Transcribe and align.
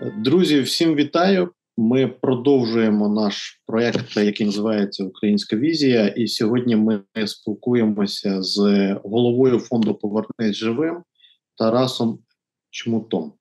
Друзі, 0.00 0.60
всім 0.60 0.94
вітаю. 0.94 1.50
Ми 1.76 2.08
продовжуємо 2.08 3.08
наш 3.08 3.62
проект, 3.66 4.16
який 4.16 4.46
називається 4.46 5.04
Українська 5.04 5.56
візія. 5.56 6.06
І 6.06 6.26
сьогодні 6.26 6.76
ми 6.76 7.02
спілкуємося 7.26 8.42
з 8.42 8.58
головою 9.04 9.58
фонду 9.58 9.94
Повернись 9.94 10.56
живим 10.56 11.02
Тарасом 11.56 12.18
Чмутом. 12.70 13.32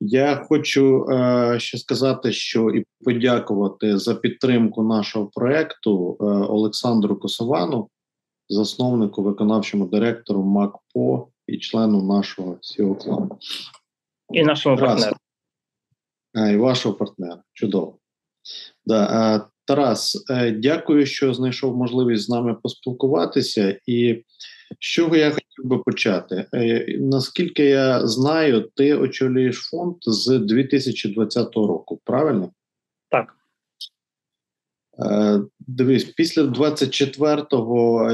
Я 0.00 0.36
хочу 0.48 1.06
е, 1.10 1.54
ще 1.60 1.78
сказати, 1.78 2.32
що 2.32 2.70
і 2.70 2.84
подякувати 3.04 3.98
за 3.98 4.14
підтримку 4.14 4.82
нашого 4.82 5.26
проекту 5.26 6.16
е, 6.20 6.24
Олександру 6.24 7.16
Косовану, 7.16 7.88
засновнику, 8.48 9.22
виконавчому 9.22 9.86
директору 9.86 10.42
МакПо 10.42 11.28
і 11.46 11.58
члену 11.58 12.02
нашого 12.02 12.58
сіо 12.60 12.94
клану 12.94 13.38
і 14.32 14.42
нашому 14.42 14.76
партнеру. 14.76 15.16
А, 16.34 16.48
І 16.48 16.56
вашого 16.56 16.94
партнера. 16.94 17.42
Чудово. 17.52 17.98
Да. 18.86 19.50
Тарас, 19.70 20.24
е, 20.30 20.50
дякую, 20.50 21.06
що 21.06 21.34
знайшов 21.34 21.76
можливість 21.76 22.22
з 22.22 22.28
нами 22.28 22.54
поспілкуватися. 22.54 23.78
І 23.86 24.24
з 24.70 24.78
чого 24.78 25.16
я 25.16 25.30
хотів 25.30 25.64
би 25.64 25.78
почати? 25.78 26.46
Е, 26.54 26.86
наскільки 27.00 27.64
я 27.64 28.06
знаю, 28.06 28.70
ти 28.76 28.94
очолюєш 28.94 29.56
фонд 29.56 29.96
з 30.02 30.38
2020 30.38 31.54
року, 31.54 32.00
правильно? 32.04 32.50
Так. 33.10 33.36
Е, 35.10 35.40
дивись, 35.58 36.04
після 36.04 36.42
24 36.42 37.42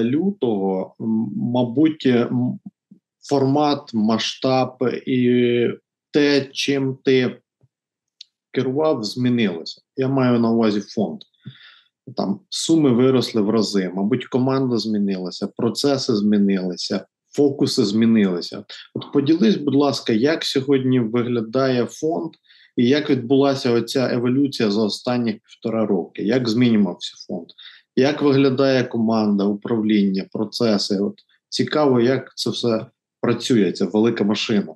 лютого, 0.02 0.94
мабуть, 1.36 2.08
формат, 3.28 3.94
масштаб 3.94 4.78
і 5.06 5.68
те, 6.16 6.48
чим 6.52 6.98
ти 7.04 7.36
керував, 8.52 9.04
змінилося. 9.04 9.80
Я 9.96 10.08
маю 10.08 10.38
на 10.38 10.50
увазі 10.50 10.80
фонд. 10.80 11.20
Там 12.16 12.40
суми 12.48 12.90
виросли 12.90 13.42
в 13.42 13.50
рази, 13.50 13.90
мабуть, 13.94 14.26
команда 14.26 14.78
змінилася, 14.78 15.46
процеси 15.46 16.16
змінилися, 16.16 17.06
фокуси 17.28 17.84
змінилися. 17.84 18.64
От 18.94 19.12
поділись, 19.12 19.56
будь 19.56 19.74
ласка, 19.74 20.12
як 20.12 20.44
сьогодні 20.44 21.00
виглядає 21.00 21.86
фонд 21.86 22.30
і 22.76 22.88
як 22.88 23.10
відбулася 23.10 23.72
оця 23.72 24.10
еволюція 24.12 24.70
за 24.70 24.82
останні 24.82 25.32
півтора 25.32 25.86
роки? 25.86 26.22
Як 26.22 26.48
змінювався 26.48 27.14
фонд? 27.26 27.46
Як 27.96 28.22
виглядає 28.22 28.84
команда, 28.84 29.44
управління, 29.44 30.24
процеси? 30.32 30.98
От 30.98 31.14
Цікаво, 31.48 32.00
як 32.00 32.32
це 32.36 32.50
все 32.50 32.86
працює, 33.20 33.72
ця 33.72 33.84
велика 33.84 34.24
машина. 34.24 34.74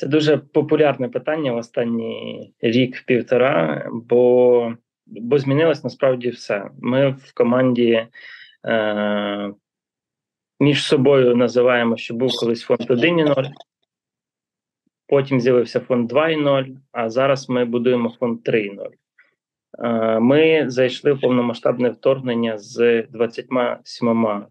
Це 0.00 0.06
дуже 0.06 0.36
популярне 0.38 1.08
питання 1.08 1.52
в 1.52 1.56
останній 1.56 2.52
рік-півтора, 2.60 3.88
бо 3.92 4.74
бо 5.06 5.38
змінилось 5.38 5.84
насправді 5.84 6.30
все. 6.30 6.70
Ми 6.80 7.10
в 7.10 7.34
команді 7.34 8.06
е, 8.66 9.52
між 10.60 10.84
собою 10.84 11.36
називаємо, 11.36 11.96
що 11.96 12.14
був 12.14 12.30
колись 12.40 12.62
фонд 12.62 12.80
1.0, 12.80 13.50
потім 15.06 15.40
з'явився 15.40 15.80
фонд 15.80 16.12
2.0, 16.12 16.76
а 16.92 17.10
зараз 17.10 17.48
ми 17.48 17.64
будуємо 17.64 18.14
фонд 18.20 18.40
3.0. 18.48 18.88
Е, 19.78 20.20
Ми 20.20 20.70
зайшли 20.70 21.12
в 21.12 21.20
повномасштабне 21.20 21.90
вторгнення 21.90 22.58
з 22.58 23.02
27 23.02 24.44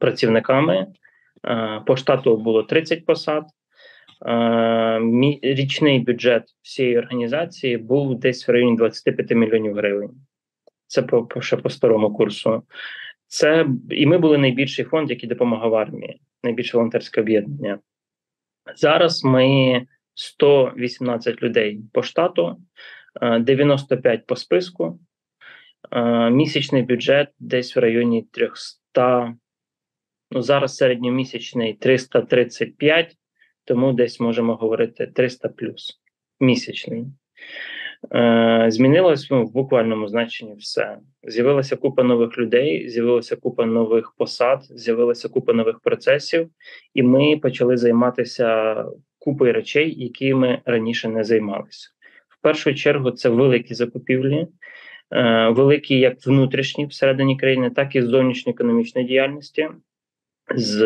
працівниками. 0.00 0.86
Е, 1.46 1.82
по 1.86 1.96
штату 1.96 2.36
було 2.36 2.62
30 2.62 3.06
посад. 3.06 3.44
Е, 4.26 5.00
річний 5.42 6.00
бюджет 6.00 6.44
всієї 6.62 6.98
організації 6.98 7.76
був 7.76 8.18
десь 8.18 8.48
в 8.48 8.50
районі 8.50 8.76
25 8.76 9.30
мільйонів 9.30 9.74
гривень. 9.74 10.10
Це 10.86 11.02
по, 11.02 11.26
по 11.26 11.40
ще 11.40 11.56
по 11.56 11.70
старому 11.70 12.14
курсу. 12.14 12.62
Це 13.26 13.66
і 13.90 14.06
ми 14.06 14.18
були 14.18 14.38
найбільший 14.38 14.84
фонд, 14.84 15.10
який 15.10 15.28
допомагав 15.28 15.74
армії, 15.74 16.20
найбільше 16.42 16.76
волонтерське 16.76 17.20
об'єднання. 17.20 17.78
Зараз 18.76 19.24
ми 19.24 19.86
118 20.14 21.42
людей 21.42 21.80
по 21.92 22.02
штату, 22.02 22.56
95 23.40 24.20
е, 24.20 24.22
по 24.26 24.36
списку. 24.36 24.98
Е, 25.92 26.30
місячний 26.30 26.82
бюджет 26.82 27.28
десь 27.38 27.76
в 27.76 27.78
районі 27.78 28.22
300. 28.32 29.34
Ну 30.30 30.42
зараз 30.42 30.76
середньомісячний 30.76 31.74
335 31.74 33.16
тому 33.68 33.92
десь 33.92 34.20
можемо 34.20 34.54
говорити 34.54 35.06
300 35.06 35.48
плюс 35.48 36.00
місячний. 36.40 37.04
Е, 38.14 38.66
Змінилось 38.68 39.30
ну, 39.30 39.44
в 39.44 39.52
буквальному 39.52 40.08
значенні 40.08 40.54
все. 40.54 40.98
З'явилася 41.22 41.76
купа 41.76 42.02
нових 42.02 42.38
людей, 42.38 42.88
з'явилася 42.88 43.36
купа 43.36 43.66
нових 43.66 44.14
посад, 44.18 44.60
з'явилася 44.62 45.28
купа 45.28 45.52
нових 45.52 45.80
процесів, 45.80 46.48
і 46.94 47.02
ми 47.02 47.36
почали 47.36 47.76
займатися 47.76 48.76
купою 49.18 49.52
речей, 49.52 49.94
які 50.04 50.34
ми 50.34 50.60
раніше 50.64 51.08
не 51.08 51.24
займалися. 51.24 51.88
В 52.28 52.42
першу 52.42 52.74
чергу 52.74 53.10
це 53.10 53.28
великі 53.28 53.74
закупівлі, 53.74 54.46
е, 55.10 55.48
великі 55.48 55.98
як 55.98 56.26
внутрішні 56.26 56.86
всередині 56.86 57.36
країни, 57.36 57.70
так 57.70 57.96
і 57.96 58.02
зовнішньоекономічної 58.02 59.06
діяльності 59.06 59.68
з 60.54 60.82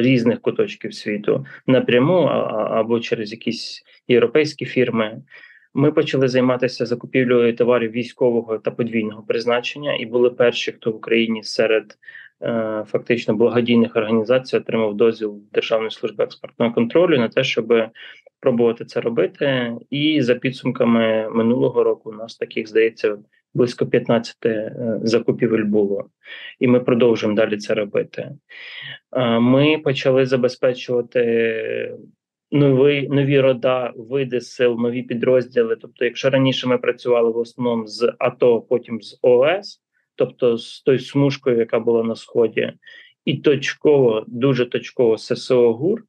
різних 0.00 0.40
куточків 0.40 0.94
світу 0.94 1.46
напряму 1.66 2.18
або 2.70 3.00
через 3.00 3.32
якісь 3.32 3.82
європейські 4.08 4.64
фірми. 4.64 5.22
Ми 5.74 5.92
почали 5.92 6.28
займатися 6.28 6.86
закупівлею 6.86 7.56
товарів 7.56 7.90
військового 7.90 8.58
та 8.58 8.70
подвійного 8.70 9.22
призначення, 9.22 9.96
і 9.96 10.06
були 10.06 10.30
перші, 10.30 10.72
хто 10.72 10.92
в 10.92 10.96
Україні 10.96 11.42
серед 11.42 11.98
е, 12.42 12.84
фактично 12.88 13.34
благодійних 13.34 13.96
організацій 13.96 14.56
отримав 14.56 14.94
дозвіл 14.94 15.42
Державної 15.52 15.90
служби 15.90 16.24
експортного 16.24 16.72
контролю 16.72 17.18
на 17.18 17.28
те, 17.28 17.44
щоб 17.44 17.74
пробувати 18.40 18.84
це 18.84 19.00
робити. 19.00 19.72
І 19.90 20.22
за 20.22 20.34
підсумками 20.34 21.28
минулого 21.30 21.84
року 21.84 22.10
у 22.10 22.14
нас 22.14 22.36
таких 22.36 22.68
здається 22.68 23.16
близько 23.54 23.86
15 23.86 24.36
е, 24.46 24.72
закупівель 25.02 25.64
було, 25.64 26.04
і 26.60 26.66
ми 26.66 26.80
продовжуємо 26.80 27.36
далі 27.36 27.56
це 27.56 27.74
робити. 27.74 28.30
Ми 29.40 29.78
почали 29.78 30.26
забезпечувати. 30.26 31.94
Нові 32.52 33.08
нові 33.08 33.40
рода, 33.40 33.92
види 33.96 34.40
сил, 34.40 34.76
нові 34.78 35.02
підрозділи. 35.02 35.76
Тобто, 35.76 36.04
якщо 36.04 36.30
раніше 36.30 36.68
ми 36.68 36.78
працювали 36.78 37.30
в 37.30 37.36
основному 37.36 37.86
з 37.86 38.12
АТО, 38.18 38.60
потім 38.60 39.02
з 39.02 39.18
ООС, 39.22 39.82
тобто 40.14 40.58
з 40.58 40.82
тою 40.82 40.98
смужкою, 40.98 41.58
яка 41.58 41.80
була 41.80 42.02
на 42.02 42.16
сході, 42.16 42.72
і 43.24 43.36
точково, 43.36 44.24
дуже 44.26 44.66
точково 44.66 45.18
ССО 45.18 45.72
ГУР, 45.72 46.04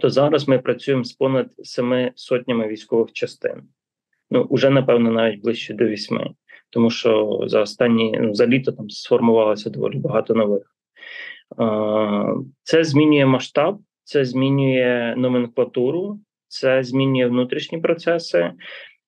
то 0.00 0.10
зараз 0.10 0.48
ми 0.48 0.58
працюємо 0.58 1.04
з 1.04 1.12
понад 1.12 1.50
семи 1.62 2.12
сотнями 2.14 2.68
військових 2.68 3.12
частин 3.12 3.62
ну 4.32 4.48
вже 4.50 4.70
напевно 4.70 5.10
навіть 5.10 5.40
ближче 5.40 5.74
до 5.74 5.84
вісьми, 5.84 6.30
тому 6.70 6.90
що 6.90 7.40
за 7.46 7.60
останні 7.60 8.18
ну, 8.20 8.34
за 8.34 8.46
літо 8.46 8.72
там 8.72 8.90
сформувалося 8.90 9.70
доволі 9.70 9.98
багато 9.98 10.34
нових. 10.34 10.76
Це 12.62 12.84
змінює 12.84 13.26
масштаб, 13.26 13.78
це 14.04 14.24
змінює 14.24 15.14
номенклатуру, 15.16 16.20
це 16.48 16.82
змінює 16.82 17.26
внутрішні 17.26 17.78
процеси, 17.78 18.52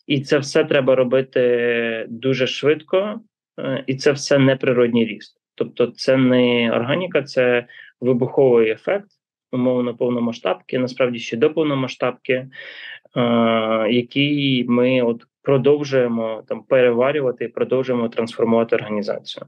і 0.07 0.21
це 0.21 0.39
все 0.39 0.65
треба 0.65 0.95
робити 0.95 2.07
дуже 2.09 2.47
швидко, 2.47 3.21
е, 3.61 3.85
і 3.87 3.97
це 3.97 4.13
все 4.13 4.39
неприродній 4.39 5.05
ріст. 5.05 5.41
Тобто, 5.55 5.87
це 5.87 6.17
не 6.17 6.73
органіка, 6.73 7.23
це 7.23 7.67
вибуховий 8.01 8.71
ефект, 8.71 9.07
умовно 9.53 9.97
повномасштабки, 9.97 10.79
насправді 10.79 11.19
ще 11.19 11.37
до 11.37 11.51
повномасштабки, 11.51 12.49
який 13.91 14.65
ми 14.65 15.03
от 15.03 15.27
продовжуємо 15.43 16.43
там 16.49 16.63
переварювати 16.63 17.45
і 17.45 17.49
продовжуємо 17.49 18.09
трансформувати 18.09 18.77
організацію. 18.77 19.47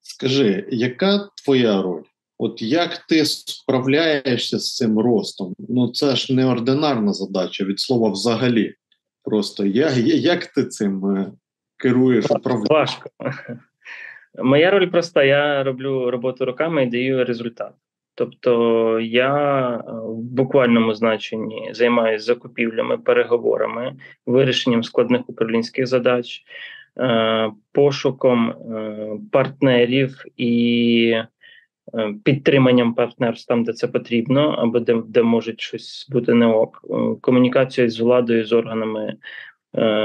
Скажи, 0.00 0.66
яка 0.70 1.28
твоя 1.44 1.82
роль? 1.82 2.02
От 2.38 2.62
як 2.62 2.98
ти 2.98 3.24
справляєшся 3.24 4.58
з 4.58 4.76
цим 4.76 4.98
ростом? 4.98 5.54
Ну 5.68 5.88
це 5.88 6.16
ж 6.16 6.34
неординарна 6.34 7.12
задача 7.12 7.64
від 7.64 7.80
слова 7.80 8.08
взагалі. 8.08 8.74
Просто 9.24 9.66
я, 9.66 9.90
як 10.16 10.46
ти 10.46 10.64
цим 10.64 11.16
е, 11.16 11.32
керуєш 11.76 12.24
управляєш? 12.30 12.70
Важко. 12.70 13.10
Моя 14.42 14.70
роль 14.70 14.86
проста: 14.86 15.24
я 15.24 15.62
роблю 15.62 16.10
роботу 16.10 16.44
руками 16.44 16.82
і 16.82 16.86
даю 16.86 17.24
результат. 17.24 17.72
Тобто 18.20 19.00
я 19.00 19.68
е, 19.68 19.92
в 19.92 20.22
буквальному 20.22 20.94
значенні 20.94 21.70
займаюся 21.72 22.24
закупівлями, 22.24 22.98
переговорами, 22.98 23.96
вирішенням 24.26 24.82
складних 24.82 25.30
управлінських 25.30 25.86
задач, 25.86 26.42
е, 26.98 27.50
пошуком 27.72 28.50
е, 28.50 29.08
партнерів 29.32 30.24
і 30.36 31.14
підтриманням 32.24 32.94
партнерств 32.94 33.48
там, 33.48 33.64
де 33.64 33.72
це 33.72 33.88
потрібно, 33.88 34.50
або 34.58 34.80
де 34.80 35.02
де 35.08 35.22
можуть 35.22 35.60
щось 35.60 36.06
бути 36.10 36.34
не 36.34 36.46
ок. 36.46 36.84
Комунікація 37.20 37.88
з 37.90 38.00
владою, 38.00 38.44
з 38.46 38.52
органами, 38.52 39.16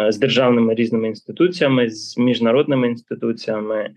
з 0.09 0.17
державними 0.17 0.73
різними 0.73 1.07
інституціями, 1.07 1.89
з 1.89 2.17
міжнародними 2.17 2.87
інституціями. 2.87 3.91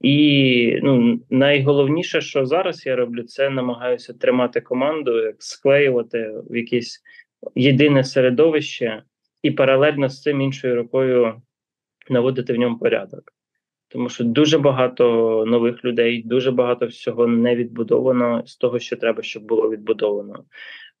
І 0.00 0.78
ну, 0.82 1.20
найголовніше, 1.30 2.20
що 2.20 2.46
зараз 2.46 2.86
я 2.86 2.96
роблю, 2.96 3.22
це 3.22 3.50
намагаюся 3.50 4.12
тримати 4.12 4.60
команду, 4.60 5.22
як 5.22 5.36
склеювати 5.38 6.32
в 6.50 6.56
якесь 6.56 7.00
єдине 7.54 8.04
середовище 8.04 9.02
і 9.42 9.50
паралельно 9.50 10.08
з 10.08 10.22
цим 10.22 10.40
іншою 10.40 10.76
рукою 10.76 11.42
наводити 12.08 12.52
в 12.52 12.56
ньому 12.56 12.78
порядок. 12.78 13.32
Тому 13.88 14.08
що 14.08 14.24
дуже 14.24 14.58
багато 14.58 15.04
нових 15.46 15.84
людей, 15.84 16.22
дуже 16.22 16.50
багато 16.50 16.86
всього 16.86 17.26
не 17.26 17.56
відбудовано 17.56 18.42
з 18.46 18.56
того, 18.56 18.78
що 18.78 18.96
треба, 18.96 19.22
щоб 19.22 19.42
було 19.42 19.70
відбудовано 19.70 20.44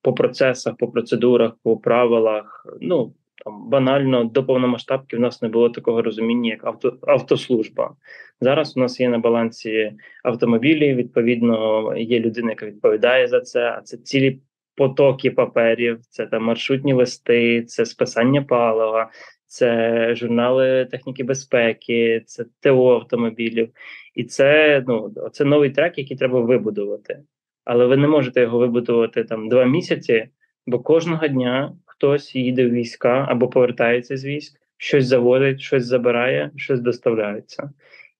по 0.02 0.14
процесах, 0.14 0.76
по 0.76 0.88
процедурах, 0.88 1.52
по 1.62 1.76
правилах. 1.76 2.66
Ну 2.80 3.14
там 3.44 3.68
банально 3.68 4.24
до 4.24 4.44
повномасштабки 4.44 5.16
в 5.16 5.20
нас 5.20 5.42
не 5.42 5.48
було 5.48 5.70
такого 5.70 6.02
розуміння, 6.02 6.50
як 6.50 6.64
авто, 6.64 6.98
автослужба. 7.02 7.94
Зараз 8.40 8.76
у 8.76 8.80
нас 8.80 9.00
є 9.00 9.08
на 9.08 9.18
балансі 9.18 9.92
автомобілі. 10.24 10.94
Відповідно, 10.94 11.96
є 11.96 12.20
людина, 12.20 12.50
яка 12.50 12.66
відповідає 12.66 13.28
за 13.28 13.40
це. 13.40 13.70
А 13.70 13.80
це 13.80 13.96
цілі 13.96 14.40
потоки 14.74 15.30
паперів, 15.30 16.00
це 16.00 16.26
там 16.26 16.44
маршрутні 16.44 16.92
листи, 16.92 17.62
це 17.62 17.86
списання 17.86 18.42
палива, 18.42 19.10
це 19.46 20.14
журнали 20.14 20.88
техніки 20.90 21.24
безпеки, 21.24 22.22
це 22.26 22.44
ТО 22.60 22.94
автомобілів, 22.94 23.70
і 24.14 24.24
це 24.24 24.82
ну 24.86 25.14
це 25.32 25.44
новий 25.44 25.70
трек, 25.70 25.98
який 25.98 26.16
треба 26.16 26.40
вибудувати. 26.40 27.22
Але 27.64 27.86
ви 27.86 27.96
не 27.96 28.08
можете 28.08 28.40
його 28.40 28.58
вибудувати 28.58 29.24
там 29.24 29.48
два 29.48 29.64
місяці, 29.64 30.28
бо 30.66 30.78
кожного 30.78 31.28
дня 31.28 31.72
хтось 32.00 32.34
їде 32.34 32.66
в 32.66 32.70
війська 32.70 33.26
або 33.28 33.48
повертається 33.48 34.16
з 34.16 34.24
військ, 34.24 34.60
щось 34.76 35.06
заводить, 35.06 35.60
щось 35.60 35.86
забирає, 35.86 36.50
щось 36.56 36.80
доставляється. 36.80 37.70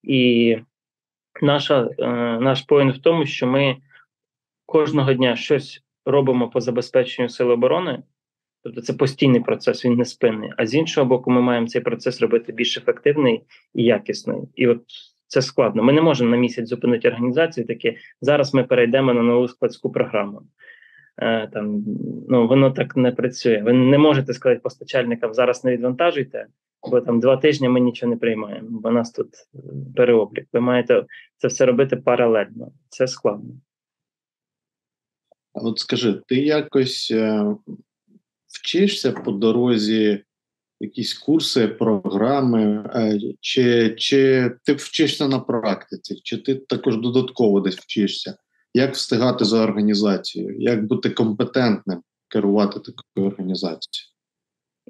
І 0.02 0.56
наша, 1.42 1.90
е, 1.98 2.06
наш 2.40 2.62
поінт 2.62 2.96
в 2.96 3.00
тому, 3.00 3.26
що 3.26 3.46
ми 3.46 3.76
кожного 4.66 5.12
дня 5.12 5.36
щось 5.36 5.82
робимо 6.06 6.50
по 6.50 6.60
забезпеченню 6.60 7.28
сил 7.28 7.50
оборони. 7.50 8.02
Тобто 8.62 8.80
це 8.80 8.92
постійний 8.92 9.40
процес, 9.40 9.84
він 9.84 9.94
не 9.94 10.04
спинний. 10.04 10.52
А 10.56 10.66
з 10.66 10.74
іншого 10.74 11.06
боку, 11.06 11.30
ми 11.30 11.40
маємо 11.40 11.66
цей 11.66 11.82
процес 11.82 12.20
робити 12.20 12.52
більш 12.52 12.76
ефективний 12.76 13.42
і 13.74 13.82
якісний. 13.82 14.42
І 14.54 14.66
от 14.66 14.82
це 15.26 15.42
складно. 15.42 15.82
Ми 15.82 15.92
не 15.92 16.02
можемо 16.02 16.30
на 16.30 16.36
місяць 16.36 16.68
зупинити 16.68 17.08
організацію. 17.08 17.66
Таке 17.66 17.96
зараз 18.20 18.54
ми 18.54 18.64
перейдемо 18.64 19.14
на 19.14 19.22
нову 19.22 19.48
складську 19.48 19.92
програму. 19.92 20.42
Е, 21.20 21.46
там 21.52 21.84
ну 22.28 22.48
воно 22.48 22.70
так 22.70 22.96
не 22.96 23.12
працює. 23.12 23.62
Ви 23.62 23.72
не 23.72 23.98
можете 23.98 24.34
сказати 24.34 24.60
постачальникам 24.60 25.34
зараз 25.34 25.64
не 25.64 25.72
відвантажуйте, 25.72 26.46
бо 26.90 27.00
там 27.00 27.20
два 27.20 27.36
тижні 27.36 27.68
ми 27.68 27.80
нічого 27.80 28.10
не 28.10 28.16
приймаємо. 28.16 28.68
Бо 28.70 28.90
нас 28.90 29.12
тут 29.12 29.28
переоблік. 29.96 30.46
Ви 30.52 30.60
маєте 30.60 31.04
це 31.36 31.48
все 31.48 31.66
робити 31.66 31.96
паралельно. 31.96 32.72
Це 32.88 33.06
складно. 33.06 33.50
От 35.52 35.78
скажи, 35.78 36.20
ти 36.26 36.36
якось 36.36 37.10
е, 37.10 37.56
вчишся 38.46 39.12
по 39.12 39.32
дорозі 39.32 40.24
якісь 40.80 41.14
курси, 41.14 41.68
програми, 41.68 42.90
е, 42.94 43.20
чи 43.40 43.94
чи 43.98 44.50
ти 44.64 44.72
вчишся 44.72 45.28
на 45.28 45.38
практиці, 45.38 46.20
чи 46.22 46.36
ти 46.36 46.54
також 46.54 46.96
додатково 46.96 47.60
десь 47.60 47.76
вчишся? 47.76 48.36
Як 48.74 48.94
встигати 48.94 49.44
за 49.44 49.62
організацією? 49.62 50.56
Як 50.58 50.86
бути 50.86 51.10
компетентним 51.10 52.02
керувати 52.28 52.80
такою 52.80 53.26
організацією? 53.26 54.10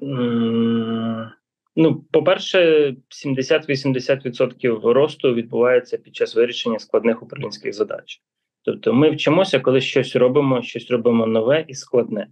Mm, 0.01 1.29
ну, 1.75 2.05
по-перше, 2.11 2.95
70-80% 3.25 4.93
росту 4.93 5.33
відбувається 5.33 5.97
під 5.97 6.15
час 6.15 6.35
вирішення 6.35 6.79
складних 6.79 7.23
управлінських 7.23 7.73
задач. 7.73 8.21
Тобто 8.63 8.93
ми 8.93 9.11
вчимося, 9.11 9.59
коли 9.59 9.81
щось 9.81 10.15
робимо, 10.15 10.61
щось 10.61 10.91
робимо 10.91 11.27
нове 11.27 11.65
і 11.67 11.73
складне. 11.73 12.27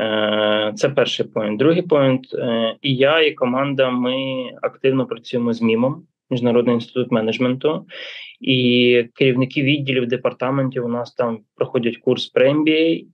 Е, 0.00 0.72
це 0.76 0.88
перший 0.88 1.26
point. 1.26 1.58
Другий 1.58 1.82
point. 1.82 2.34
Е, 2.34 2.76
і 2.82 2.94
я, 2.96 3.20
і 3.20 3.34
команда 3.34 3.90
ми 3.90 4.16
активно 4.62 5.06
працюємо 5.06 5.52
з 5.52 5.62
МІМом, 5.62 6.06
Міжнародний 6.30 6.74
інститут 6.74 7.12
менеджменту, 7.12 7.86
і 8.40 9.04
керівники 9.14 9.62
відділів 9.62 10.06
департаментів 10.06 10.84
у 10.84 10.88
нас 10.88 11.14
там 11.14 11.40
проходять 11.54 11.96
курс 11.96 12.26
про 12.26 12.46
MBA. 12.46 13.04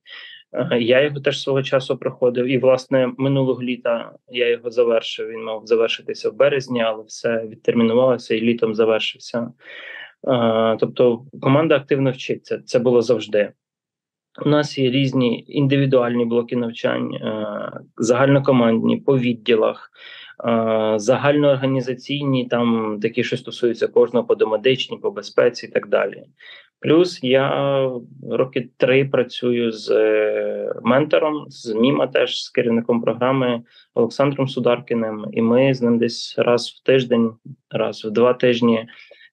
Е, 0.52 0.80
я 0.80 1.00
його 1.00 1.20
теж 1.20 1.42
свого 1.42 1.62
часу 1.62 1.98
проходив, 1.98 2.46
і 2.46 2.58
власне 2.58 3.12
минулого 3.18 3.62
літа 3.62 4.12
я 4.28 4.50
його 4.50 4.70
завершив. 4.70 5.28
Він 5.28 5.44
мав 5.44 5.66
завершитися 5.66 6.30
в 6.30 6.36
березні, 6.36 6.82
але 6.82 7.04
все 7.04 7.46
відтермінувалося 7.46 8.34
і 8.34 8.40
літом 8.40 8.74
завершився. 8.74 9.52
Тобто 10.80 11.24
команда 11.40 11.76
активно 11.76 12.10
вчиться. 12.10 12.62
Це 12.66 12.78
було 12.78 13.02
завжди. 13.02 13.52
У 14.46 14.48
нас 14.48 14.78
є 14.78 14.90
різні 14.90 15.44
індивідуальні 15.48 16.24
блоки 16.24 16.56
навчань, 16.56 17.10
загальнокомандні 17.96 18.96
по 18.96 19.18
відділах, 19.18 19.90
загальноорганізаційні, 20.96 22.46
там 22.46 22.98
такі, 23.02 23.24
що 23.24 23.36
стосуються 23.36 23.88
кожного 23.88 24.26
по 24.26 24.34
домедичній, 24.34 24.98
по 24.98 25.10
безпеці 25.10 25.66
і 25.66 25.68
так 25.68 25.88
далі. 25.88 26.24
Плюс 26.80 27.20
я 27.22 27.90
роки 28.30 28.68
три 28.76 29.04
працюю 29.04 29.72
з 29.72 29.90
е, 29.90 30.74
ментором, 30.82 31.44
з 31.48 31.74
Міма, 31.74 32.06
теж 32.06 32.44
з 32.44 32.48
керівником 32.48 33.02
програми 33.02 33.62
Олександром 33.94 34.48
Сударкіним, 34.48 35.26
і 35.32 35.42
ми 35.42 35.74
з 35.74 35.82
ним 35.82 35.98
десь 35.98 36.34
раз 36.38 36.68
в 36.68 36.86
тиждень, 36.86 37.32
раз 37.70 38.04
в 38.04 38.10
два 38.10 38.34
тижні 38.34 38.86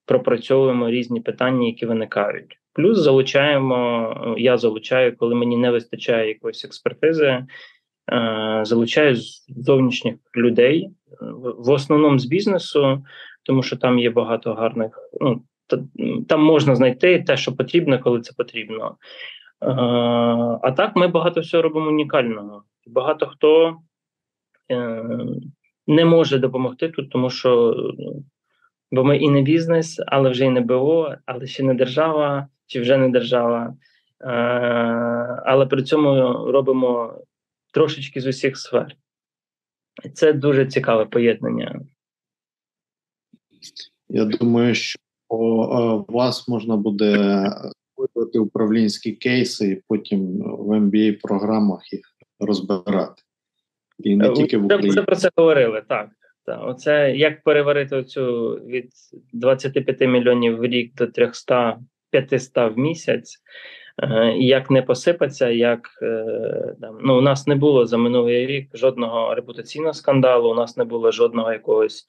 пропрацьовуємо 0.06 0.90
різні 0.90 1.22
питання, 1.22 1.68
які 1.68 1.86
виникають. 1.86 2.58
Плюс 2.74 2.98
залучаємо, 2.98 4.36
я 4.38 4.58
залучаю, 4.58 5.18
коли 5.18 5.36
мені 5.36 5.58
не 5.58 5.72
вистачає 5.72 6.28
якоїсь 6.28 6.66
експертизи, 6.66 7.46
е, 8.12 8.62
залучаю 8.66 9.16
зовнішніх 9.48 10.16
людей, 10.36 10.90
в 11.58 11.70
основному 11.70 12.20
з 12.20 12.26
бізнесу, 12.26 13.04
тому 13.44 13.64
що 13.64 13.78
там 13.78 14.00
є 14.00 14.10
багато 14.10 14.54
гарних. 14.54 15.00
ну, 15.22 15.42
Там 16.28 16.44
можна 16.44 16.76
знайти 16.76 17.24
те, 17.24 17.38
що 17.38 17.56
потрібно, 17.56 18.00
коли 18.00 18.22
це 18.22 18.34
потрібно. 18.38 18.96
Е, 19.62 19.72
а 20.62 20.72
так 20.72 20.96
ми 20.96 21.08
багато 21.08 21.42
всього 21.42 21.64
робимо 21.64 21.88
унікального. 21.90 22.64
Багато 22.88 23.28
хто 23.28 23.78
е, 24.72 25.06
не 25.88 26.06
може 26.06 26.40
допомогти 26.40 26.90
тут, 26.90 27.10
тому 27.10 27.30
що 27.30 27.76
Бо 28.92 29.04
ми 29.04 29.18
і 29.18 29.30
не 29.30 29.42
бізнес, 29.42 30.02
але 30.08 30.30
вже 30.30 30.46
і 30.46 30.50
не 30.50 30.62
БО, 30.62 31.16
але 31.26 31.48
ще 31.48 31.64
не 31.64 31.74
держава, 31.74 32.48
чи 32.68 32.82
вже 32.82 32.98
не 32.98 33.10
держава. 33.10 33.74
Е, 34.22 34.28
але 35.46 35.66
при 35.66 35.84
цьому 35.84 36.12
робимо 36.52 37.14
трошечки 37.72 38.22
з 38.22 38.28
усіх 38.28 38.58
сфер. 38.58 38.96
Це 40.14 40.34
дуже 40.34 40.66
цікаве 40.66 41.06
поєднання. 41.06 41.82
Я 44.10 44.26
думаю, 44.26 44.76
що 44.76 45.00
вас 46.08 46.48
можна 46.48 46.78
буде 46.78 47.16
вибрати 47.98 48.40
управлінські 48.40 49.12
кейси 49.12 49.68
і 49.72 49.82
потім 49.88 50.38
в 50.40 50.70
MBA 50.70 51.22
програмах 51.22 51.94
їх 51.94 52.16
розбирати. 52.40 53.22
І 54.00 54.16
не 54.16 54.30
тільки 54.30 54.58
в 54.58 54.66
Україні. 54.66 54.96
Ми 54.96 55.04
про 55.04 55.16
це 55.16 55.30
говорили, 55.36 55.84
так. 55.90 56.10
Та, 56.46 56.58
оце 56.58 57.16
як 57.16 57.44
переварити 57.44 57.96
оцю 57.96 58.50
від 58.50 58.90
25 59.34 60.02
мільйонів 60.02 60.58
в 60.58 60.64
рік 60.64 60.96
до 60.96 61.08
300 61.08 61.80
500 62.12 62.76
в 62.76 62.78
місяць, 62.78 63.36
е, 63.36 63.42
як 64.38 64.72
не 64.72 64.82
посипаться, 64.82 65.50
як 65.50 65.90
е, 66.02 66.76
там, 66.82 66.98
ну, 67.02 67.18
у 67.18 67.22
нас 67.22 67.48
не 67.48 67.56
було 67.56 67.86
за 67.86 67.98
минулий 67.98 68.48
рік 68.48 68.70
жодного 68.74 69.36
репутаційного 69.36 69.94
скандалу, 69.94 70.52
у 70.52 70.56
нас 70.56 70.78
не 70.78 70.84
було 70.84 71.12
жодного 71.12 71.52
якогось 71.52 72.06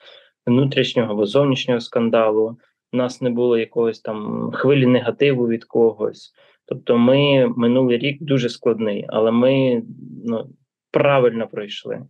внутрішнього 0.47 1.13
або 1.13 1.27
зовнішнього 1.27 1.81
скандалу, 1.81 2.57
у 2.93 2.97
нас 2.97 3.21
не 3.21 3.31
було 3.31 3.59
якогось 3.59 4.01
там 4.01 4.51
хвилі 4.55 4.87
негативу 4.87 5.49
від 5.49 5.65
когось. 5.65 6.33
Тобто, 6.67 6.99
ми 6.99 7.47
минулий 7.57 7.99
рік 7.99 8.19
дуже 8.21 8.49
складний, 8.49 9.07
але 9.09 9.31
ми 9.31 9.83
ну, 10.25 10.47
правильно 10.91 11.49
пройшли. 11.49 12.03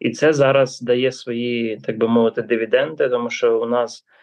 І 0.00 0.10
це 0.10 0.32
зараз 0.32 0.80
дає 0.80 1.12
свої, 1.12 1.76
так 1.76 1.98
би 1.98 2.08
мовити, 2.08 2.42
дивіденди, 2.42 3.08
тому 3.08 3.30
що 3.30 3.60
у 3.60 3.66
нас 3.66 4.04
е, 4.04 4.19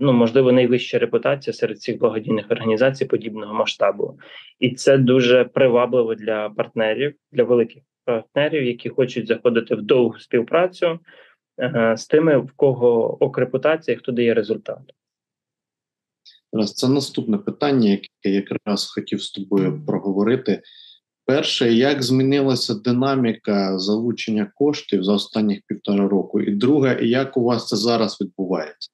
ну 0.00 0.12
можливо 0.12 0.52
найвища 0.52 0.98
репутація 0.98 1.54
серед 1.54 1.80
цих 1.80 1.98
благодійних 1.98 2.50
організацій 2.50 3.04
подібного 3.04 3.54
масштабу, 3.54 4.18
і 4.58 4.70
це 4.70 4.98
дуже 4.98 5.44
привабливо 5.44 6.14
для 6.14 6.50
партнерів, 6.50 7.14
для 7.32 7.44
великих 7.44 7.82
партнерів, 8.04 8.64
які 8.64 8.88
хочуть 8.88 9.26
заходити 9.26 9.74
в 9.74 9.82
довгу 9.82 10.18
співпрацю 10.18 10.98
е, 11.60 11.94
з 11.98 12.06
тими, 12.06 12.38
в 12.38 12.52
кого 12.56 13.22
ок 13.24 13.38
репутація, 13.38 13.96
хто 13.96 14.12
дає 14.12 14.34
результат. 14.34 14.80
Це 16.74 16.88
наступне 16.88 17.38
питання, 17.38 17.90
яке 17.90 18.08
я 18.24 18.30
якраз 18.30 18.90
хотів 18.90 19.22
з 19.22 19.30
тобою 19.30 19.82
проговорити. 19.86 20.62
Перше, 21.24 21.72
як 21.72 22.02
змінилася 22.02 22.74
динаміка 22.74 23.78
залучення 23.78 24.52
коштів 24.54 25.04
за 25.04 25.12
останніх 25.12 25.60
півтора 25.66 26.08
року, 26.08 26.40
і 26.40 26.50
друге, 26.50 26.98
як 27.02 27.36
у 27.36 27.44
вас 27.44 27.68
це 27.68 27.76
зараз 27.76 28.20
відбувається? 28.20 28.90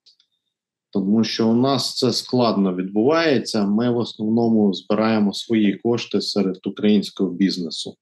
Тому 0.95 1.25
що 1.25 1.49
у 1.49 1.55
нас 1.55 1.97
це 1.97 2.13
складно 2.13 2.75
відбувається. 2.75 3.67
Ми 3.67 3.91
в 3.91 3.97
основному 3.97 4.75
збираємо 4.75 5.33
свої 5.33 5.75
кошти 5.75 6.21
серед 6.21 6.67
українського 6.67 7.31
бізнесу. 7.31 7.97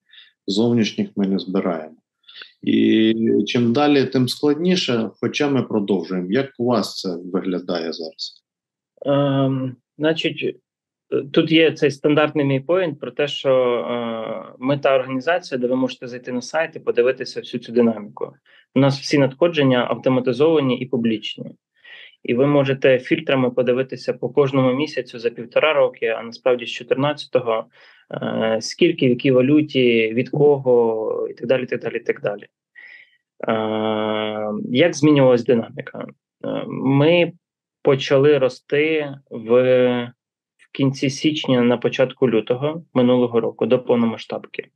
Зовнішніх 0.46 1.08
ми 1.16 1.26
не 1.26 1.38
збираємо. 1.38 1.96
І 2.62 3.14
чим 3.46 3.72
далі, 3.72 4.04
тим 4.04 4.28
складніше, 4.28 5.11
хоча 5.20 5.49
ми 5.49 5.62
продовжуємо. 5.62 6.30
Як 6.30 6.50
у 6.58 6.64
вас 6.64 7.00
це 7.00 7.16
виглядає 7.32 7.92
зараз? 7.92 8.42
Ем, 9.06 9.76
Значить, 9.99 10.56
тут 11.32 11.52
є 11.52 11.72
цей 11.72 11.90
стандартний 11.90 12.44
мій 12.44 12.61
поінт 12.61 13.00
про 13.00 13.11
те, 13.11 13.28
що 13.28 13.50
е, 13.50 14.54
ми 14.58 14.78
та 14.78 14.94
організація, 14.94 15.58
де 15.58 15.66
ви 15.66 15.76
можете 15.76 16.08
зайти 16.08 16.32
на 16.32 16.42
сайт 16.42 16.76
і 16.76 16.80
подивитися 16.80 17.40
всю 17.40 17.61
цю 17.61 17.72
динаміку. 17.72 18.32
У 18.75 18.80
нас 18.80 19.00
всі 19.00 19.18
надходження 19.18 19.87
автоматизовані 19.90 20.78
і 20.78 20.87
публічні. 20.87 21.54
І 22.23 22.35
ви 22.35 22.47
можете 22.47 22.99
фільтрами 22.99 23.50
подивитися 23.50 24.12
по 24.12 24.29
кожному 24.29 24.73
місяцю 24.73 25.19
за 25.19 25.31
півтора 25.31 25.73
роки, 25.73 26.07
а 26.07 26.23
насправді 26.23 26.67
з 26.67 26.83
14-го, 26.83 27.64
е, 28.12 28.59
скільки, 28.61 29.07
в 29.07 29.11
якій 29.11 29.31
валюті, 29.31 30.12
від 30.14 30.31
кого, 30.31 31.29
і 31.31 31.35
так 31.35 31.47
далі. 31.47 31.67
так 31.67 31.81
далі, 31.81 31.99
так 32.00 32.21
далі. 32.21 32.47
Е, 33.49 34.52
як 34.71 34.95
змінювалась 34.95 35.45
динаміка? 35.45 36.07
Е, 36.45 36.64
ми 36.69 37.33
почали 37.83 38.38
рости 38.38 39.14
в, 39.31 39.62
в 40.57 40.73
кінці 40.73 41.11
січня, 41.11 41.62
на 41.62 41.76
початку 41.76 42.31
лютого 42.31 42.85
минулого 42.95 43.41
року 43.41 43.67
до 43.67 43.79
повномасштабки. 43.79 44.69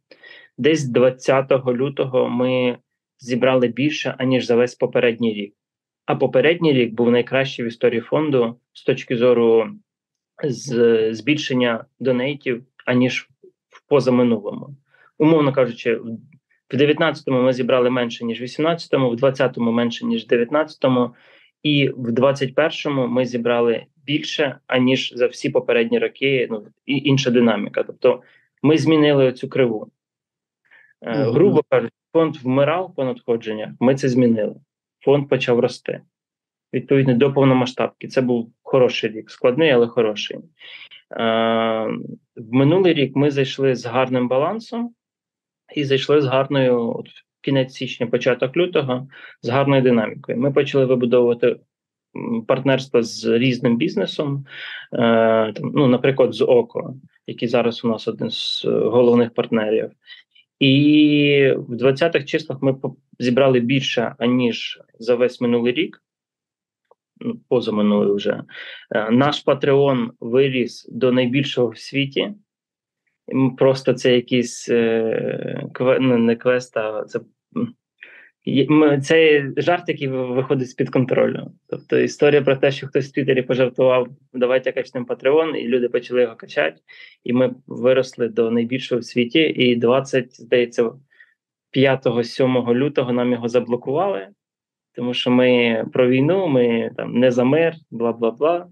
Десь 0.59 0.85
20 0.85 1.53
лютого 1.67 2.29
ми 2.29 2.79
зібрали 3.19 3.69
більше, 3.69 4.15
аніж 4.19 4.47
за 4.47 4.57
весь 4.57 4.75
попередній 4.75 5.35
рік. 5.35 5.55
А 6.07 6.17
попередній 6.17 6.73
рік 6.73 6.95
був 6.95 7.11
найкращий 7.11 7.65
в 7.65 7.69
історії 7.69 8.01
фонду 8.01 8.61
з 8.73 8.85
точки 8.85 9.17
зору 9.17 9.71
з, 10.45 11.15
збільшення 11.15 11.85
донейтів, 12.01 12.65
аніж 12.85 13.29
в 13.69 13.89
позаминулому. 13.89 14.77
Умовно 15.19 15.53
кажучи, 15.53 15.95
в 15.95 16.75
19-му 16.75 17.43
ми 17.43 17.53
зібрали 17.53 17.91
менше, 17.91 18.25
ніж 18.25 18.41
в 18.41 18.45
18-му, 18.45 19.11
в 19.11 19.15
20-му 19.15 19.73
менше, 19.73 20.07
ніж 20.07 20.25
в 20.25 20.33
19-му, 20.33 21.15
і 21.63 21.89
в 21.89 22.09
21-му 22.09 23.07
ми 23.07 23.25
зібрали 23.25 23.87
більше, 24.05 24.59
аніж 24.67 25.13
за 25.17 25.27
всі 25.27 25.51
попередні 25.51 25.99
роки. 25.99 26.49
Ну 26.51 26.67
і 26.87 26.97
інша 26.97 27.31
динаміка. 27.31 27.83
Тобто 27.83 28.23
ми 28.63 28.79
змінили 28.79 29.33
цю 29.33 29.49
криву. 29.49 29.91
Mm-hmm. 31.03 31.33
Грубо 31.33 31.63
кажучи, 31.69 31.93
фонд 32.13 32.37
вмирав 32.37 32.95
по 32.95 33.05
надходженнях, 33.05 33.71
ми 33.81 33.95
це 33.95 34.09
змінили 34.09 34.55
фонд 35.01 35.29
почав 35.29 35.61
рости. 35.61 36.01
Відповідно 36.73 37.15
до 37.15 37.33
повномасштабки. 37.33 38.09
Це 38.09 38.21
був 38.21 38.53
хороший 38.63 39.11
рік, 39.11 39.31
складний, 39.31 39.71
але 39.71 39.87
хороший. 39.87 40.37
Е, 40.37 40.43
В 42.37 42.53
минулий 42.53 42.95
рік 42.95 43.17
ми 43.17 43.31
зайшли 43.31 43.75
з 43.75 43.87
гарним 43.87 44.29
балансом 44.29 44.95
і 45.75 45.85
зайшли 45.85 46.21
з 46.21 46.25
гарною, 46.25 46.97
от 46.97 47.09
кінець 47.41 47.75
січня, 47.75 48.07
початок 48.07 48.57
лютого, 48.57 49.09
з 49.43 49.49
гарною 49.49 49.83
динамікою. 49.83 50.39
Ми 50.39 50.53
почали 50.53 50.85
вибудовувати 50.85 51.57
партнерство 52.47 53.03
з 53.03 53.25
різним 53.39 53.77
бізнесом, 53.77 54.45
е, 54.93 55.53
там, 55.53 55.73
ну, 55.75 55.87
наприклад, 55.87 56.35
з 56.35 56.43
ОКО, 56.43 56.95
який 57.27 57.49
зараз 57.49 57.85
у 57.85 57.89
нас 57.89 58.09
один 58.09 58.31
з 58.31 58.65
головних 58.65 59.35
партнерів. 59.35 59.91
І 60.59 61.53
в 61.57 61.75
20-х 61.75 62.25
числах 62.25 62.63
ми 62.63 62.77
зібрали 63.19 63.61
більше, 63.61 64.15
аніж 64.19 64.81
за 64.99 65.15
весь 65.15 65.41
минулий 65.41 65.73
рік. 65.73 66.03
Ну, 67.21 67.41
позаминулий 67.49 68.15
вже 68.15 68.43
е, 68.91 69.11
наш 69.11 69.41
Патреон 69.41 70.13
виріс 70.21 70.89
до 70.93 71.13
найбільшого 71.13 71.69
в 71.69 71.79
світі. 71.79 72.35
Просто 73.59 73.93
це 73.93 74.15
якийсь 74.15 74.69
е, 74.69 75.69
ну, 76.01 76.19
не 76.19 76.37
квест, 76.37 76.77
а 76.77 77.05
це 77.05 77.21
це 79.03 79.47
жарт, 79.57 79.89
який 79.89 80.09
виходить 80.09 80.71
з 80.71 80.75
під 80.75 80.91
контролю. 80.91 81.51
Тобто 81.69 81.99
історія 81.99 82.43
про 82.43 82.57
те, 82.57 82.71
що 82.71 82.87
хтось 82.87 83.09
в 83.09 83.13
Твіттері 83.13 83.43
пожартував, 83.43 84.09
давайте 84.33 84.73
качнемо 84.73 85.07
Patreon, 85.07 85.57
і 85.57 85.69
люди 85.69 85.89
почали 85.89 86.23
його 86.23 86.37
качати, 86.37 86.77
і 87.25 87.33
ми 87.33 87.55
виросли 87.67 88.29
до 88.29 88.51
найбільшого 88.51 89.01
в 89.01 89.05
світі. 89.05 89.41
І 89.41 89.77
20, 89.77 90.41
здається, 90.41 90.91
5-7 91.77 92.75
лютого 92.75 93.13
нам 93.13 93.33
його 93.33 93.49
заблокували, 93.49 94.29
тому 94.93 95.15
що 95.15 95.31
ми 95.31 95.85
про 95.93 96.09
війну, 96.09 96.49
ми 96.49 96.91
там 96.97 97.19
не 97.19 97.31
за 97.31 97.45
мир, 97.45 97.75
бла 97.91 98.13
бла 98.13 98.31
бла. 98.31 98.69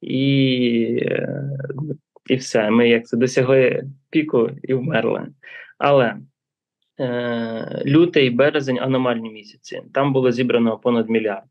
І 0.00 0.98
е, 1.02 1.38
і 2.26 2.36
все. 2.36 2.70
Ми 2.70 2.88
як 2.88 3.06
це 3.06 3.16
досягли 3.16 3.84
піку 4.10 4.50
і 4.62 4.74
вмерли. 4.74 5.26
Але 5.78 6.16
лютий, 7.86 8.30
березень 8.30 8.78
аномальні 8.78 9.30
місяці. 9.30 9.82
Там 9.94 10.12
було 10.12 10.32
зібрано 10.32 10.78
понад 10.78 11.10
мільярд 11.10 11.44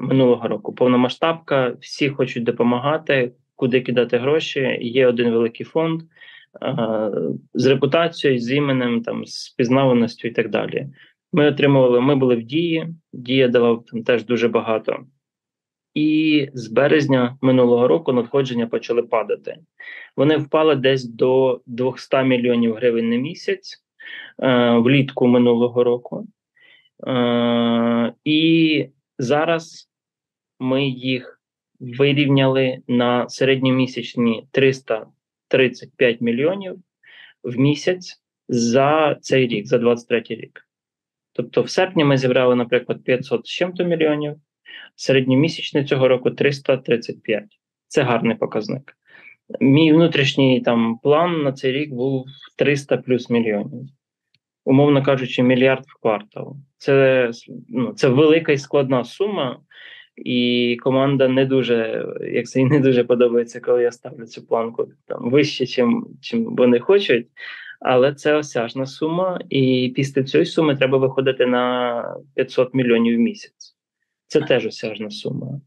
минулого 0.00 0.48
року. 0.48 0.72
Повномасштабка, 0.72 1.76
всі 1.80 2.08
хочуть 2.08 2.44
допомагати, 2.44 3.32
куди 3.56 3.80
кидати 3.80 4.18
гроші. 4.18 4.78
Є 4.80 5.06
один 5.06 5.30
великий 5.30 5.66
фонд 5.66 6.02
е, 6.02 7.10
з 7.54 7.66
репутацією, 7.66 8.40
з 8.40 8.52
іменем, 8.52 9.02
там 9.02 9.26
з 9.26 9.48
пізнаваністю 9.48 10.28
і 10.28 10.30
так 10.30 10.50
далі. 10.50 10.86
Ми 11.32 11.46
отримували, 11.46 12.00
ми 12.00 12.16
були 12.16 12.36
в 12.36 12.42
дії. 12.42 12.88
Дія 13.12 13.48
давав 13.48 13.84
там 13.84 14.02
теж 14.02 14.24
дуже 14.24 14.48
багато. 14.48 14.98
І 15.94 16.48
з 16.54 16.68
березня 16.68 17.38
минулого 17.40 17.88
року 17.88 18.12
надходження 18.12 18.66
почали 18.66 19.02
падати. 19.02 19.56
Вони 20.16 20.36
впали 20.36 20.76
десь 20.76 21.04
до 21.04 21.60
200 21.66 22.22
мільйонів 22.22 22.74
гривень 22.74 23.10
на 23.10 23.16
місяць. 23.16 23.84
Е, 24.42 24.78
влітку 24.78 25.26
минулого 25.26 25.84
року. 25.84 26.26
Е, 27.06 28.12
і 28.24 28.86
зараз 29.18 29.90
ми 30.58 30.86
їх 30.86 31.40
вирівняли 31.80 32.78
на 32.88 33.28
середньомісячні 33.28 34.46
335 34.50 36.20
мільйонів 36.20 36.76
в 37.42 37.58
місяць 37.58 38.22
за 38.48 39.16
цей 39.20 39.46
рік, 39.46 39.66
за 39.66 39.78
23 39.78 40.22
рік. 40.28 40.68
Тобто, 41.32 41.62
в 41.62 41.70
серпні 41.70 42.04
ми 42.04 42.18
зібрали, 42.18 42.54
наприклад, 42.54 43.04
500 43.04 43.46
з 43.46 43.50
чим-то 43.50 43.84
мільйонів, 43.84 44.36
середньомісячний 44.96 45.84
цього 45.84 46.08
року 46.08 46.30
335. 46.30 47.44
Це 47.88 48.02
гарний 48.02 48.36
показник. 48.36 48.96
Мій 49.60 49.92
внутрішній 49.92 50.60
там 50.60 50.98
план 50.98 51.42
на 51.42 51.52
цей 51.52 51.72
рік 51.72 51.90
був 51.90 52.26
300 52.56 52.96
плюс 52.96 53.30
мільйонів 53.30 53.88
умовно 54.64 55.02
кажучи, 55.02 55.42
мільярд 55.42 55.84
в 55.86 56.00
квартал. 56.00 56.56
Це 56.76 57.30
ну, 57.68 57.92
це 57.92 58.08
велика 58.08 58.52
і 58.52 58.58
складна 58.58 59.04
сума, 59.04 59.60
і 60.16 60.76
команда 60.82 61.28
не 61.28 61.44
дуже, 61.46 62.06
як 62.32 62.46
це 62.46 62.60
і 62.60 62.64
не 62.64 62.80
дуже 62.80 63.04
подобається, 63.04 63.60
коли 63.60 63.82
я 63.82 63.92
ставлю 63.92 64.26
цю 64.26 64.46
планку 64.46 64.88
там 65.06 65.30
вище, 65.30 65.66
чим, 65.66 66.06
чим 66.20 66.56
вони 66.56 66.78
хочуть. 66.78 67.26
Але 67.80 68.14
це 68.14 68.34
осяжна 68.34 68.86
сума, 68.86 69.40
і 69.50 69.92
після 69.96 70.22
цієї 70.22 70.46
суми 70.46 70.76
треба 70.76 70.98
виходити 70.98 71.46
на 71.46 72.16
500 72.34 72.74
мільйонів 72.74 73.16
в 73.16 73.20
місяць. 73.20 73.76
Це 74.26 74.40
теж 74.40 74.66
осяжна 74.66 75.10
сума. 75.10 75.60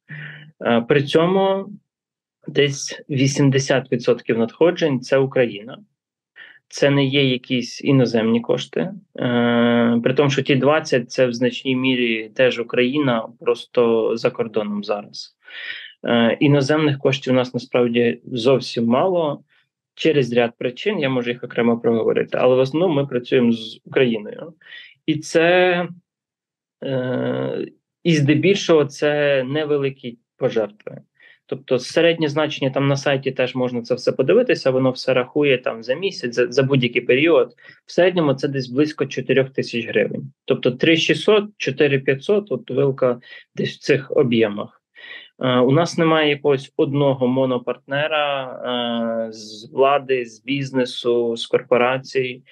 При 0.88 1.04
цьому 1.04 1.70
десь 2.48 3.02
80% 3.10 4.38
надходжень 4.38 5.02
це 5.02 5.18
Україна 5.18 5.78
це 6.76 6.90
не 6.90 7.06
є 7.06 7.30
якісь 7.30 7.84
іноземні 7.84 8.42
кошти, 8.42 8.80
е, 9.20 10.00
при 10.04 10.14
тому, 10.14 10.30
що 10.30 10.42
ті 10.42 10.56
20 10.56 11.12
це 11.12 11.28
в 11.28 11.34
значній 11.34 11.76
мірі 11.76 12.32
теж 12.36 12.60
Україна, 12.60 13.28
просто 13.40 14.12
за 14.18 14.30
кордоном 14.30 14.84
зараз. 14.84 15.36
Е, 16.06 16.38
Іноземних 16.40 17.00
коштів 17.00 17.34
у 17.34 17.36
нас 17.36 17.54
насправді 17.54 18.22
зовсім 18.26 18.86
мало 18.86 19.44
через 19.94 20.34
ряд 20.34 20.52
причин. 20.58 21.00
Я 21.00 21.10
можу 21.10 21.30
їх 21.30 21.44
окремо 21.44 21.80
проговорити, 21.80 22.38
але 22.42 22.56
в 22.56 22.60
основному 22.60 22.94
ми 22.94 23.08
працюємо 23.08 23.52
з 23.52 23.80
Україною, 23.86 24.54
і 25.06 25.16
це 25.16 25.88
е, 26.84 27.68
і 28.04 28.16
здебільшого 28.16 28.86
це 28.86 29.44
невеликі 29.44 30.18
пожертви. 30.38 31.02
Тобто 31.48 31.80
середнє 31.80 32.28
значення 32.28 32.70
там 32.70 32.88
на 32.88 32.98
сайті 32.98 33.32
теж 33.32 33.56
можна 33.56 33.82
це 33.82 33.96
все 33.96 34.12
подивитися, 34.12 34.72
воно 34.72 34.92
все 34.92 35.14
рахує 35.14 35.58
там 35.58 35.84
за 35.84 35.94
місяць, 35.94 36.36
за, 36.36 36.52
за 36.52 36.64
будь-який 36.64 37.02
період. 37.02 37.54
В 37.86 37.92
середньому 37.92 38.34
це 38.34 38.48
десь 38.48 38.68
близько 38.68 39.06
4 39.06 39.44
тисяч 39.44 39.88
гривень. 39.88 40.32
Тобто 40.46 40.72
3600, 40.72 41.46
4500, 41.58 42.52
от 42.52 42.72
вилка 42.72 43.20
десь 43.56 43.76
в 43.76 43.80
цих 43.80 44.12
об'ємах. 44.12 44.82
У 45.40 45.72
нас 45.72 45.98
немає 45.98 46.30
якогось 46.30 46.74
одного 46.78 47.28
монопартнера 47.28 48.60
з 49.32 49.72
влади, 49.74 50.26
з 50.26 50.44
бізнесу, 50.44 51.36
з 51.36 51.46
корпорацій. 51.46 52.44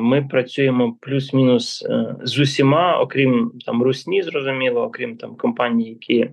Ми 0.00 0.26
працюємо 0.30 0.96
плюс-мінус 1.00 1.86
з 2.22 2.38
усіма, 2.38 2.98
окрім 3.00 3.52
там 3.66 3.82
Русні, 3.82 4.22
зрозуміло, 4.22 4.82
окрім 4.82 5.16
там 5.16 5.36
компаній, 5.36 5.88
які 5.88 6.30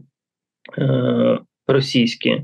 російські 1.67 2.41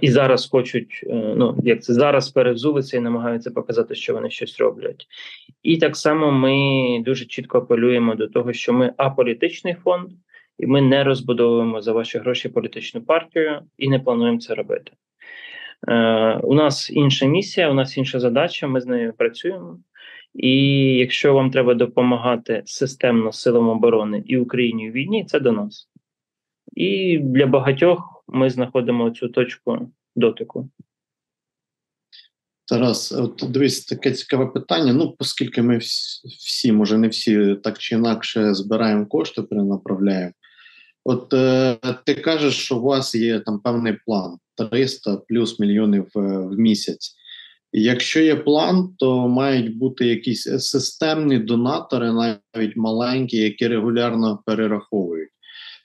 і 0.00 0.10
зараз 0.10 0.48
хочуть, 0.48 1.04
ну 1.10 1.56
як 1.64 1.82
це 1.82 1.94
зараз 1.94 2.30
перевзулися 2.30 2.96
і 2.96 3.00
намагаються 3.00 3.50
показати, 3.50 3.94
що 3.94 4.14
вони 4.14 4.30
щось 4.30 4.60
роблять. 4.60 5.06
І 5.62 5.76
так 5.76 5.96
само 5.96 6.32
ми 6.32 7.02
дуже 7.04 7.24
чітко 7.24 7.58
апелюємо 7.58 8.14
до 8.14 8.28
того, 8.28 8.52
що 8.52 8.72
ми 8.72 8.92
аполітичний 8.96 9.74
фонд 9.74 10.10
і 10.60 10.66
ми 10.66 10.80
не 10.80 11.04
розбудовуємо 11.04 11.80
за 11.80 11.92
ваші 11.92 12.18
гроші 12.18 12.48
політичну 12.48 13.00
партію 13.00 13.60
і 13.78 13.88
не 13.88 13.98
плануємо 13.98 14.38
це 14.38 14.54
робити. 14.54 14.92
Е, 15.88 16.40
У 16.42 16.54
нас 16.54 16.90
інша 16.90 17.26
місія, 17.26 17.70
у 17.70 17.74
нас 17.74 17.96
інша 17.96 18.20
задача. 18.20 18.66
Ми 18.66 18.80
з 18.80 18.86
нею 18.86 19.12
працюємо. 19.18 19.78
І 20.34 20.52
якщо 20.96 21.34
вам 21.34 21.50
треба 21.50 21.74
допомагати 21.74 22.62
системно 22.64 23.32
силам 23.32 23.68
оборони 23.68 24.22
і 24.26 24.36
Україні 24.36 24.90
в 24.90 24.92
війні, 24.92 25.24
це 25.24 25.40
до 25.40 25.52
нас. 25.52 25.88
І 26.72 27.18
для 27.18 27.46
багатьох 27.46 28.24
ми 28.28 28.50
знаходимо 28.50 29.10
цю 29.10 29.28
точку 29.28 29.90
дотику. 30.16 30.70
Тарас, 32.70 33.12
от 33.12 33.44
дивись, 33.48 33.84
таке 33.84 34.12
цікаве 34.12 34.46
питання. 34.46 34.92
Ну, 34.92 35.14
оскільки 35.18 35.62
ми 35.62 35.78
всі, 35.78 36.72
може 36.72 36.98
не 36.98 37.08
всі 37.08 37.54
так 37.54 37.78
чи 37.78 37.94
інакше 37.94 38.54
збираємо 38.54 39.06
кошти, 39.06 39.42
перенаправляємо. 39.42 40.32
От 41.04 41.34
е, 41.34 41.76
ти 42.06 42.14
кажеш, 42.14 42.54
що 42.54 42.76
у 42.76 42.82
вас 42.82 43.14
є 43.14 43.40
там 43.40 43.60
певний 43.60 43.98
план 44.06 44.38
300 44.70 45.16
плюс 45.16 45.60
мільйонів 45.60 46.06
е, 46.16 46.20
в 46.20 46.58
місяць. 46.58 47.14
якщо 47.72 48.20
є 48.20 48.36
план, 48.36 48.94
то 48.98 49.28
мають 49.28 49.76
бути 49.76 50.06
якісь 50.06 50.42
системні 50.42 51.38
донатори, 51.38 52.12
навіть 52.12 52.76
маленькі, 52.76 53.36
які 53.36 53.68
регулярно 53.68 54.42
перераховують. 54.46 55.30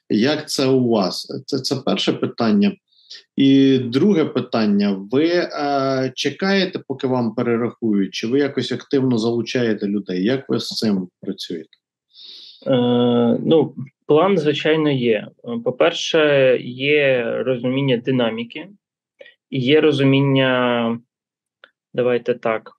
Як 0.09 0.49
це 0.49 0.65
у 0.65 0.89
вас? 0.89 1.43
Це 1.45 1.59
це 1.59 1.75
перше 1.75 2.13
питання. 2.13 2.75
І 3.35 3.77
друге 3.79 4.25
питання: 4.25 5.05
ви 5.11 5.27
е, 5.27 6.11
чекаєте, 6.15 6.79
поки 6.87 7.07
вам 7.07 7.35
перерахують, 7.35 8.13
чи 8.13 8.27
ви 8.27 8.39
якось 8.39 8.71
активно 8.71 9.17
залучаєте 9.17 9.87
людей? 9.87 10.23
Як 10.23 10.49
ви 10.49 10.59
з 10.59 10.67
цим 10.67 11.07
працюєте? 11.21 11.69
Е, 12.67 13.37
Ну, 13.45 13.75
План, 14.07 14.37
звичайно, 14.37 14.91
є. 14.91 15.27
По-перше, 15.63 16.57
є 16.61 17.23
розуміння 17.45 17.97
динаміки, 17.97 18.67
і 19.49 19.59
є 19.59 19.81
розуміння, 19.81 20.99
давайте 21.93 22.33
так. 22.33 22.71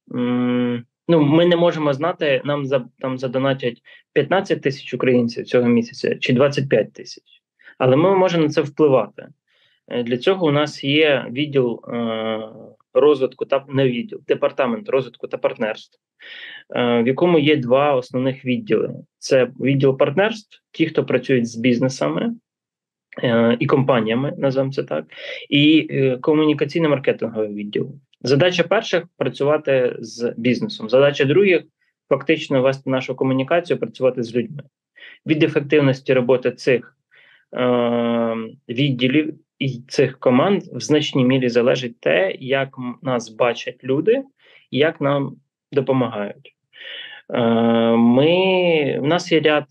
Ну, 1.08 1.20
Ми 1.20 1.46
не 1.46 1.56
можемо 1.56 1.92
знати, 1.92 2.42
нам 2.44 2.66
за, 2.66 2.84
там 2.98 3.18
задонатять 3.18 3.82
15 4.12 4.62
тисяч 4.62 4.94
українців 4.94 5.44
цього 5.44 5.68
місяця 5.68 6.16
чи 6.18 6.32
25 6.32 6.92
тисяч. 6.92 7.24
Але 7.78 7.96
ми 7.96 8.16
можемо 8.16 8.42
на 8.42 8.48
це 8.48 8.60
впливати. 8.60 9.28
Е, 9.88 10.02
для 10.02 10.18
цього 10.18 10.46
у 10.46 10.50
нас 10.50 10.84
є 10.84 11.26
відділ 11.30 11.82
е, 11.88 12.48
розвитку 12.94 13.44
та 13.44 13.64
не 13.68 13.88
відділ, 13.88 14.20
департамент 14.28 14.88
розвитку 14.88 15.28
та 15.28 15.38
партнерств, 15.38 15.98
е, 16.76 17.02
в 17.02 17.06
якому 17.06 17.38
є 17.38 17.56
два 17.56 17.94
основних 17.94 18.44
відділи: 18.44 18.94
це 19.18 19.44
відділ 19.60 19.98
партнерств, 19.98 20.62
ті, 20.72 20.86
хто 20.86 21.04
працюють 21.04 21.48
з 21.48 21.56
бізнесами 21.56 22.34
і 23.58 23.66
компаніями, 23.66 24.32
називаємо 24.38 24.72
це 24.72 24.82
так, 24.82 25.04
і 25.48 25.88
комунікаційно-маркетинговий 26.20 27.54
відділ. 27.54 27.94
Задача 28.26 28.62
перших 28.62 29.04
працювати 29.16 29.96
з 29.98 30.34
бізнесом. 30.36 30.88
Задача 30.88 31.24
других 31.24 31.62
фактично 32.08 32.62
вести 32.62 32.90
нашу 32.90 33.14
комунікацію, 33.14 33.78
працювати 33.78 34.22
з 34.22 34.36
людьми. 34.36 34.62
Від 35.26 35.42
ефективності 35.42 36.14
роботи 36.14 36.50
цих 36.52 36.96
е, 37.54 38.36
відділів 38.68 39.34
і 39.58 39.80
цих 39.88 40.18
команд 40.18 40.62
в 40.72 40.80
значній 40.80 41.24
мірі 41.24 41.48
залежить 41.48 42.00
те, 42.00 42.36
як 42.40 42.76
нас 43.02 43.28
бачать 43.28 43.84
люди 43.84 44.22
і 44.70 44.78
як 44.78 45.00
нам 45.00 45.36
допомагають. 45.72 46.54
Е, 47.30 47.40
ми, 47.90 48.98
У 49.02 49.06
нас 49.06 49.32
є 49.32 49.40
ряд 49.40 49.64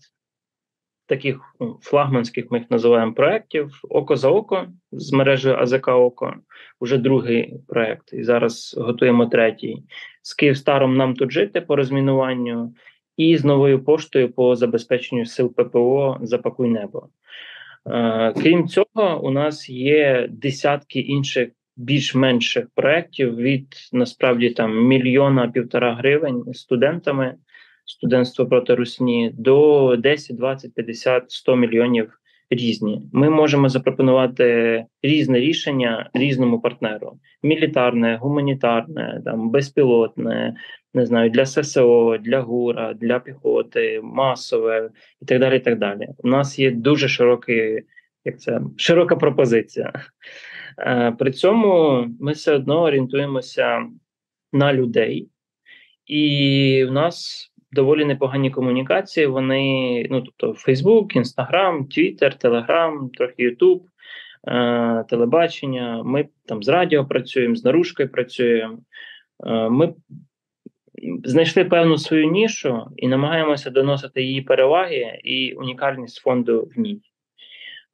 таких 1.06 1.40
ну, 1.60 1.78
флагманських, 1.82 2.50
ми 2.50 2.58
їх 2.58 2.70
називаємо 2.70 3.12
проєктів 3.12 3.80
Око 3.88 4.16
за 4.16 4.28
око 4.28 4.66
з 4.92 5.12
мережею 5.12 5.56
АЗК 5.56 5.88
Око, 5.88 6.34
вже 6.80 6.98
другий 6.98 7.54
проєкт, 7.68 8.12
і 8.12 8.22
зараз 8.22 8.74
готуємо 8.78 9.26
третій. 9.26 9.82
З 10.22 10.34
Київстаром 10.34 10.96
нам 10.96 11.14
тут 11.14 11.32
жити 11.32 11.60
по 11.60 11.76
розмінуванню, 11.76 12.74
і 13.16 13.36
з 13.36 13.44
новою 13.44 13.84
поштою 13.84 14.32
по 14.32 14.56
забезпеченню 14.56 15.24
сил 15.26 15.54
ППО 15.54 16.18
Запакуй 16.22 16.68
небо. 16.68 17.08
Е, 17.86 18.32
крім 18.42 18.68
цього, 18.68 19.20
у 19.22 19.30
нас 19.30 19.70
є 19.70 20.28
десятки 20.30 21.00
інших 21.00 21.48
більш-менших 21.76 22.66
проєктів 22.74 23.36
від 23.36 23.66
насправді 23.92 24.50
там 24.50 24.86
мільйона 24.86 25.48
півтора 25.48 25.94
гривень 25.94 26.44
студентами 26.52 27.34
студентство 27.86 28.46
проти 28.46 28.74
русні 28.74 29.30
до 29.34 29.96
10, 29.98 30.36
20, 30.36 30.74
50, 30.74 31.30
100 31.30 31.56
мільйонів 31.56 32.12
різні. 32.50 33.02
Ми 33.12 33.30
можемо 33.30 33.68
запропонувати 33.68 34.84
різне 35.02 35.40
рішення 35.40 36.10
різному 36.14 36.60
партнеру: 36.60 37.18
мілітарне, 37.42 38.16
гуманітарне, 38.16 39.22
там 39.24 39.50
безпілотне, 39.50 40.56
не 40.94 41.06
знаю, 41.06 41.30
для 41.30 41.46
ССО, 41.46 42.18
для 42.20 42.40
ГУРа, 42.40 42.94
для 42.94 43.18
піхоти, 43.18 44.00
масове 44.02 44.90
і 45.22 45.24
так 45.24 45.40
далі. 45.40 45.56
І 45.56 45.60
так 45.60 45.78
далі. 45.78 46.08
У 46.18 46.28
нас 46.28 46.58
є 46.58 46.70
дуже 46.70 47.08
широкий, 47.08 47.82
як 48.24 48.40
це 48.40 48.60
широка 48.76 49.16
пропозиція. 49.16 49.92
Е, 50.78 51.16
при 51.18 51.30
цьому 51.30 52.04
ми 52.20 52.32
все 52.32 52.54
одно 52.54 52.82
орієнтуємося 52.82 53.86
на 54.52 54.72
людей, 54.72 55.28
і 56.06 56.84
в 56.88 56.92
нас 56.92 57.50
доволі 57.76 58.04
непогані 58.04 58.50
комунікації. 58.50 59.26
Вони, 59.26 60.06
ну 60.10 60.20
тобто, 60.20 60.54
Фейсбук, 60.54 61.16
Інстаграм, 61.16 61.86
Твіттер, 61.86 62.34
Телеграм, 62.34 63.10
трохи 63.14 63.42
Ютуб, 63.42 63.82
е, 64.48 65.04
телебачення. 65.08 66.02
Ми 66.04 66.28
там 66.46 66.62
з 66.62 66.68
радіо 66.68 67.06
працюємо, 67.06 67.56
з 67.56 67.64
наружкою 67.64 68.08
працюємо. 68.08 68.78
Е, 69.46 69.68
ми 69.68 69.94
знайшли 71.24 71.64
певну 71.64 71.98
свою 71.98 72.30
нішу 72.30 72.86
і 72.96 73.08
намагаємося 73.08 73.70
доносити 73.70 74.22
її 74.22 74.42
переваги 74.42 75.20
і 75.24 75.52
унікальність 75.52 76.20
фонду 76.20 76.70
в 76.76 76.80
ній. 76.80 77.00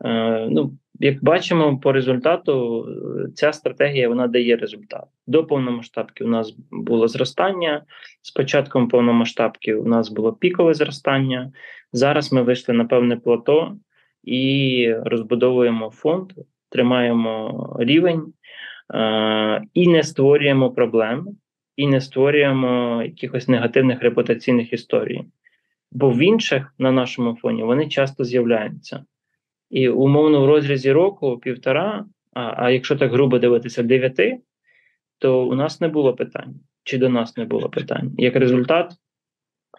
Е, 0.04 0.46
ну, 0.50 0.72
як 1.02 1.24
бачимо 1.24 1.78
по 1.78 1.92
результату, 1.92 2.86
ця 3.34 3.52
стратегія 3.52 4.08
вона 4.08 4.26
дає 4.26 4.56
результат. 4.56 5.04
До 5.26 5.44
повномасштабки 5.44 6.24
у 6.24 6.28
нас 6.28 6.56
було 6.70 7.08
зростання. 7.08 7.82
З 8.22 8.30
початком 8.30 8.88
повномасштабки 8.88 9.74
у 9.74 9.88
нас 9.88 10.10
було 10.10 10.32
пікове 10.32 10.74
зростання. 10.74 11.52
Зараз 11.92 12.32
ми 12.32 12.42
вийшли 12.42 12.74
на 12.74 12.84
певне 12.84 13.16
плато 13.16 13.76
і 14.24 14.94
розбудовуємо 15.04 15.90
фонд, 15.90 16.32
тримаємо 16.68 17.76
рівень 17.80 18.32
е- 18.94 19.62
і 19.74 19.88
не 19.88 20.02
створюємо 20.02 20.70
проблем, 20.70 21.28
і 21.76 21.86
не 21.86 22.00
створюємо 22.00 23.02
якихось 23.02 23.48
негативних 23.48 24.02
репутаційних 24.02 24.72
історій. 24.72 25.24
Бо 25.92 26.10
в 26.10 26.18
інших 26.18 26.74
на 26.78 26.92
нашому 26.92 27.36
фоні 27.36 27.62
вони 27.62 27.88
часто 27.88 28.24
з'являються. 28.24 29.04
І 29.72 29.88
умовно 29.88 30.42
в 30.42 30.46
розрізі 30.46 30.92
року 30.92 31.38
півтора, 31.38 32.04
а 32.32 32.54
а 32.56 32.70
якщо 32.70 32.96
так 32.96 33.12
грубо 33.12 33.38
дивитися 33.38 33.82
дев'яти, 33.82 34.38
то 35.18 35.46
у 35.46 35.54
нас 35.54 35.80
не 35.80 35.88
було 35.88 36.14
питань, 36.14 36.54
чи 36.84 36.98
до 36.98 37.08
нас 37.08 37.36
не 37.36 37.44
було 37.44 37.68
питань. 37.68 38.12
Як 38.18 38.36
результат, 38.36 38.92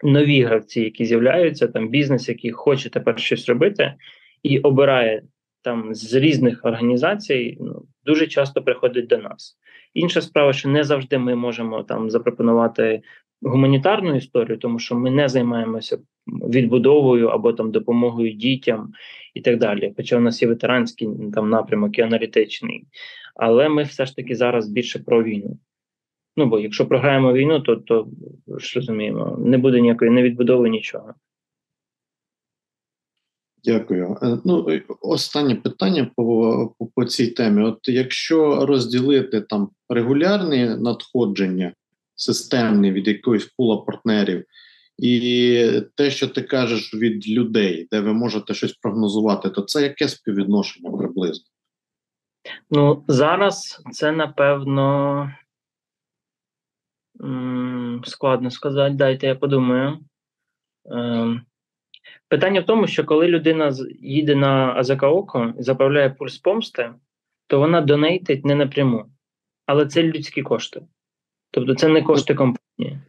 нові 0.02 0.42
гравці, 0.42 0.80
які 0.80 1.04
з'являються, 1.04 1.68
там 1.68 1.88
бізнес, 1.88 2.28
який 2.28 2.50
хоче 2.50 2.90
тепер 2.90 3.18
щось 3.18 3.48
робити, 3.48 3.94
і 4.42 4.58
обирає 4.58 5.22
там 5.62 5.94
з 5.94 6.14
різних 6.14 6.64
організацій, 6.64 7.58
ну, 7.60 7.82
дуже 8.04 8.26
часто 8.26 8.62
приходить 8.62 9.06
до 9.06 9.18
нас. 9.18 9.56
Інша 9.94 10.20
справа, 10.20 10.52
що 10.52 10.68
не 10.68 10.84
завжди 10.84 11.18
ми 11.18 11.34
можемо 11.34 11.82
там 11.82 12.10
запропонувати 12.10 13.02
гуманітарну 13.42 14.16
історію, 14.16 14.58
тому 14.58 14.78
що 14.78 14.94
ми 14.94 15.10
не 15.10 15.28
займаємося 15.28 15.98
відбудовою 16.26 17.28
або 17.28 17.52
там 17.52 17.70
допомогою 17.70 18.32
дітям 18.32 18.92
і 19.34 19.40
так 19.40 19.58
далі. 19.58 19.92
Хоча 19.96 20.16
у 20.16 20.20
нас 20.20 20.42
є 20.42 20.48
ветеранський 20.48 21.08
там 21.34 21.50
напрямок 21.50 21.98
і 21.98 22.02
аналітичний, 22.02 22.84
але 23.34 23.68
ми 23.68 23.82
все 23.82 24.06
ж 24.06 24.16
таки 24.16 24.34
зараз 24.34 24.68
більше 24.68 24.98
про 24.98 25.22
війну. 25.22 25.58
Ну 26.36 26.46
бо 26.46 26.60
якщо 26.60 26.86
програємо 26.86 27.32
війну, 27.32 27.60
то 27.60 27.76
то 27.76 28.08
ж 28.58 28.78
розуміємо, 28.78 29.36
не 29.40 29.58
буде 29.58 29.80
ніякої 29.80 30.10
не 30.10 30.22
відбудови 30.22 30.68
нічого. 30.68 31.14
Дякую. 33.64 34.16
Е, 34.22 34.38
ну 34.44 34.66
останнє 35.00 35.54
питання 35.54 36.10
по, 36.16 36.74
по 36.78 36.86
по, 36.86 37.04
цій 37.04 37.26
темі. 37.26 37.62
От 37.62 37.88
якщо 37.88 38.66
розділити 38.66 39.40
там 39.40 39.70
регулярні 39.88 40.66
надходження 40.66 41.72
системні 42.14 42.92
від 42.92 43.08
якоїсь 43.08 43.44
пула 43.44 43.76
партнерів, 43.76 44.44
і 44.98 45.82
те, 45.94 46.10
що 46.10 46.28
ти 46.28 46.42
кажеш 46.42 46.94
від 46.94 47.28
людей, 47.28 47.88
де 47.90 48.00
ви 48.00 48.12
можете 48.12 48.54
щось 48.54 48.72
прогнозувати, 48.72 49.50
то 49.50 49.62
це 49.62 49.82
яке 49.82 50.08
співвідношення 50.08 50.90
приблизно? 50.90 51.44
Ну 52.70 53.04
зараз 53.08 53.82
це 53.92 54.12
напевно 54.12 55.32
складно 58.04 58.50
сказати. 58.50 58.94
Дайте 58.94 59.26
я 59.26 59.34
подумаю. 59.34 59.98
Ем, 60.90 61.42
питання 62.28 62.60
в 62.60 62.66
тому, 62.66 62.86
що 62.86 63.04
коли 63.04 63.28
людина 63.28 63.72
їде 64.00 64.34
на 64.34 64.74
Азакаоко 64.74 65.54
і 65.58 65.62
заправляє 65.62 66.10
пульс 66.10 66.38
помсти, 66.38 66.94
то 67.46 67.58
вона 67.58 67.80
донейтить 67.80 68.44
не 68.44 68.54
напряму. 68.54 69.04
Але 69.66 69.86
це 69.86 70.02
людські 70.02 70.42
кошти. 70.42 70.86
Тобто 71.50 71.74
це 71.74 71.88
не 71.88 72.02
кошти 72.02 72.34
компанії. 72.34 73.00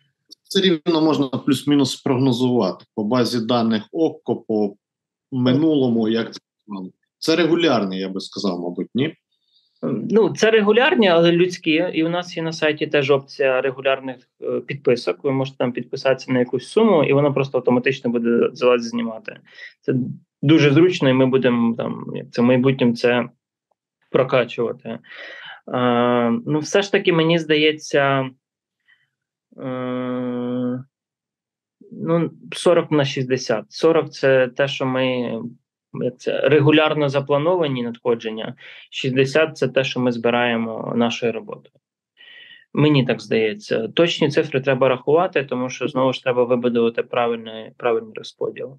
Це 0.56 0.62
рівно 0.62 1.02
можна 1.02 1.28
плюс-мінус 1.28 1.92
спрогнозувати 1.92 2.86
по 2.96 3.04
базі 3.04 3.46
даних 3.46 3.84
ОККО, 3.92 4.36
по 4.36 4.76
минулому, 5.32 6.10
як 6.10 6.34
це 6.34 6.40
це 7.18 7.36
регулярний, 7.36 8.00
я 8.00 8.10
би 8.10 8.20
сказав, 8.20 8.60
мабуть, 8.60 8.88
ні. 8.96 9.16
Ну, 10.10 10.34
це 10.36 10.52
регулярні, 10.52 11.08
але 11.08 11.32
людські. 11.32 11.72
І 11.94 12.04
у 12.04 12.10
нас 12.10 12.38
є 12.38 12.44
на 12.44 12.52
сайті 12.52 12.88
теж 12.88 13.12
опція 13.12 13.62
регулярних 13.62 14.16
е, 14.42 14.60
підписок. 14.60 15.24
Ви 15.24 15.32
можете 15.32 15.58
там 15.58 15.72
підписатися 15.72 16.32
на 16.32 16.40
якусь 16.40 16.68
суму, 16.68 17.04
і 17.04 17.14
воно 17.14 17.34
просто 17.34 17.58
автоматично 17.58 18.12
буде 18.12 18.50
за 18.54 18.68
вас 18.68 18.84
знімати. 18.84 19.38
Це 19.82 19.94
дуже 20.42 20.72
зручно, 20.72 21.10
і 21.10 21.14
ми 21.14 21.26
будемо 21.26 21.76
там 21.76 22.06
як 22.16 22.32
це 22.32 22.42
в 22.42 22.46
майбутньому 22.46 22.96
це 22.96 23.30
прокачувати. 24.12 24.90
Е, 25.74 26.40
Ну, 26.46 26.60
все 26.60 26.82
ж 26.82 26.92
таки, 26.92 27.14
мені 27.14 27.40
здається. 27.40 28.30
Е, 29.60 30.84
Ну, 31.92 32.32
40 32.52 32.92
на 32.92 33.06
60. 33.06 33.66
40 33.70 34.14
це 34.14 34.48
те, 34.48 34.68
що 34.68 34.86
ми 34.86 35.34
як 35.94 36.20
це 36.20 36.42
регулярно 36.42 37.10
заплановані 37.10 37.84
надходження. 37.84 38.56
60 38.90 39.58
це 39.58 39.68
те, 39.68 39.84
що 39.84 40.00
ми 40.00 40.12
збираємо 40.12 40.94
нашою 40.96 41.32
роботою. 41.32 41.74
Мені 42.74 43.06
так 43.06 43.22
здається. 43.22 43.88
Точні 43.88 44.30
цифри 44.30 44.62
треба 44.62 44.90
рахувати, 44.90 45.44
тому 45.44 45.70
що 45.70 45.88
знову 45.88 46.14
ж 46.14 46.24
треба 46.24 46.44
вибудувати 46.44 47.04
правильний 47.04 47.72
правильний 47.78 48.14
розподіл. 48.16 48.78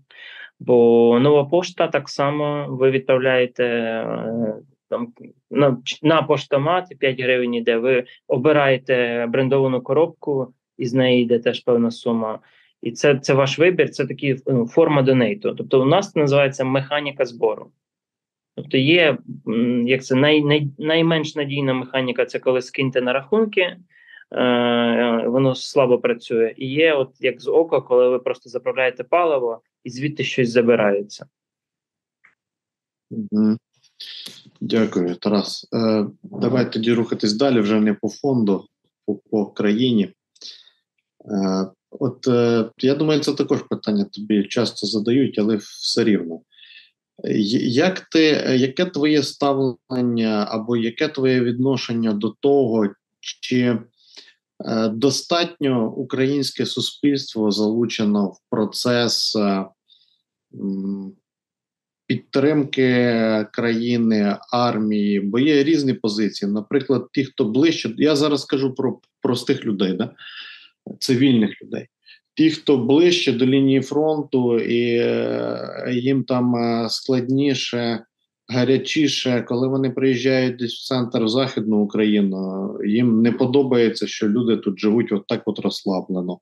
Бо 0.61 1.19
нова 1.21 1.45
пошта 1.45 1.89
так 1.89 2.09
само 2.09 2.67
ви 2.69 2.91
відправляєте 2.91 3.65
е, 3.65 4.55
там 4.89 5.13
на 5.51 5.77
на 6.03 6.23
поштомат 6.23 6.99
5 6.99 7.21
гривень, 7.21 7.55
іде, 7.55 7.77
ви 7.77 8.05
обираєте 8.29 9.27
брендовану 9.29 9.81
коробку, 9.81 10.55
і 10.79 10.87
з 10.87 10.95
неї 10.95 11.23
йде 11.23 11.39
теж 11.39 11.61
певна 11.61 11.91
сума. 11.91 12.39
І 12.83 12.93
це 12.93 13.19
це 13.19 13.35
ваш 13.35 13.59
вибір, 13.59 13.91
це 13.91 14.07
такі 14.07 14.37
ну, 14.47 14.67
форма 14.67 15.03
донейту. 15.03 15.55
Тобто, 15.55 15.83
у 15.83 15.85
нас 15.85 16.13
це 16.13 16.21
називається 16.21 16.65
механіка 16.65 17.25
збору. 17.25 17.71
Тобто, 18.57 18.77
є 18.77 19.19
як 19.85 20.05
це 20.05 20.15
най, 20.15 20.43
най, 20.43 20.69
найменш 20.79 21.37
надійна 21.37 21.75
механіка 21.75 22.27
це 22.27 22.39
коли 22.39 22.63
скиньте 22.63 23.01
на 23.01 23.13
рахунки, 23.13 23.61
е, 23.61 23.77
воно 25.27 25.55
слабо 25.55 25.99
працює. 25.99 26.55
І 26.57 26.69
є, 26.69 26.95
от 26.95 27.11
як 27.21 27.41
з 27.41 27.49
ока, 27.49 27.81
коли 27.81 28.09
ви 28.09 28.19
просто 28.19 28.51
заправляєте 28.51 29.05
паливо 29.05 29.61
і 29.85 29.91
звідти 29.91 30.25
щось 30.25 30.51
забирається. 30.51 31.27
Дякую, 34.61 35.15
Тарас. 35.15 35.69
Е, 35.75 36.07
Давай 36.23 36.73
тоді 36.73 36.93
рухатись 36.93 37.37
далі 37.37 37.61
вже 37.61 37.81
не 37.81 37.95
по 37.95 38.09
фонду, 38.09 38.67
по, 39.07 39.15
по 39.15 39.47
країні. 39.47 40.13
Е, 41.31 41.67
От 41.91 42.29
е, 42.29 42.71
я 42.79 42.95
думаю, 42.95 43.21
це 43.21 43.33
також 43.33 43.63
питання 43.63 44.05
тобі 44.05 44.45
часто 44.45 44.87
задають, 44.87 45.39
але 45.39 45.57
все 45.57 46.05
рівно. 46.05 46.41
Як 47.69 48.01
ти, 48.01 48.21
Яке 48.57 48.85
твоє 48.85 49.23
ставлення 49.23 50.47
або 50.51 50.77
яке 50.77 51.09
твоє 51.09 51.41
відношення 51.41 52.13
до 52.13 52.35
того, 52.41 52.89
чи 53.21 53.79
е, 54.65 54.89
достатньо 54.89 55.93
українське 55.93 56.67
суспільство 56.67 57.51
залучено 57.51 58.27
в 58.27 58.39
процес 58.51 59.37
підтримки 62.07 63.47
країни, 63.53 64.37
армії? 64.53 65.21
Бо 65.21 65.39
є 65.39 65.65
різні 65.65 65.95
позиції. 65.95 66.53
Наприклад, 66.53 67.07
ті, 67.13 67.25
хто 67.25 67.45
ближче, 67.45 67.95
я 67.97 68.17
зараз 68.17 68.45
кажу 68.45 68.75
про 68.75 69.01
простих 69.23 69.65
людей. 69.65 69.93
Да? 69.93 70.11
Цивільних 70.99 71.63
людей. 71.63 71.87
Ті, 72.37 72.51
хто 72.51 72.77
ближче 72.77 73.33
до 73.33 73.47
лінії 73.47 73.81
фронту, 73.81 74.59
і 74.59 74.97
е, 74.97 75.91
їм 75.93 76.25
там 76.25 76.57
е, 76.57 76.89
складніше, 76.91 78.05
гарячіше, 78.49 79.45
коли 79.49 79.69
вони 79.69 79.91
приїжджають 79.91 80.57
десь 80.57 80.75
в 80.75 80.87
центр 80.87 81.23
в 81.25 81.29
Західну 81.29 81.77
Україну, 81.77 82.71
їм 82.85 83.23
не 83.23 83.33
подобається, 83.33 84.07
що 84.07 84.29
люди 84.29 84.57
тут 84.57 84.79
живуть 84.79 85.13
отак 85.13 85.43
от 85.47 85.59
розслаблено. 85.59 86.39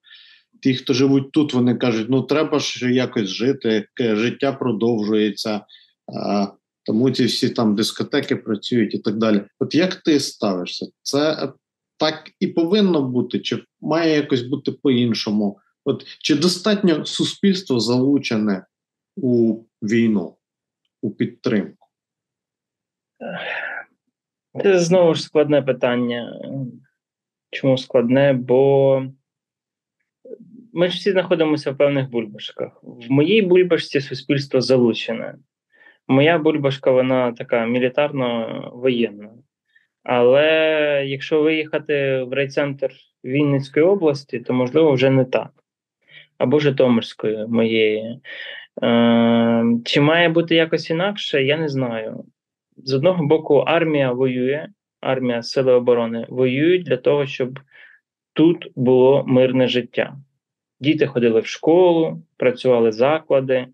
Ті, 0.63 0.75
хто 0.75 0.93
живуть 0.93 1.33
тут, 1.33 1.55
вони 1.55 1.75
кажуть: 1.75 2.07
ну 2.11 2.23
треба 2.23 2.59
ж 2.59 2.93
якось 2.93 3.29
жити, 3.29 3.87
життя 3.99 4.53
продовжується, 4.53 5.61
тому 6.87 7.11
ці 7.11 7.25
всі 7.25 7.49
там 7.49 7.75
дискотеки 7.75 8.37
працюють 8.37 8.95
і 8.95 8.99
так 8.99 9.17
далі. 9.17 9.41
От 9.59 9.75
як 9.75 9.95
ти 9.95 10.21
ставишся? 10.21 10.87
Це 11.03 11.49
так 11.97 12.31
і 12.41 12.47
повинно 12.47 13.03
бути, 13.03 13.41
чи 13.41 13.65
має 13.81 14.17
якось 14.17 14.43
бути 14.43 14.73
по-іншому? 14.73 15.59
От 15.85 16.05
Чи 16.19 16.35
достатньо 16.35 17.07
суспільство 17.07 17.81
залучене 17.81 18.67
у 19.17 19.63
війну, 19.83 20.37
у 21.03 21.11
підтримку? 21.11 21.89
Це 24.63 24.79
знову 24.79 25.15
ж 25.15 25.23
складне 25.23 25.63
питання. 25.63 26.41
Чому 27.51 27.79
складне? 27.79 28.33
Бо 28.33 29.03
ми 30.73 30.89
ж 30.89 30.97
всі 30.97 31.13
знаходимося 31.13 31.71
в 31.71 31.77
певних 31.77 32.11
бульбашках. 32.11 32.81
В 32.83 33.11
моїй 33.11 33.43
бульбашці 33.43 34.01
суспільство 34.01 34.61
залучене. 34.61 35.35
Моя 36.09 36.39
бульбашка, 36.39 36.91
вона 36.91 37.33
така 37.33 37.67
мілітарно 37.67 38.71
воєнна. 38.75 39.31
Але 40.05 41.03
якщо 41.07 41.43
виїхати 41.43 42.23
в 42.23 42.33
райцентр 42.33 42.91
Вінницької 43.25 43.87
області, 43.87 44.41
то 44.41 44.53
можливо 44.53 44.93
вже 44.93 45.11
не 45.11 45.25
так. 45.25 45.51
Або 46.39 46.59
Житомирської 46.59 47.47
моєї. 47.47 48.21
Е, 48.83 49.65
Чи 49.85 50.01
має 50.01 50.29
бути 50.29 50.55
якось 50.55 50.91
інакше, 50.91 51.43
я 51.43 51.57
не 51.57 51.69
знаю. 51.69 52.25
З 52.77 52.95
одного 52.95 53.27
боку, 53.27 53.57
армія 53.57 54.13
воює, 54.13 54.67
армія 55.01 55.43
Сили 55.43 55.73
оборони 55.73 56.27
воюють 56.29 56.85
для 56.85 56.97
того, 56.97 57.27
щоб 57.27 57.61
тут 58.33 58.73
було 58.77 59.25
мирне 59.27 59.69
життя. 59.69 60.17
Діти 60.81 61.07
ходили 61.07 61.41
в 61.41 61.47
школу, 61.47 62.23
працювали 62.37 62.93
заклади, 62.93 63.67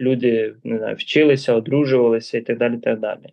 люди 0.00 0.54
не 0.64 0.78
знаю, 0.78 0.96
вчилися, 0.96 1.54
одружувалися 1.54 2.38
і 2.38 2.40
так 2.40 2.58
далі. 2.58 2.78
так 2.78 3.00
далі. 3.00 3.32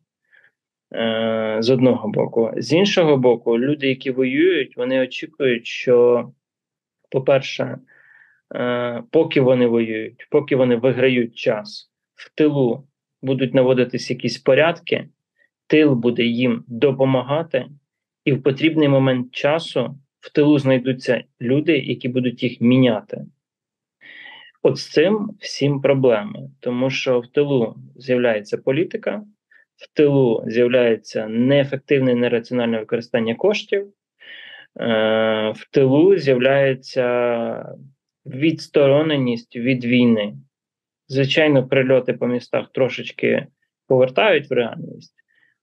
Е, 0.93 1.58
з 1.60 1.69
одного 1.69 2.10
боку. 2.10 2.52
З 2.58 2.73
іншого 2.73 3.17
боку, 3.17 3.60
люди, 3.60 3.88
які 3.88 4.12
воюють, 4.12 4.78
вони 4.78 5.02
очікують, 5.02 5.67
що, 5.67 6.30
по-перше, 7.12 7.78
е, 8.56 9.04
поки 9.12 9.41
вони 9.41 9.67
воюють, 9.67 10.28
поки 10.32 10.56
вони 10.56 10.75
виграють 10.75 11.36
час, 11.36 11.91
в 12.15 12.36
тилу 12.36 12.88
будуть 13.21 13.54
наводитись 13.54 14.10
якісь 14.10 14.38
порядки, 14.38 15.10
тил 15.67 15.93
буде 15.93 16.23
їм 16.23 16.63
допомагати, 16.67 17.65
і 18.25 18.34
в 18.34 18.43
потрібний 18.43 18.88
момент 18.88 19.32
часу 19.32 19.99
в 20.19 20.34
тилу 20.34 20.60
знайдуться 20.60 21.23
люди, 21.41 21.78
які 21.78 22.10
будуть 22.10 22.43
їх 22.43 22.62
міняти. 22.62 23.25
От 24.62 24.78
з 24.78 24.89
цим 24.89 25.30
всім 25.39 25.82
проблеми, 25.82 26.49
тому 26.60 26.89
що 26.89 27.19
в 27.19 27.28
тилу 27.28 27.75
з'являється 27.95 28.58
політика 28.58 29.23
в 29.80 29.94
тилу 29.94 30.44
з'являється 30.48 31.28
неефективне 31.28 32.15
нераціональне 32.15 32.80
використання 32.80 33.36
коштів, 33.36 33.88
е, 33.88 33.89
в 35.56 35.68
тилу 35.72 36.18
з'являється 36.18 37.76
відстороненість 38.26 39.56
від 39.56 39.86
війни. 39.86 40.34
Звичайно, 41.08 41.68
прильоти 41.68 42.13
по 42.13 42.28
містах 42.28 42.72
трошечки 42.72 43.48
повертають 43.88 44.50
в 44.50 44.54
реальність, 44.54 45.15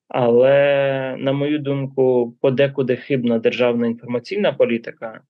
але, 0.08 1.16
на 1.18 1.32
мою 1.32 1.58
думку, 1.58 2.36
подекуди 2.40 2.96
хибна 2.96 3.38
державна 3.38 3.86
інформаційна 3.86 4.52
політика 4.52 5.20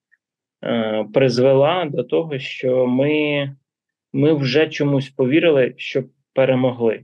е, 0.64 1.06
призвела 1.14 1.84
до 1.84 2.04
того, 2.04 2.38
що 2.38 2.86
ми, 2.86 3.50
ми 4.12 4.32
вже 4.32 4.68
чомусь 4.68 5.10
повірили, 5.10 5.74
що 5.76 6.04
перемогли. 6.34 7.02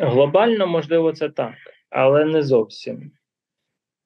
Глобально, 0.00 0.66
можливо, 0.66 1.12
це 1.12 1.28
так, 1.28 1.54
але 1.90 2.24
не 2.24 2.42
зовсім. 2.42 3.12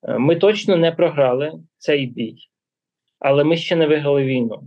Е, 0.03 0.19
ми 0.19 0.37
точно 0.37 0.77
не 0.77 0.93
програли 0.93 1.53
цей 1.79 2.07
бій, 2.07 2.37
але 3.19 3.45
ми 3.45 3.57
ще 3.57 3.77
не 3.77 3.87
виграли 3.87 4.25
війну. 4.25 4.63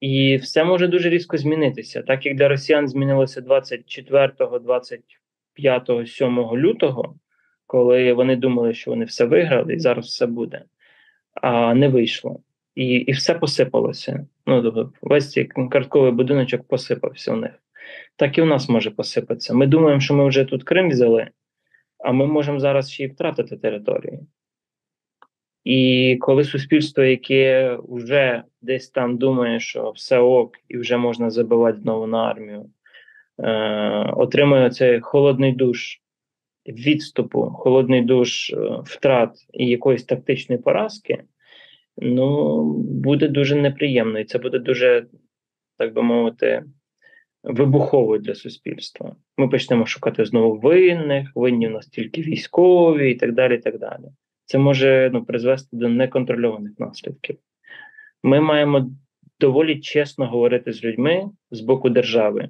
І 0.00 0.36
все 0.36 0.64
може 0.64 0.88
дуже 0.88 1.08
різко 1.10 1.36
змінитися, 1.36 2.02
так 2.02 2.26
як 2.26 2.36
для 2.36 2.48
росіян 2.48 2.88
змінилося 2.88 3.40
24, 3.40 4.32
25, 4.60 5.90
7 6.08 6.38
лютого, 6.38 7.14
коли 7.66 8.12
вони 8.12 8.36
думали, 8.36 8.74
що 8.74 8.90
вони 8.90 9.04
все 9.04 9.24
виграли, 9.24 9.74
і 9.74 9.78
зараз 9.78 10.06
все 10.06 10.26
буде, 10.26 10.64
а 11.34 11.74
не 11.74 11.88
вийшло. 11.88 12.40
І 12.74 12.86
і 12.86 13.12
все 13.12 13.34
посипалося. 13.34 14.26
Ну, 14.46 14.62
тобто, 14.62 14.92
весь 15.02 15.30
цей 15.30 15.44
картковий 15.44 16.12
будиночок 16.12 16.68
посипався 16.68 17.32
у 17.32 17.36
них. 17.36 17.50
Так 18.16 18.38
і 18.38 18.42
в 18.42 18.46
нас 18.46 18.68
може 18.68 18.90
посипатися. 18.90 19.54
Ми 19.54 19.66
думаємо, 19.66 20.00
що 20.00 20.14
ми 20.14 20.28
вже 20.28 20.44
тут 20.44 20.64
Крим 20.64 20.88
взяли, 20.90 21.28
а 21.98 22.12
ми 22.12 22.26
можемо 22.26 22.60
зараз 22.60 22.90
ще 22.90 23.04
й 23.04 23.06
втратити 23.06 23.56
територію. 23.56 24.26
І 25.64 26.16
коли 26.20 26.44
суспільство, 26.44 27.02
яке 27.02 27.78
вже 27.88 28.42
десь 28.62 28.90
там 28.90 29.18
думає, 29.18 29.60
що 29.60 29.90
все 29.90 30.18
ок, 30.18 30.56
і 30.68 30.78
вже 30.78 30.96
можна 30.96 31.30
забивати 31.30 31.78
знову 31.78 32.06
на 32.06 32.24
армію, 32.24 32.70
е, 33.38 33.50
отримує 34.16 34.70
цей 34.70 35.00
холодний 35.00 35.52
душ 35.52 36.00
відступу, 36.66 37.42
холодний 37.42 38.02
душ 38.02 38.50
е, 38.50 38.56
втрат 38.84 39.30
і 39.52 39.66
якоїсь 39.66 40.04
тактичної 40.04 40.62
поразки, 40.62 41.24
ну 41.96 42.62
буде 42.82 43.28
дуже 43.28 43.56
неприємно, 43.56 44.18
і 44.18 44.24
це 44.24 44.38
буде 44.38 44.58
дуже, 44.58 45.06
так 45.78 45.94
би 45.94 46.02
мовити, 46.02 46.64
вибуховою 47.48 48.20
для 48.20 48.34
суспільства. 48.34 49.16
Ми 49.36 49.48
почнемо 49.48 49.86
шукати 49.86 50.24
знову 50.24 50.58
винних, 50.58 51.28
винні 51.34 51.68
у 51.68 51.70
нас 51.70 51.86
тільки 51.86 52.22
військові 52.22 53.10
і 53.10 53.14
так 53.14 53.34
далі. 53.34 53.54
і 53.54 53.58
так 53.58 53.78
далі 53.78 54.04
це 54.48 54.58
може 54.58 55.10
ну, 55.12 55.24
призвести 55.24 55.68
до 55.72 55.88
неконтрольованих 55.88 56.72
наслідків. 56.78 57.38
Ми 58.22 58.40
маємо 58.40 58.90
доволі 59.40 59.80
чесно 59.80 60.26
говорити 60.26 60.72
з 60.72 60.84
людьми 60.84 61.30
з 61.50 61.60
боку 61.60 61.90
держави. 61.90 62.48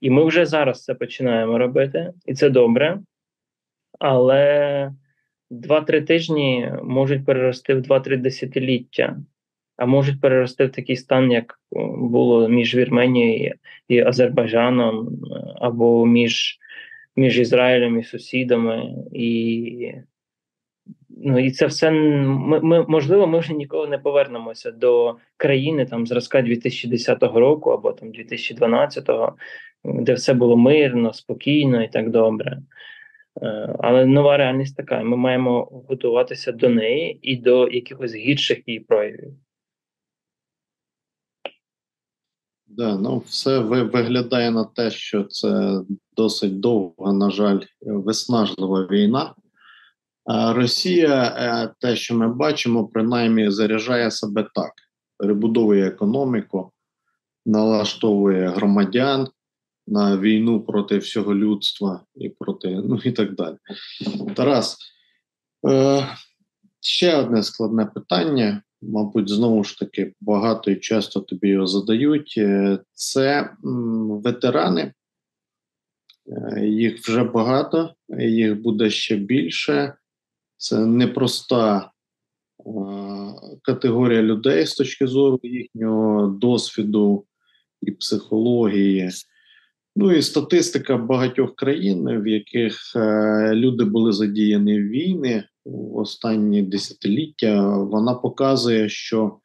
І 0.00 0.10
ми 0.10 0.24
вже 0.24 0.46
зараз 0.46 0.84
це 0.84 0.94
починаємо 0.94 1.58
робити, 1.58 2.12
і 2.26 2.34
це 2.34 2.50
добре. 2.50 3.00
Але 3.98 4.92
2-3 5.50 6.04
тижні 6.04 6.72
можуть 6.82 7.24
перерости 7.26 7.74
в 7.74 7.78
2-3 7.78 8.16
десятиліття, 8.16 9.16
а 9.76 9.86
можуть 9.86 10.20
перерости 10.20 10.64
в 10.64 10.72
такий 10.72 10.96
стан, 10.96 11.32
як 11.32 11.60
було 11.96 12.48
між 12.48 12.74
Вірменією 12.74 13.54
і 13.88 14.00
Азербайджаном, 14.00 15.08
або 15.60 16.06
між 16.06 16.58
між 17.16 17.38
Ізраїлем 17.38 17.98
і 17.98 18.04
сусідами. 18.04 18.94
І 19.12 19.94
Ну 21.16 21.38
і 21.38 21.50
це 21.50 21.66
все 21.66 21.90
ми, 21.90 22.60
ми 22.60 22.84
можливо, 22.88 23.26
ми 23.26 23.38
вже 23.38 23.54
ніколи 23.54 23.88
не 23.88 23.98
повернемося 23.98 24.70
до 24.70 25.16
країни 25.36 25.86
там 25.86 26.06
зразка 26.06 26.42
2010 26.42 27.22
року 27.22 27.70
або 27.70 27.92
там 27.92 28.08
2012-го, 28.08 29.36
де 29.84 30.14
все 30.14 30.34
було 30.34 30.56
мирно, 30.56 31.12
спокійно 31.12 31.82
і 31.82 31.88
так 31.88 32.10
добре. 32.10 32.58
Е, 33.42 33.76
але 33.78 34.06
нова 34.06 34.36
реальність 34.36 34.76
така. 34.76 35.02
Ми 35.02 35.16
маємо 35.16 35.84
готуватися 35.88 36.52
до 36.52 36.68
неї 36.68 37.18
і 37.22 37.36
до 37.36 37.68
якихось 37.68 38.14
гірших 38.14 38.62
її 38.66 38.80
проявів. 38.80 39.32
Да, 42.76 42.96
ну 42.96 43.18
все 43.18 43.58
виглядає 43.58 44.50
на 44.50 44.64
те, 44.64 44.90
що 44.90 45.24
це 45.24 45.80
досить 46.16 46.60
довга, 46.60 47.12
на 47.12 47.30
жаль, 47.30 47.60
виснажлива 47.80 48.86
війна. 48.86 49.34
А 50.24 50.52
Росія, 50.52 51.34
е, 51.36 51.74
те, 51.80 51.96
що 51.96 52.14
ми 52.14 52.34
бачимо, 52.34 52.86
принаймні 52.86 53.50
заряджає 53.50 54.10
себе 54.10 54.46
так: 54.54 54.72
перебудовує 55.18 55.86
економіку, 55.86 56.72
налаштовує 57.46 58.48
громадян 58.48 59.28
на 59.86 60.18
війну 60.18 60.60
проти 60.60 60.98
всього 60.98 61.34
людства 61.34 62.00
і 62.14 62.28
проти, 62.28 62.68
ну 62.68 63.00
і 63.04 63.12
так 63.12 63.34
далі. 63.34 63.56
Тарас, 64.34 64.78
е, 65.68 66.06
ще 66.80 67.16
одне 67.16 67.42
складне 67.42 67.86
питання. 67.86 68.62
Мабуть, 68.88 69.28
знову 69.28 69.64
ж 69.64 69.78
таки, 69.78 70.14
багато 70.20 70.70
і 70.70 70.76
часто 70.76 71.20
тобі 71.20 71.48
його 71.48 71.66
задають. 71.66 72.34
Е, 72.38 72.78
це 72.92 73.50
ветерани, 74.24 74.92
їх 76.62 76.98
вже 76.98 77.24
багато, 77.24 77.94
їх 78.18 78.60
буде 78.60 78.90
ще 78.90 79.16
більше. 79.16 79.94
Це 80.56 80.86
непроста 80.86 81.90
е, 82.60 82.70
категорія 83.62 84.22
людей 84.22 84.66
з 84.66 84.74
точки 84.74 85.06
зору 85.06 85.40
їхнього 85.42 86.26
досвіду 86.26 87.26
і 87.82 87.90
психології. 87.90 89.10
Ну 89.96 90.12
і 90.12 90.22
статистика 90.22 90.96
багатьох 90.96 91.56
країн, 91.56 92.22
в 92.22 92.26
яких 92.26 92.96
е, 92.96 93.50
люди 93.54 93.84
були 93.84 94.12
задіяні 94.12 94.80
в 94.80 94.88
війни 94.88 95.44
в 95.64 95.96
останні 95.96 96.62
десятиліття, 96.62 97.68
вона 97.76 98.14
показує, 98.14 98.88
що 98.88 99.36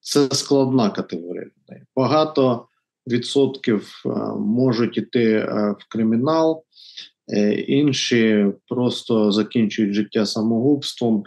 це 0.00 0.28
складна 0.32 0.90
категорія 0.90 1.44
людей. 1.44 1.82
Багато 1.96 2.68
відсотків 3.06 4.02
е, 4.06 4.08
можуть 4.38 4.98
іти 4.98 5.32
е, 5.32 5.74
в 5.78 5.88
кримінал, 5.88 6.64
інші 7.66 8.46
просто 8.68 9.32
закінчують 9.32 9.94
життя 9.94 10.26
самогубством. 10.26 11.24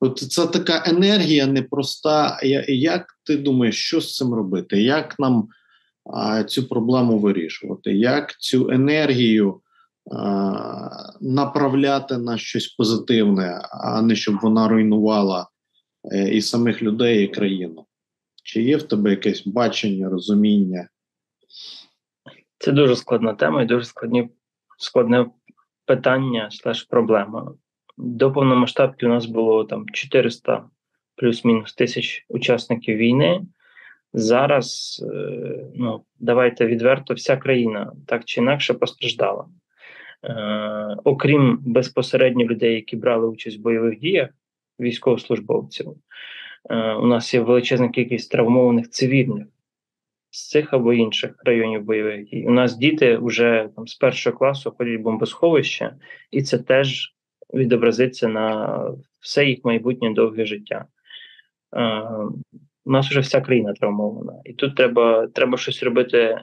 От 0.00 0.18
це 0.18 0.46
така 0.46 0.84
енергія 0.86 1.46
непроста. 1.46 2.40
Як 2.68 3.06
ти 3.24 3.36
думаєш, 3.36 3.86
що 3.86 4.00
з 4.00 4.16
цим 4.16 4.34
робити? 4.34 4.82
Як 4.82 5.18
нам 5.18 5.48
цю 6.46 6.68
проблему 6.68 7.18
вирішувати? 7.18 7.92
Як 7.92 8.36
цю 8.38 8.70
енергію 8.70 9.60
направляти 11.20 12.18
на 12.18 12.38
щось 12.38 12.68
позитивне, 12.68 13.60
а 13.70 14.02
не 14.02 14.16
щоб 14.16 14.38
вона 14.42 14.68
руйнувала 14.68 15.48
е, 16.12 16.28
і 16.28 16.42
самих 16.42 16.82
людей, 16.82 17.24
і 17.24 17.28
країну? 17.28 17.86
Чи 18.42 18.62
є 18.62 18.76
в 18.76 18.82
тебе 18.82 19.10
якесь 19.10 19.46
бачення, 19.46 20.08
розуміння? 20.08 20.88
Це 22.58 22.72
дуже 22.72 22.96
складна 22.96 23.34
тема 23.34 23.62
і 23.62 23.66
дуже 23.66 23.84
складні, 23.84 24.28
складне 24.78 25.26
питання 25.86 26.50
слеш 26.50 26.82
проблема. 26.82 27.54
До 27.96 28.32
повномасштабки 28.32 29.06
у 29.06 29.08
нас 29.08 29.26
було 29.26 29.64
там 29.64 29.88
400 29.92 30.64
плюс-мінус 31.16 31.74
тисяч 31.74 32.26
учасників 32.28 32.96
війни. 32.96 33.42
Зараз, 34.12 35.00
е, 35.14 35.64
ну 35.74 36.04
давайте 36.18 36.66
відверто, 36.66 37.14
вся 37.14 37.36
країна 37.36 37.92
так 38.06 38.24
чи 38.24 38.40
інакше 38.40 38.74
постраждала. 38.74 39.46
Е, 40.24 40.96
Окрім 41.04 41.58
безпосередньо 41.66 42.44
людей, 42.44 42.74
які 42.74 42.96
брали 42.96 43.28
участь 43.28 43.58
в 43.58 43.62
бойових 43.62 43.98
діях, 43.98 44.30
військовослужбовців, 44.80 45.86
е, 46.70 46.92
у 46.92 47.06
нас 47.06 47.34
є 47.34 47.40
величезна 47.40 47.88
кількість 47.88 48.30
травмованих 48.30 48.90
цивільних 48.90 49.46
з 50.30 50.48
цих 50.48 50.72
або 50.74 50.92
інших 50.92 51.34
районів 51.44 51.82
бойових 51.82 52.24
дій. 52.24 52.44
У 52.48 52.50
нас 52.50 52.76
діти 52.76 53.16
вже 53.16 53.68
там 53.76 53.86
з 53.86 53.94
першого 53.94 54.36
класу 54.36 54.74
ходять 54.78 55.00
в 55.00 55.02
бомбосховище, 55.02 55.94
і 56.30 56.42
це 56.42 56.58
теж 56.58 57.14
відобразиться 57.54 58.28
на 58.28 58.78
все 59.20 59.44
їх 59.44 59.64
майбутнє 59.64 60.14
довге 60.14 60.46
життя. 60.46 60.84
У 62.84 62.90
нас 62.90 63.08
вже 63.08 63.20
вся 63.20 63.40
країна 63.40 63.72
травмована, 63.72 64.32
і 64.44 64.52
тут 64.52 64.76
треба 64.76 65.26
треба 65.26 65.58
щось 65.58 65.82
робити 65.82 66.38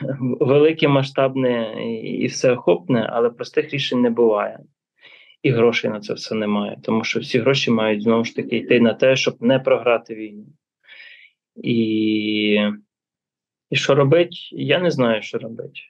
велике, 0.40 0.88
масштабне 0.88 1.84
і 2.02 2.26
всеохопне, 2.26 3.10
але 3.12 3.30
простих 3.30 3.70
рішень 3.74 4.00
не 4.00 4.10
буває. 4.10 4.58
І 5.42 5.50
грошей 5.50 5.90
на 5.90 6.00
це 6.00 6.14
все 6.14 6.34
немає, 6.34 6.78
тому 6.82 7.04
що 7.04 7.20
всі 7.20 7.38
гроші 7.38 7.70
мають 7.70 8.02
знову 8.02 8.24
ж 8.24 8.36
таки 8.36 8.56
йти 8.56 8.80
на 8.80 8.94
те, 8.94 9.16
щоб 9.16 9.42
не 9.42 9.58
програти 9.58 10.14
війну. 10.14 10.46
І 11.56 12.70
і 13.70 13.76
що 13.76 13.94
робить? 13.94 14.48
Я 14.52 14.78
не 14.78 14.90
знаю, 14.90 15.22
що 15.22 15.38
робити. 15.38 15.80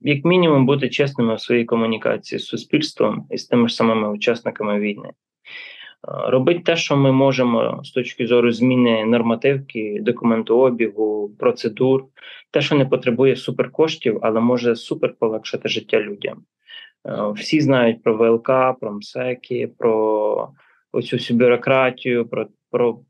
Як 0.00 0.24
мінімум, 0.24 0.66
бути 0.66 0.88
чесними 0.88 1.34
в 1.34 1.40
своїй 1.40 1.64
комунікації 1.64 2.38
з 2.38 2.46
суспільством 2.46 3.26
і 3.30 3.38
з 3.38 3.46
тими 3.46 3.68
ж 3.68 3.74
самими 3.74 4.10
учасниками 4.10 4.80
війни. 4.80 5.10
Робити 6.02 6.60
те, 6.60 6.76
що 6.76 6.96
ми 6.96 7.12
можемо 7.12 7.80
з 7.84 7.90
точки 7.90 8.26
зору 8.26 8.52
зміни 8.52 9.04
нормативки, 9.04 9.98
документообігу, 10.02 11.30
процедур, 11.38 12.04
те, 12.50 12.60
що 12.60 12.74
не 12.74 12.86
потребує 12.86 13.36
суперкоштів, 13.36 14.18
але 14.22 14.40
може 14.40 14.76
супер 14.76 15.14
полегшити 15.18 15.68
життя 15.68 16.00
людям. 16.00 16.42
Всі 17.34 17.60
знають 17.60 18.02
про 18.02 18.16
ВЛК, 18.16 18.80
про 18.80 18.92
МСЕКи, 18.92 19.70
про 19.78 20.48
оцю 20.92 21.16
всю 21.16 21.38
бюрократію, 21.38 22.28
про 22.28 22.46
про 22.70 23.00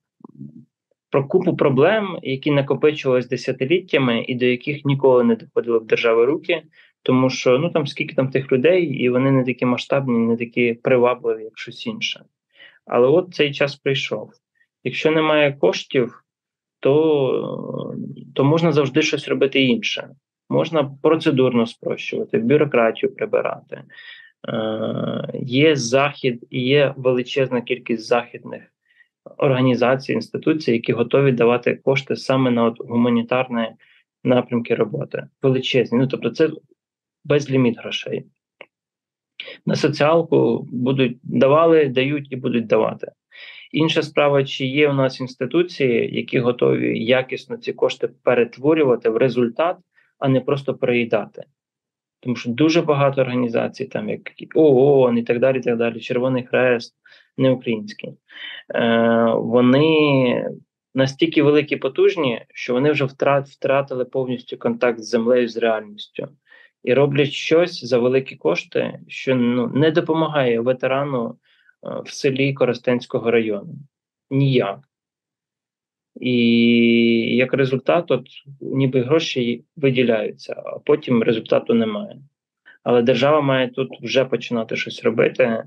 про 1.11 1.27
купу 1.27 1.57
проблем, 1.57 2.19
які 2.23 2.51
накопичувалися 2.51 3.29
десятиліттями, 3.29 4.25
і 4.29 4.35
до 4.35 4.45
яких 4.45 4.85
ніколи 4.85 5.25
не 5.25 5.37
доходили 5.37 5.79
в 5.79 5.87
держави 5.87 6.25
руки, 6.25 6.63
тому 7.03 7.31
що 7.31 7.59
ну 7.59 7.71
там 7.71 7.87
скільки 7.87 8.15
там 8.15 8.31
тих 8.31 8.53
людей, 8.53 8.85
і 8.85 9.09
вони 9.09 9.31
не 9.31 9.45
такі 9.45 9.65
масштабні, 9.65 10.19
не 10.19 10.37
такі 10.37 10.75
привабливі, 10.83 11.45
як 11.45 11.59
щось 11.59 11.87
інше. 11.87 12.25
Але 12.91 13.09
от 13.09 13.35
цей 13.35 13.53
час 13.53 13.77
прийшов. 13.77 14.33
Якщо 14.85 15.11
немає 15.11 15.53
коштів, 15.53 16.25
то, 16.81 17.95
то 18.35 18.45
можна 18.45 18.73
завжди 18.73 19.03
щось 19.03 19.29
робити 19.29 19.63
інше. 19.63 20.09
Можна 20.49 20.91
процедурно 21.03 21.67
спрощувати, 21.67 22.39
бюрократію 22.39 23.15
прибирати. 23.15 23.83
Е, 24.49 25.31
Є 25.35 25.77
захід 25.77 26.47
і 26.51 26.63
є 26.63 26.95
величезна 26.97 27.61
кількість 27.61 28.07
західних 28.07 28.63
організацій, 29.37 30.13
інституцій, 30.13 30.73
які 30.73 30.93
готові 30.93 31.33
давати 31.33 31.77
кошти 31.77 32.17
саме 32.17 32.51
на 32.51 32.65
от 32.65 32.77
гуманітарні 32.79 33.69
напрямки 34.25 34.75
роботи. 34.75 35.27
Величезні. 35.43 35.99
Ну 35.99 36.07
тобто, 36.07 36.31
це 36.31 36.51
безліміт 37.25 37.79
грошей. 37.79 38.25
На 39.67 39.75
соціалку 39.75 40.69
будуть 40.73 41.19
давали, 41.23 41.89
дають 41.89 42.33
і 42.33 42.37
будуть 42.37 42.67
давати. 42.67 43.13
Інша 43.73 44.03
справа, 44.03 44.45
чи 44.45 44.67
є 44.67 44.91
у 44.91 44.93
нас 44.93 45.21
інституції, 45.21 46.17
які 46.17 46.39
готові 46.39 47.05
якісно 47.05 47.57
ці 47.57 47.73
кошти 47.73 48.09
перетворювати 48.23 49.11
в 49.11 49.17
результат, 49.17 49.77
а 50.19 50.29
не 50.29 50.41
просто 50.41 50.75
переїдати. 50.75 51.43
Тому 52.21 52.37
що 52.37 52.51
дуже 52.51 52.83
багато 52.83 53.21
організацій, 53.21 53.85
там 53.85 54.09
як 54.09 54.21
ООН 54.55 55.19
і 55.19 55.23
так 55.23 55.39
далі, 55.39 55.59
і 55.59 55.61
так 55.61 55.77
далі, 55.77 56.01
Червоний 56.01 56.47
Хрест, 56.47 56.95
не 57.37 57.51
український, 57.51 58.11
е, 58.75 59.35
вони 59.35 60.45
настільки 60.95 61.43
великі 61.43 61.77
потужні, 61.77 62.43
що 62.55 62.73
вони 62.73 62.93
вже 62.93 63.05
втрат, 63.05 63.49
втратили 63.49 64.05
повністю 64.05 64.59
контакт 64.59 65.01
з 65.01 65.09
землею, 65.09 65.49
з 65.49 65.57
реальністю. 65.57 66.29
І 66.85 66.95
роблять 66.95 67.33
щось 67.33 67.85
за 67.85 67.99
великі 67.99 68.37
кошти, 68.37 69.01
що 69.09 69.35
ну, 69.35 69.69
не 69.69 69.91
допомагає 69.91 70.61
ветерану 70.61 71.29
е, 71.29 71.37
в 72.05 72.11
селі 72.11 72.53
Коростенського 72.55 73.31
району. 73.31 73.75
Ніяк. 74.31 74.79
І 76.21 76.37
як 77.37 77.55
результат, 77.55 78.11
от 78.11 78.27
ніби 78.61 79.01
гроші 79.01 79.65
виділяються, 79.77 80.63
а 80.67 80.79
потім 80.79 81.23
результату 81.23 81.75
немає. 81.75 82.17
Але 82.83 83.03
держава 83.03 83.41
має 83.41 83.69
тут 83.69 83.89
вже 84.03 84.25
починати 84.25 84.77
щось 84.77 85.05
робити, 85.05 85.65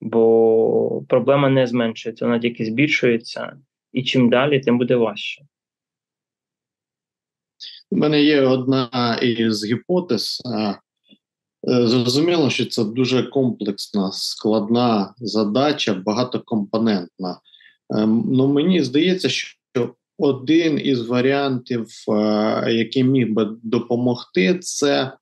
бо 0.00 1.04
проблема 1.08 1.48
не 1.48 1.66
зменшується, 1.66 2.24
вона 2.24 2.38
тільки 2.38 2.64
збільшується, 2.64 3.56
і 3.92 4.02
чим 4.02 4.30
далі, 4.30 4.60
тим 4.60 4.78
буде 4.78 4.96
важче. 4.96 5.42
У 7.90 7.96
мене 7.96 8.22
є 8.22 8.40
одна 8.40 9.18
із 9.22 9.64
гіпотез. 9.64 10.42
Е, 10.46 11.86
зрозуміло, 11.86 12.50
що 12.50 12.66
це 12.66 12.84
дуже 12.84 13.22
комплексна, 13.22 14.12
складна 14.12 15.14
задача, 15.18 15.94
багатокомпонентна. 15.94 17.40
Ем, 17.90 18.24
ну, 18.26 18.48
Мені 18.48 18.82
здається, 18.82 19.28
що 19.28 19.94
один 20.18 20.80
із 20.84 21.06
варіантів, 21.06 21.86
е, 22.08 22.72
який 22.72 23.04
міг 23.04 23.32
би 23.32 23.48
допомогти, 23.62 24.58
це 24.58 25.12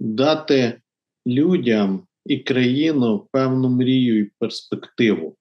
дати 0.00 0.80
людям 1.26 2.06
і 2.26 2.38
країну 2.38 3.28
певну 3.32 3.68
мрію 3.68 4.20
і 4.20 4.30
перспективу, 4.38 5.36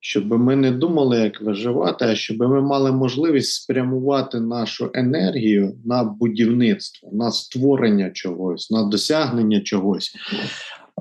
щоб 0.00 0.32
ми 0.32 0.56
не 0.56 0.70
думали, 0.70 1.18
як 1.18 1.40
виживати, 1.40 2.04
а 2.04 2.14
щоб 2.14 2.38
ми 2.38 2.60
мали 2.60 2.92
можливість 2.92 3.52
спрямувати 3.52 4.40
нашу 4.40 4.90
енергію 4.94 5.76
на 5.84 6.04
будівництво, 6.04 7.10
на 7.12 7.30
створення 7.30 8.10
чогось, 8.10 8.70
на 8.70 8.82
досягнення 8.82 9.60
чогось. 9.60 10.12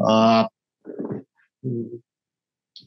А, 0.09 0.47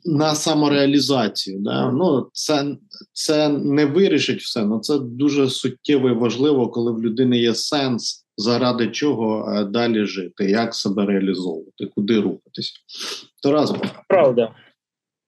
на 0.05 0.35
самореалізацію. 0.35 1.61
Да? 1.61 1.91
Ну, 1.91 2.31
Це 2.33 2.77
це 3.13 3.49
не 3.49 3.85
вирішить 3.85 4.41
все, 4.41 4.63
але 4.63 4.81
це 4.81 4.99
дуже 4.99 5.51
суттєво 5.51 6.09
і 6.09 6.15
важливо, 6.15 6.69
коли 6.69 6.93
в 6.93 7.03
людини 7.03 7.39
є 7.39 7.55
сенс, 7.55 8.27
заради 8.37 8.89
чого 8.89 9.53
е, 9.53 9.65
далі 9.65 10.05
жити, 10.05 10.51
як 10.51 10.75
себе 10.75 11.07
реалізовувати, 11.07 11.87
куди 11.95 12.21
рухатися. 12.21 12.73
То 13.43 13.53
разом. 13.53 13.81
Правда, 14.09 14.55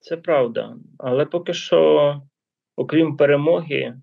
це 0.03 0.17
правда. 0.17 0.77
Але 0.97 1.25
поки 1.25 1.53
що, 1.53 2.21
окрім 2.75 3.17
перемоги, 3.17 4.01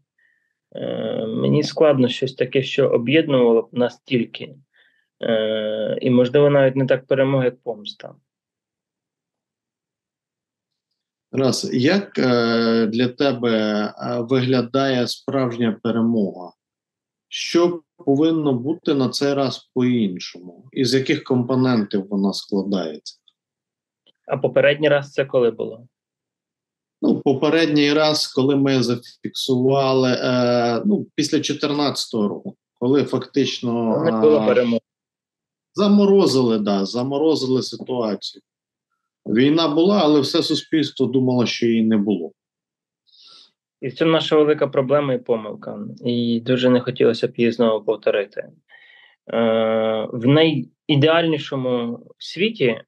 е, 0.74 1.26
мені 1.26 1.62
складно 1.62 2.08
щось 2.08 2.34
таке, 2.34 2.62
що 2.62 2.88
об'єднувало 2.88 3.62
б 3.62 3.68
нас 3.72 4.00
тільки. 4.04 4.54
Е, 5.22 5.98
і, 6.00 6.10
можливо, 6.10 6.50
навіть 6.50 6.76
не 6.76 6.86
так 6.86 7.06
перемоги, 7.06 7.44
як 7.44 7.62
помста. 7.62 8.14
Раз, 11.32 11.70
як 11.72 12.18
е, 12.18 12.86
для 12.86 13.08
тебе 13.08 13.94
виглядає 14.18 15.06
справжня 15.06 15.80
перемога? 15.82 16.52
Що 17.28 17.82
повинно 17.96 18.52
бути 18.52 18.94
на 18.94 19.08
цей 19.08 19.34
раз 19.34 19.70
по-іншому? 19.74 20.68
Із 20.72 20.94
яких 20.94 21.24
компонентів 21.24 22.08
вона 22.08 22.32
складається? 22.32 23.19
А 24.30 24.36
попередній 24.36 24.88
раз 24.88 25.12
це 25.12 25.24
коли 25.24 25.50
було? 25.50 25.86
Ну, 27.02 27.20
попередній 27.20 27.92
раз, 27.92 28.26
коли 28.26 28.56
ми 28.56 28.82
зафіксували 28.82 30.10
е, 30.10 30.82
ну, 30.86 31.06
після 31.14 31.38
2014 31.38 32.14
року, 32.14 32.56
коли 32.74 33.04
фактично 33.04 34.02
не 34.04 34.12
було 34.12 34.46
перемоги. 34.46 34.80
Заморозили, 35.74 36.58
да, 36.58 36.84
заморозили 36.84 37.62
ситуацію. 37.62 38.42
Війна 39.26 39.68
була, 39.68 40.00
але 40.02 40.20
все 40.20 40.42
суспільство 40.42 41.06
думало, 41.06 41.46
що 41.46 41.66
її 41.66 41.82
не 41.82 41.96
було. 41.96 42.32
І 43.80 43.90
це 43.90 44.04
наша 44.04 44.36
велика 44.36 44.68
проблема 44.68 45.14
і 45.14 45.18
помилка. 45.18 45.78
І 46.04 46.40
дуже 46.40 46.70
не 46.70 46.80
хотілося 46.80 47.28
б 47.28 47.32
її 47.36 47.52
знову 47.52 47.84
повторити. 47.84 48.40
Е, 48.40 48.52
В 50.12 50.26
найідеальнішому 50.26 52.00
світі 52.18 52.64
е, 52.64 52.84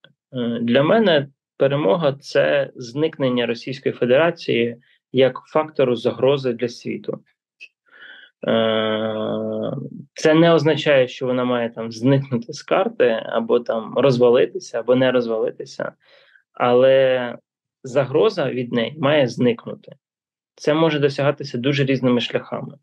для 0.61 0.83
мене 0.83 1.29
перемога 1.57 2.13
це 2.13 2.71
зникнення 2.77 3.47
Російської 3.47 3.93
Федерації 3.93 4.77
як 5.13 5.39
фактору 5.47 5.97
загрози 5.97 6.53
для 6.53 6.69
світу. 6.69 7.21
Е, 8.49 9.73
це 10.15 10.35
не 10.35 10.55
означає, 10.55 11.09
що 11.09 11.27
вона 11.27 11.45
має 11.45 11.71
там 11.71 11.93
зникнути 11.93 12.53
з 12.53 12.63
карти, 12.63 13.23
або 13.27 13.61
там 13.61 13.99
розвалитися, 13.99 14.81
або 14.81 14.95
не 14.95 15.13
розвалитися 15.13 15.93
але 16.53 17.37
загроза 17.85 18.51
від 18.51 18.73
неї 18.73 18.97
має 18.99 19.29
зникнути. 19.29 19.93
Це 20.55 20.75
може 20.75 20.99
досягатися 20.99 21.59
дуже 21.59 21.85
різними 21.85 22.21
шляхами. 22.21 22.75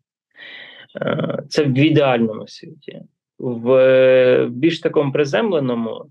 Е, 0.96 1.42
це 1.48 1.64
в 1.64 1.78
ідеальному 1.78 2.46
світі. 2.48 3.02
В 3.38 4.46
більш 4.50 4.80
такому 4.80 5.12
приземленому, 5.12 6.10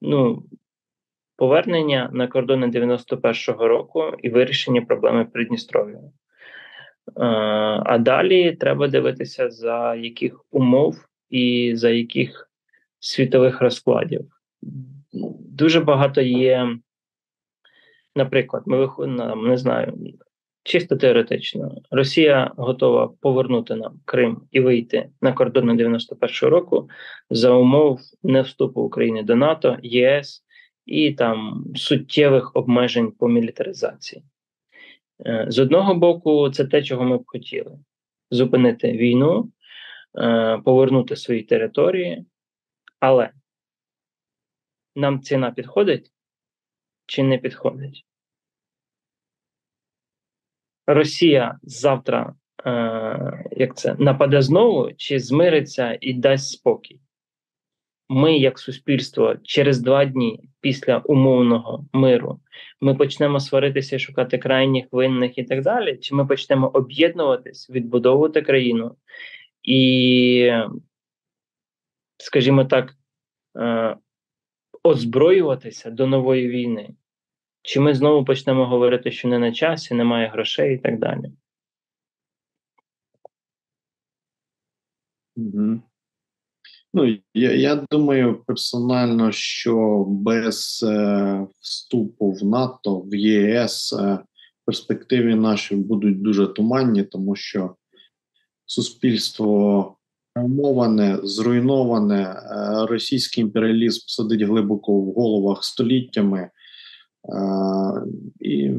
ну, 0.00 0.42
повернення 1.36 2.10
на 2.12 2.26
кордони 2.26 2.66
91-го 2.66 3.68
року 3.68 4.04
і 4.22 4.28
вирішення 4.28 4.82
проблеми 4.82 5.24
Придністров'я. 5.24 5.98
Е, 5.98 6.10
а 7.84 7.98
далі 7.98 8.52
треба 8.52 8.88
дивитися, 8.88 9.50
за 9.50 9.94
яких 9.94 10.44
умов 10.50 10.96
і 11.30 11.72
за 11.74 11.90
яких 11.90 12.50
світових 12.98 13.60
розкладів. 13.60 14.24
Дуже 15.40 15.80
багато 15.80 16.20
є 16.20 16.76
Наприклад, 18.16 18.62
ми 18.66 18.76
виходимо, 18.76 19.36
не 19.36 19.56
знаю, 19.56 19.98
чисто 20.62 20.96
теоретично, 20.96 21.74
Росія 21.90 22.52
готова 22.56 23.08
повернути 23.20 23.74
нам 23.74 24.00
Крим 24.04 24.42
і 24.50 24.60
вийти 24.60 25.08
на 25.20 25.32
кордони 25.32 25.84
91-го 25.84 26.50
року 26.50 26.88
за 27.30 27.50
умов 27.50 28.00
не 28.22 28.42
вступу 28.42 28.80
України 28.80 29.22
до 29.22 29.36
НАТО, 29.36 29.76
ЄС 29.82 30.44
і 30.86 31.12
там 31.12 31.64
суттєвих 31.76 32.56
обмежень 32.56 33.12
по 33.12 33.28
мілітаризації. 33.28 34.22
Е, 35.26 35.46
з 35.48 35.58
одного 35.58 35.94
боку, 35.94 36.50
це 36.50 36.64
те, 36.64 36.82
чого 36.82 37.04
ми 37.04 37.18
б 37.18 37.22
хотіли: 37.26 37.78
зупинити 38.30 38.92
війну, 38.92 39.52
е, 40.18 40.58
повернути 40.64 41.16
свої 41.16 41.42
території, 41.42 42.26
але 43.00 43.30
нам 44.96 45.20
ціна 45.20 45.50
підходить 45.50 46.12
чи 47.06 47.22
не 47.22 47.38
підходить. 47.38 48.06
Росія 50.86 51.58
завтра 51.62 52.34
е, 52.66 53.44
як 53.50 53.76
це 53.76 53.94
нападе 53.98 54.42
знову, 54.42 54.92
чи 54.96 55.18
змириться 55.18 55.98
і 56.00 56.14
дасть 56.14 56.48
спокій? 56.48 57.00
Ми, 58.08 58.38
як 58.38 58.58
суспільство, 58.58 59.36
через 59.42 59.80
два 59.80 60.04
дні 60.04 60.48
після 60.60 60.98
умовного 60.98 61.86
миру 61.92 62.40
ми 62.80 62.94
почнемо 62.94 63.40
сваритися, 63.40 63.98
шукати 63.98 64.38
крайніх 64.38 64.86
винних 64.92 65.38
і 65.38 65.44
так 65.44 65.62
далі, 65.62 65.96
чи 65.96 66.14
ми 66.14 66.26
почнемо 66.26 66.68
об'єднуватись, 66.68 67.70
відбудовувати 67.70 68.42
країну 68.42 68.96
і, 69.62 70.52
скажімо 72.16 72.64
так, 72.64 72.94
е, 73.56 73.96
озброюватися 74.82 75.90
до 75.90 76.06
нової 76.06 76.48
війни? 76.48 76.94
Чи 77.62 77.80
ми 77.80 77.94
знову 77.94 78.24
почнемо 78.24 78.66
говорити, 78.66 79.10
що 79.10 79.28
не 79.28 79.38
на 79.38 79.52
часі, 79.52 79.94
немає 79.94 80.28
грошей 80.28 80.74
і 80.74 80.78
так 80.78 80.98
далі? 80.98 81.32
Угу. 85.36 85.82
Ну, 86.94 87.18
я 87.34 87.52
я 87.52 87.86
думаю 87.90 88.44
персонально, 88.46 89.32
що 89.32 90.04
без 90.08 90.84
е, 90.88 91.46
вступу 91.60 92.30
в 92.30 92.44
НАТО, 92.44 93.00
в 93.00 93.14
ЄС 93.14 93.92
е, 93.92 94.18
перспективи 94.64 95.34
наші 95.34 95.76
будуть 95.76 96.22
дуже 96.22 96.46
туманні, 96.46 97.02
тому 97.02 97.36
що 97.36 97.76
суспільство 98.66 99.96
травмоване, 100.34 101.18
зруйноване, 101.22 102.22
е, 102.22 102.86
російський 102.86 103.44
імперіалізм 103.44 104.00
сидить 104.06 104.42
глибоко 104.42 104.92
в 104.92 105.12
головах 105.12 105.64
століттями, 105.64 106.40
е, 106.40 106.50
і 108.40 108.70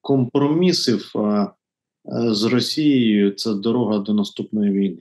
компромісів 0.00 1.12
е, 1.16 1.48
з 2.32 2.44
Росією 2.44 3.30
це 3.30 3.54
дорога 3.54 3.98
до 3.98 4.14
наступної 4.14 4.72
війни. 4.72 5.00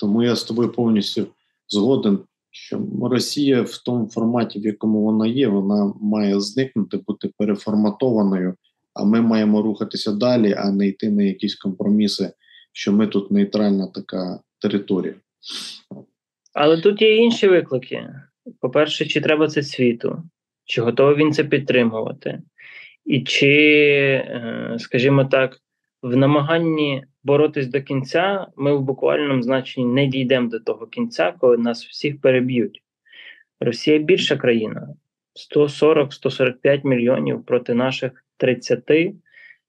Тому 0.00 0.22
я 0.22 0.36
з 0.36 0.44
тобою 0.44 0.72
повністю 0.72 1.26
згоден, 1.68 2.18
що 2.50 2.80
Росія 3.02 3.62
в 3.62 3.78
тому 3.78 4.08
форматі, 4.08 4.58
в 4.58 4.66
якому 4.66 5.02
вона 5.02 5.26
є, 5.26 5.48
вона 5.48 5.92
має 6.00 6.40
зникнути, 6.40 6.96
бути 6.96 7.30
переформатованою. 7.38 8.54
А 8.94 9.04
ми 9.04 9.20
маємо 9.20 9.62
рухатися 9.62 10.12
далі, 10.12 10.54
а 10.58 10.70
не 10.70 10.88
йти 10.88 11.10
на 11.10 11.22
якісь 11.22 11.54
компроміси, 11.54 12.32
що 12.72 12.92
ми 12.92 13.06
тут 13.06 13.30
нейтральна 13.30 13.86
така 13.86 14.40
територія. 14.58 15.14
Але 16.54 16.80
тут 16.80 17.02
є 17.02 17.16
інші 17.16 17.48
виклики. 17.48 18.08
По-перше, 18.60 19.06
чи 19.06 19.20
треба 19.20 19.48
це 19.48 19.62
світу, 19.62 20.22
чи 20.64 20.82
готовий 20.82 21.16
він 21.16 21.32
це 21.32 21.44
підтримувати, 21.44 22.42
і 23.04 23.20
чи, 23.20 23.56
е, 24.26 24.76
скажімо 24.78 25.24
так, 25.24 25.60
в 26.02 26.16
намаганні 26.16 27.04
боротись 27.22 27.66
до 27.66 27.82
кінця, 27.82 28.46
ми 28.56 28.74
в 28.74 28.80
буквальному 28.80 29.42
значенні 29.42 29.86
не 29.86 30.06
дійдемо 30.06 30.48
до 30.48 30.60
того 30.60 30.86
кінця, 30.86 31.34
коли 31.38 31.58
нас 31.58 31.86
всіх 31.86 32.20
переб'ють. 32.20 32.82
Росія 33.60 33.98
більша 33.98 34.36
країна 34.36 34.88
140-145 35.56 36.86
мільйонів 36.86 37.44
проти 37.44 37.74
наших 37.74 38.24
30. 38.36 38.82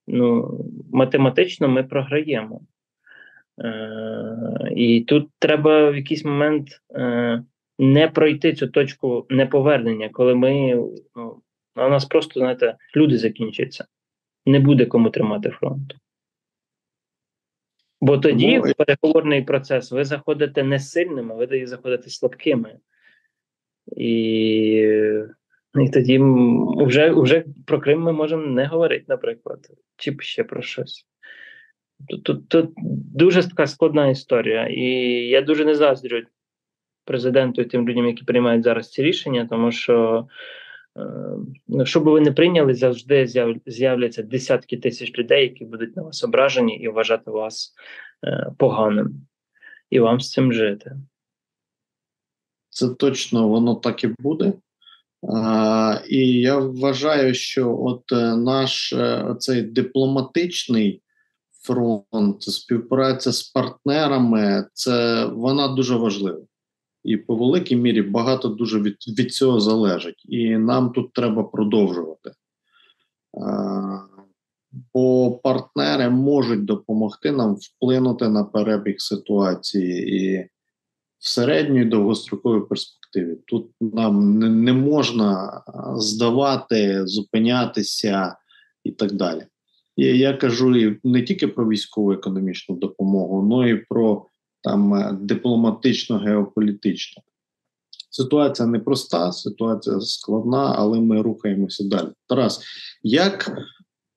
Ну, 0.08 0.60
математично 0.94 1.68
ми 1.68 1.84
програємо. 1.84 2.62
Е, 3.64 4.72
І 4.76 5.02
тут 5.02 5.30
треба 5.40 5.90
в 5.90 5.96
якийсь 5.96 6.26
момент 6.26 6.68
е, 6.96 7.44
не 7.80 8.08
пройти 8.08 8.54
цю 8.54 8.68
точку 8.68 9.26
неповернення, 9.30 10.10
коли 10.10 10.36
ми 10.36 10.76
ну, 11.16 11.42
у 11.76 11.90
нас 11.90 12.06
просто 12.06 12.40
знаєте, 12.40 12.76
люди 12.96 13.18
закінчаться. 13.18 13.86
Не 14.46 14.60
буде 14.60 14.86
кому 14.86 15.10
тримати 15.10 15.50
фронт. 15.50 15.94
Бо 18.02 18.18
тоді 18.18 18.60
в 18.60 18.74
переговорний 18.74 19.42
процес 19.42 19.92
ви 19.92 20.06
заходите 20.06 20.64
не 20.64 20.80
сильними, 20.80 21.36
ви 21.36 21.68
заходите 21.68 22.10
слабкими. 22.10 22.78
І 23.98 24.12
і 25.80 25.90
тоді 25.90 26.20
вже 26.86 27.12
вже 27.12 27.44
про 27.66 27.80
Крим 27.80 28.02
ми 28.02 28.12
можемо 28.12 28.46
не 28.46 28.66
говорити, 28.66 29.06
наприклад, 29.08 29.60
чи 29.98 30.16
ще 30.20 30.44
про 30.44 30.62
щось. 30.62 31.08
Тут, 32.10 32.24
тут, 32.24 32.50
тут 32.50 32.70
дуже 33.16 33.50
така 33.50 33.68
складна 33.68 34.08
історія. 34.08 34.68
І 34.68 34.84
я 35.28 35.42
дуже 35.42 35.66
не 35.66 35.76
заздрю 35.76 36.22
президенту 37.06 37.62
і 37.62 37.66
тим 37.66 37.90
людям, 37.90 38.08
які 38.08 38.24
приймають 38.24 38.64
зараз 38.64 38.92
ці 38.92 39.04
рішення, 39.04 39.48
тому 39.50 39.72
що 39.72 39.94
ну, 39.94 40.28
що 41.84 42.00
би 42.00 42.12
ви 42.12 42.22
не 42.22 42.32
прийняли, 42.32 42.74
завжди 42.74 43.28
з'являться 43.66 44.24
десятки 44.24 44.78
тисяч 44.78 45.18
людей, 45.18 45.44
які 45.44 45.66
будуть 45.66 45.96
на 45.96 46.04
вас 46.04 46.24
ображені 46.24 46.78
і 46.78 46.88
вважати 46.88 47.32
вас 47.32 47.74
е, 48.26 48.52
поганим, 48.58 49.28
і 49.90 50.00
вам 50.00 50.20
з 50.20 50.32
цим 50.32 50.54
жити. 50.54 50.98
Це 52.70 52.90
точно 52.90 53.48
воно 53.48 53.76
так 53.76 54.04
і 54.04 54.10
буде. 54.20 54.54
А, 55.34 56.00
І 56.10 56.42
я 56.42 56.58
вважаю, 56.58 57.34
що 57.34 57.78
от 57.80 58.12
е, 58.12 58.36
наш 58.36 58.96
цей 59.40 59.62
дипломатичний 59.62 61.02
фронт, 61.64 62.42
співпраця 62.42 63.32
з 63.32 63.44
партнерами, 63.44 64.68
це 64.74 65.26
вона 65.26 65.68
дуже 65.68 65.96
важлива 65.96 66.42
і 67.04 67.18
по 67.18 67.36
великій 67.36 67.76
мірі 67.76 68.02
багато 68.02 68.48
дуже 68.48 68.80
від, 68.80 68.96
від 69.20 69.34
цього 69.34 69.60
залежить. 69.60 70.26
І 70.26 70.58
нам 70.58 70.92
тут 70.92 71.14
треба 71.14 71.44
продовжувати. 71.44 72.32
Бо 74.94 75.32
партнери 75.32 76.10
можуть 76.10 76.66
допомогти 76.66 77.32
нам 77.32 77.56
вплинути 77.56 78.30
на 78.30 78.44
перебіг 78.44 78.96
ситуації 78.98 80.16
і 80.16 80.50
в 81.18 81.28
середньої 81.28 81.86
довгостроковій 81.86 82.68
перспективі. 82.70 83.38
Тут 83.46 83.70
нам 83.82 84.40
не, 84.40 84.74
можна 84.74 85.62
здавати, 85.96 87.08
зупинятися 87.08 88.36
і 88.84 88.92
так 88.92 89.12
далі. 89.12 89.46
І 89.98 90.06
я 90.06 90.34
кажу 90.34 90.76
і 90.76 91.00
не 91.04 91.22
тільки 91.22 91.48
про 91.48 91.70
військову 91.70 92.12
економічну 92.12 92.76
допомогу, 92.76 93.50
але 93.52 93.70
і 93.70 93.76
про 93.76 94.26
там 94.64 94.94
е, 94.94 95.18
дипломатично 95.22 96.18
геополітично. 96.18 97.24
Ситуація 98.10 98.68
непроста, 98.68 99.32
ситуація 99.32 100.00
складна, 100.00 100.76
але 100.78 101.00
ми 101.00 101.22
рухаємося 101.22 101.84
далі. 101.84 102.08
Тарас, 102.28 102.62
як 103.04 103.52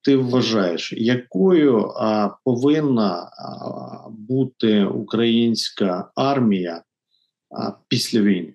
ти 0.03 0.17
вважаєш, 0.17 0.93
якою 0.93 1.93
а, 1.97 2.31
повинна 2.45 3.13
а, 3.13 4.09
бути 4.11 4.85
українська 4.85 6.11
армія 6.15 6.83
а, 7.51 7.73
після 7.89 8.21
війни? 8.21 8.55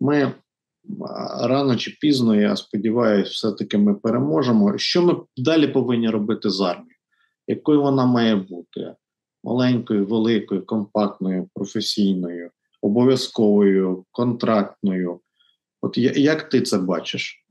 Ми 0.00 0.32
рано 1.40 1.76
чи 1.76 1.96
пізно, 2.00 2.40
я 2.40 2.56
сподіваюся, 2.56 3.30
все-таки 3.30 3.78
ми 3.78 3.94
переможемо. 3.94 4.78
Що 4.78 5.02
ми 5.02 5.16
далі 5.36 5.68
повинні 5.68 6.10
робити 6.10 6.50
з 6.50 6.60
армією? 6.60 6.96
Якою 7.46 7.82
вона 7.82 8.06
має 8.06 8.36
бути? 8.36 8.94
Маленькою, 9.44 10.06
великою, 10.06 10.66
компактною, 10.66 11.48
професійною, 11.54 12.50
обов'язковою, 12.82 14.04
контрактною. 14.10 15.20
От 15.82 15.98
як 15.98 16.48
ти 16.48 16.60
це 16.60 16.78
бачиш? 16.78 17.44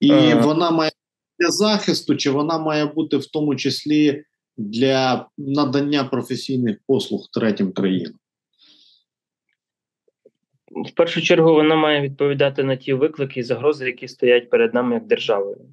І 0.00 0.10
ага. 0.10 0.46
вона 0.46 0.70
має 0.70 0.90
для 1.38 1.50
захисту, 1.50 2.16
чи 2.16 2.30
вона 2.30 2.58
має 2.58 2.86
бути 2.86 3.16
в 3.16 3.26
тому 3.26 3.56
числі 3.56 4.24
для 4.56 5.28
надання 5.38 6.04
професійних 6.04 6.78
послуг 6.86 7.28
третім 7.32 7.72
країнам? 7.72 8.14
В 10.86 10.90
першу 10.90 11.22
чергу 11.22 11.54
вона 11.54 11.76
має 11.76 12.00
відповідати 12.00 12.64
на 12.64 12.76
ті 12.76 12.92
виклики 12.92 13.40
і 13.40 13.42
загрози, 13.42 13.86
які 13.86 14.08
стоять 14.08 14.50
перед 14.50 14.74
нами 14.74 14.94
як 14.94 15.06
державою. 15.06 15.71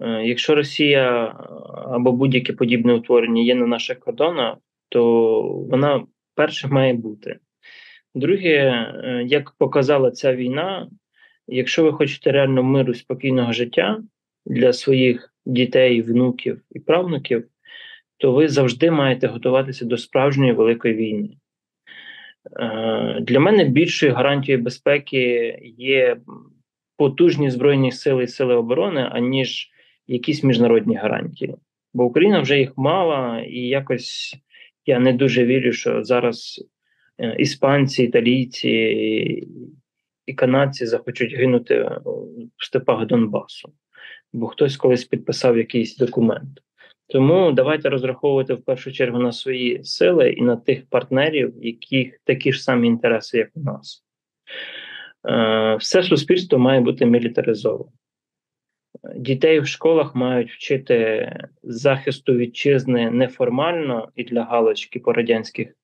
Е, 0.00 0.24
якщо 0.24 0.54
Росія 0.54 1.26
е, 1.26 1.34
або 1.74 2.12
будь-яке 2.12 2.52
подібне 2.52 2.94
утворення 2.94 3.42
є 3.42 3.54
на 3.54 3.66
наших 3.66 3.98
кордонах, 3.98 4.56
то 4.88 5.42
вона 5.42 6.06
перше 6.34 6.68
має 6.68 6.94
бути. 6.94 7.38
Друге, 8.14 8.50
е, 8.50 9.24
як 9.26 9.50
показала 9.50 10.10
ця 10.10 10.34
війна, 10.34 10.88
якщо 11.48 11.84
ви 11.84 11.92
хочете 11.92 12.32
реально 12.32 12.62
миру 12.62 12.94
спокійного 12.94 13.52
життя 13.52 14.02
для 14.46 14.72
своїх 14.72 15.34
дітей, 15.46 16.02
внуків 16.02 16.62
і 16.70 16.80
правнуків, 16.80 17.44
то 18.18 18.32
ви 18.32 18.48
завжди 18.48 18.90
маєте 18.90 19.26
готуватися 19.26 19.84
до 19.84 19.98
справжньої 19.98 20.52
великої 20.52 20.94
війни. 20.94 21.30
Для 23.20 23.40
мене 23.40 23.64
більшою 23.64 24.14
гарантією 24.14 24.64
безпеки 24.64 25.58
є 25.78 26.16
потужні 26.96 27.50
збройні 27.50 27.92
сили 27.92 28.24
і 28.24 28.28
сили 28.28 28.54
оборони, 28.54 29.08
аніж 29.12 29.70
якісь 30.06 30.44
міжнародні 30.44 30.96
гарантії. 30.96 31.54
Бо 31.94 32.04
Україна 32.04 32.40
вже 32.40 32.58
їх 32.58 32.72
мала, 32.76 33.40
і 33.40 33.60
якось 33.60 34.36
я 34.86 34.98
не 34.98 35.12
дуже 35.12 35.44
вірю, 35.44 35.72
що 35.72 36.04
зараз 36.04 36.64
е, 37.18 37.36
іспанці, 37.38 38.04
італійці 38.04 38.68
і 40.26 40.34
канадці 40.34 40.86
захочуть 40.86 41.34
гинути 41.34 41.90
в 42.56 42.64
степах 42.64 43.06
Донбасу, 43.06 43.72
бо 44.32 44.46
хтось 44.46 44.76
колись 44.76 45.04
підписав 45.04 45.58
якийсь 45.58 45.96
документ. 45.96 46.60
Тому 47.08 47.52
давайте 47.52 47.88
розраховувати 47.88 48.54
в 48.54 48.64
першу 48.64 48.92
чергу 48.92 49.18
на 49.18 49.32
свої 49.32 49.84
сили 49.84 50.30
і 50.30 50.42
на 50.42 50.56
тих 50.56 50.86
партнерів, 50.86 51.54
яких 51.62 52.20
такі 52.24 52.52
ж 52.52 52.62
самі 52.62 52.88
інтереси, 52.88 53.38
як 53.38 53.48
у 53.54 53.60
нас. 53.60 54.04
Е, 55.28 55.76
все 55.76 56.02
суспільство 56.02 56.58
має 56.58 56.80
бути 56.80 57.06
мілітаризовано. 57.06 57.92
Дітей 59.16 59.60
в 59.60 59.66
школах 59.66 60.14
мають 60.14 60.50
вчити 60.50 61.28
захисту 61.62 62.34
вітчизни 62.34 63.10
неформально 63.10 64.08
і 64.14 64.24
для 64.24 64.44
галочки 64.44 65.00
по 65.00 65.12
радянських 65.12 65.74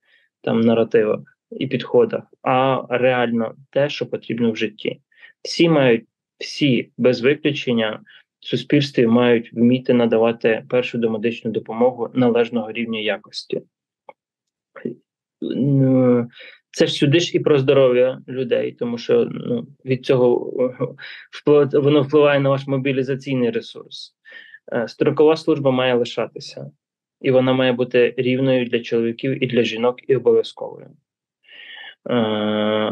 там 0.40 0.60
наративах 0.60 1.20
і 1.50 1.66
підходах, 1.66 2.22
а 2.42 2.82
реально 2.88 3.54
те, 3.70 3.88
що 3.88 4.06
потрібно 4.06 4.50
в 4.50 4.56
житті. 4.56 5.00
Всі 5.42 5.68
мають, 5.68 6.04
всі 6.38 6.92
без 6.98 7.20
виключення 7.20 8.00
в 8.40 8.46
суспільстві 8.46 9.06
мають 9.06 9.52
вміти 9.52 9.94
надавати 9.94 10.64
першу 10.68 10.98
домедичну 10.98 11.50
допомогу 11.50 12.08
належного 12.14 12.72
рівня 12.72 13.00
якості. 13.00 13.62
Це 16.72 16.86
ж 16.86 16.92
сюди 16.92 17.20
ж 17.20 17.36
і 17.36 17.40
про 17.40 17.58
здоров'я 17.58 18.22
людей, 18.28 18.72
тому 18.72 18.98
що 18.98 19.28
ну, 19.30 19.66
від 19.84 20.06
цього 20.06 20.52
вплив, 21.30 21.68
воно 21.72 22.02
впливає 22.02 22.40
на 22.40 22.48
ваш 22.48 22.66
мобілізаційний 22.66 23.50
ресурс. 23.50 24.14
Е, 24.72 24.88
строкова 24.88 25.36
служба 25.36 25.70
має 25.70 25.94
лишатися, 25.94 26.70
і 27.20 27.30
вона 27.30 27.52
має 27.52 27.72
бути 27.72 28.14
рівною 28.16 28.66
для 28.66 28.80
чоловіків 28.80 29.44
і 29.44 29.46
для 29.46 29.62
жінок, 29.62 29.96
і 30.08 30.16
обов'язковою. 30.16 30.90
Е, 32.10 32.14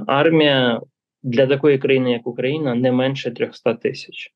армія 0.07 0.81
для 1.22 1.47
такої 1.47 1.79
країни, 1.79 2.12
як 2.12 2.26
Україна, 2.26 2.74
не 2.74 2.93
менше 2.93 3.31
300 3.31 3.74
тисяч. 3.74 4.33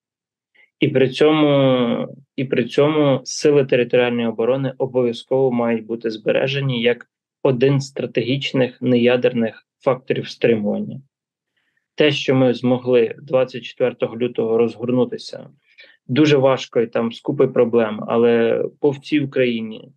І 0.81 0.89
при 0.89 1.09
цьому 1.09 2.09
і 2.37 2.45
при 2.45 2.65
цьому 2.65 3.21
сили 3.25 3.65
територіальної 3.65 4.29
оборони 4.29 4.75
обов'язково 4.79 5.53
мають 5.53 5.87
бути 5.87 6.11
збережені 6.11 6.83
як 6.83 7.07
один 7.43 7.81
з 7.81 7.87
стратегічних 7.87 8.83
неядерних 8.83 9.67
факторів 9.81 10.29
стримування. 10.29 11.01
Те, 11.95 12.11
що 12.11 12.35
ми 12.35 12.55
змогли 12.55 13.15
24 13.19 13.97
лютого 14.17 14.59
розгорнутися, 14.59 15.51
дуже 16.07 16.37
важко 16.37 16.81
і 16.81 16.87
там 16.87 17.13
з 17.13 17.21
купи 17.21 17.49
проблем, 17.49 18.05
але 18.09 18.65
по 18.81 18.91
всій 18.91 19.21
Україні 19.21 19.93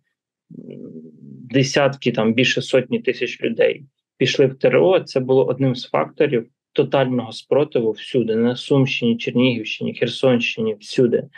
десятки, 1.50 2.12
там 2.12 2.34
більше 2.34 2.62
сотні 2.62 3.00
тисяч 3.00 3.42
людей 3.42 3.84
пішли 4.16 4.46
в 4.46 4.58
ТРО. 4.58 5.00
Це 5.00 5.20
було 5.20 5.46
одним 5.46 5.76
з 5.76 5.88
факторів 5.88 6.48
тотального 6.72 7.32
спротиву 7.32 7.90
всюди, 7.90 8.36
на 8.36 8.56
Сумщині, 8.56 9.16
Чернігівщині, 9.16 9.94
Херсонщині, 9.94 10.74
всюди. 10.74 11.28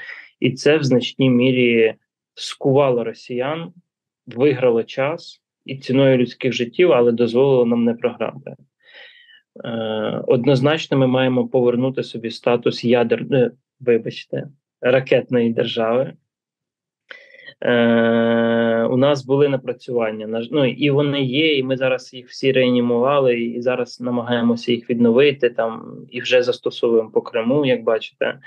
І 0.40 0.52
це 0.52 0.76
в 0.76 0.84
значній 0.84 1.30
мірі 1.30 1.94
скувало 2.34 3.04
росіян, 3.04 3.72
виграло 4.26 4.82
час 4.82 5.40
і 5.68 5.76
ціною 5.76 6.18
людських 6.18 6.52
життів, 6.52 6.92
але 6.92 7.12
дозволило 7.12 7.64
нам 7.64 7.84
не 7.84 7.94
програти. 7.94 8.54
Е, 9.64 10.22
Однозначно, 10.26 10.98
ми 10.98 11.06
маємо 11.06 11.48
повернути 11.48 12.02
собі 12.02 12.30
статус 12.30 12.84
ядерної, 12.84 13.50
вибачте, 13.80 14.48
ракетної 14.80 15.52
держави. 15.52 16.12
Е, 17.60 18.84
У 18.90 18.96
нас 18.96 19.24
були 19.26 19.48
напрацювання 19.48 20.46
ну, 20.50 20.66
і 20.66 20.90
вони 20.90 21.22
є, 21.22 21.58
і 21.58 21.62
ми 21.62 21.76
зараз 21.76 22.14
їх 22.14 22.28
всі 22.28 22.52
реанімували, 22.52 23.40
і 23.40 23.62
зараз 23.62 24.00
намагаємося 24.00 24.72
їх 24.72 24.90
відновити 24.90 25.50
там 25.50 25.96
і 26.10 26.20
вже 26.20 26.42
застосовуємо 26.42 27.10
по 27.10 27.22
Криму, 27.22 27.66
як 27.66 27.82
бачите. 27.82 28.38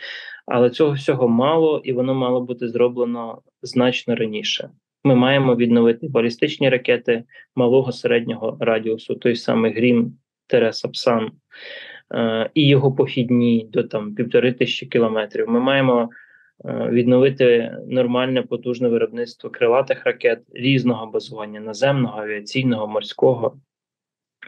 Але 0.45 0.69
цього 0.69 0.91
всього 0.91 1.27
мало, 1.27 1.81
і 1.83 1.93
воно 1.93 2.13
мало 2.13 2.41
бути 2.41 2.67
зроблено 2.67 3.41
значно 3.61 4.15
раніше. 4.15 4.69
Ми 5.03 5.15
маємо 5.15 5.55
відновити 5.55 6.07
балістичні 6.07 6.69
ракети 6.69 7.23
малого 7.55 7.91
середнього 7.91 8.57
радіусу, 8.59 9.15
той 9.15 9.35
самий 9.35 9.73
Грім 9.73 10.17
Тересапсан 10.47 11.31
е, 12.13 12.49
і 12.53 12.67
його 12.67 12.91
похідні 12.91 13.67
до 13.71 13.83
там 13.83 14.15
півтори 14.15 14.53
тисячі 14.53 14.87
кілометрів. 14.87 15.49
Ми 15.49 15.59
маємо 15.59 16.09
е, 16.65 16.89
відновити 16.91 17.77
нормальне 17.87 18.41
потужне 18.41 18.89
виробництво 18.89 19.49
крилатих 19.49 20.05
ракет 20.05 20.39
різного 20.53 21.07
базування 21.07 21.59
наземного, 21.59 22.21
авіаційного, 22.21 22.87
морського. 22.87 23.57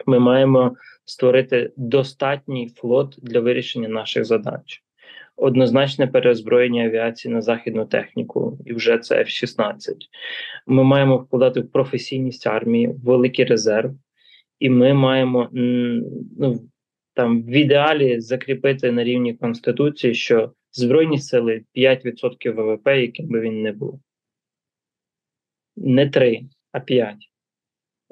Ми 0.06 0.18
маємо 0.18 0.76
створити 1.04 1.72
достатній 1.76 2.68
флот 2.68 3.18
для 3.22 3.40
вирішення 3.40 3.88
наших 3.88 4.24
задач 4.24 4.83
однозначне 5.36 6.06
переозброєння 6.06 6.84
авіації 6.84 7.34
на 7.34 7.40
західну 7.40 7.86
техніку, 7.86 8.58
і 8.66 8.72
вже 8.72 8.98
це 8.98 9.18
F-16. 9.18 9.74
Ми 10.66 10.84
маємо 10.84 11.16
вкладати 11.16 11.60
в 11.60 11.72
професійність 11.72 12.46
армії, 12.46 12.88
в 12.88 13.04
великий 13.04 13.44
резерв, 13.44 13.94
і 14.58 14.70
ми 14.70 14.94
маємо 14.94 15.48
ну, 15.52 16.60
там 17.14 17.42
в 17.42 17.50
ідеалі 17.50 18.20
закріпити 18.20 18.92
на 18.92 19.04
рівні 19.04 19.34
Конституції, 19.34 20.14
що 20.14 20.52
Збройні 20.76 21.18
сили 21.18 21.64
5% 21.76 22.52
ВВП, 22.52 22.86
яким 22.86 23.28
би 23.28 23.40
він 23.40 23.62
не 23.62 23.72
був. 23.72 24.00
Не 25.76 26.10
3, 26.10 26.42
а 26.72 26.80
5. 26.80 27.16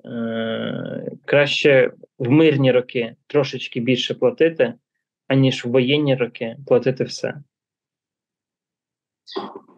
Е, 0.04 1.10
Краще 1.24 1.92
в 2.18 2.30
мирні 2.30 2.72
роки 2.72 3.16
трошечки 3.26 3.80
більше 3.80 4.14
платити, 4.14 4.74
аніж 5.28 5.64
в 5.64 5.68
воєнні 5.68 6.14
роки 6.14 6.56
платити 6.66 7.04
все. 7.04 7.42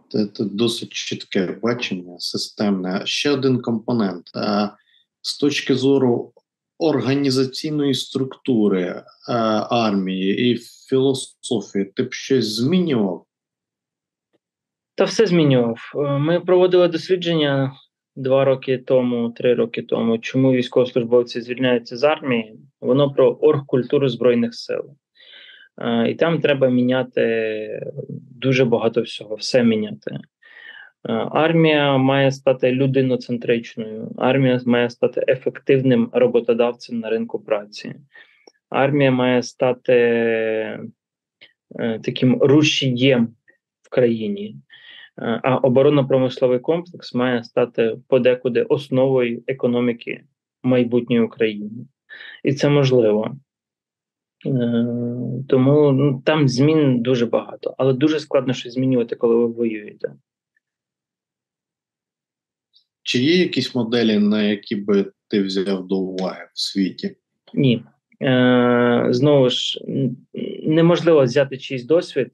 Це, 0.09 0.27
це 0.27 0.45
досить 0.45 0.93
чітке 0.93 1.59
бачення, 1.63 2.19
системне. 2.19 3.03
Ще 3.05 3.31
один 3.31 3.63
компонент. 3.63 4.31
З 5.23 5.39
точки 5.39 5.75
зору 5.75 6.33
організаційної 6.79 7.95
структури 7.95 9.05
армії 9.71 10.53
і 10.53 10.59
філософії, 10.89 11.85
ти 11.85 12.03
б 12.03 12.13
щось 12.13 12.47
змінював? 12.47 13.27
Та 14.95 15.05
все 15.05 15.27
змінював. 15.27 15.93
Е, 15.95 15.99
ми 15.99 16.41
проводили 16.41 16.89
дослідження 16.89 17.73
два 18.17 18.45
роки 18.45 18.79
тому, 18.79 19.31
три 19.31 19.55
роки 19.55 19.83
тому, 19.83 20.19
чому 20.19 20.53
військовослужбовці 20.53 21.41
звільняються 21.41 21.97
з 21.97 22.05
армії. 22.05 22.59
Воно 22.81 23.13
про 23.13 23.33
оргкультуру 23.33 24.09
Збройних 24.09 24.55
сил. 24.55 24.97
І 26.09 26.15
там 26.15 26.41
треба 26.41 26.69
міняти 26.69 27.81
дуже 28.41 28.65
багато 28.65 29.03
всього, 29.03 29.35
все 29.35 29.65
міняти. 29.65 30.19
Армія 31.31 31.99
має 31.99 32.33
стати 32.33 32.73
людиноцентричною, 32.73 34.13
армія 34.19 34.61
має 34.67 34.91
стати 34.91 35.25
ефективним 35.29 36.11
роботодавцем 36.13 36.99
на 36.99 37.11
ринку 37.11 37.41
праці. 37.41 37.95
Армія 38.71 39.11
має 39.11 39.43
стати 39.43 39.93
е, 39.93 40.81
таким 42.03 42.43
рушієм 42.43 43.29
в 43.83 43.91
країні, 43.91 44.57
а 45.43 45.57
оборонно-промисловий 45.57 46.59
комплекс 46.59 47.15
має 47.15 47.45
стати 47.45 47.97
подекуди 48.09 48.63
основою 48.63 49.43
економіки 49.47 50.25
майбутньої 50.63 51.23
України. 51.23 51.71
І 52.45 52.53
це 52.53 52.69
можливо. 52.69 53.37
Е, 54.47 54.87
тому 55.49 55.93
ну, 55.93 56.23
там 56.25 56.49
змін 56.49 57.03
дуже 57.03 57.27
багато, 57.27 57.75
але 57.79 57.93
дуже 57.93 58.21
складно 58.21 58.55
щось 58.55 58.75
змінювати, 58.75 59.17
коли 59.17 59.37
ви 59.37 59.47
воюєте. 59.47 60.15
Чи 63.03 63.19
є 63.19 63.37
якісь 63.37 63.75
моделі, 63.75 64.19
на 64.19 64.43
які 64.43 64.77
би 64.77 65.13
ти 65.29 65.43
взяв 65.43 65.87
до 65.87 65.97
уваги 65.97 66.49
в 66.55 66.61
світі? 66.61 67.17
Ні. 67.55 67.83
Е, 68.23 69.07
Знову 69.11 69.51
ж 69.51 69.81
неможливо 70.63 71.25
взяти 71.25 71.59
чийсь 71.59 71.85
досвід 71.85 72.31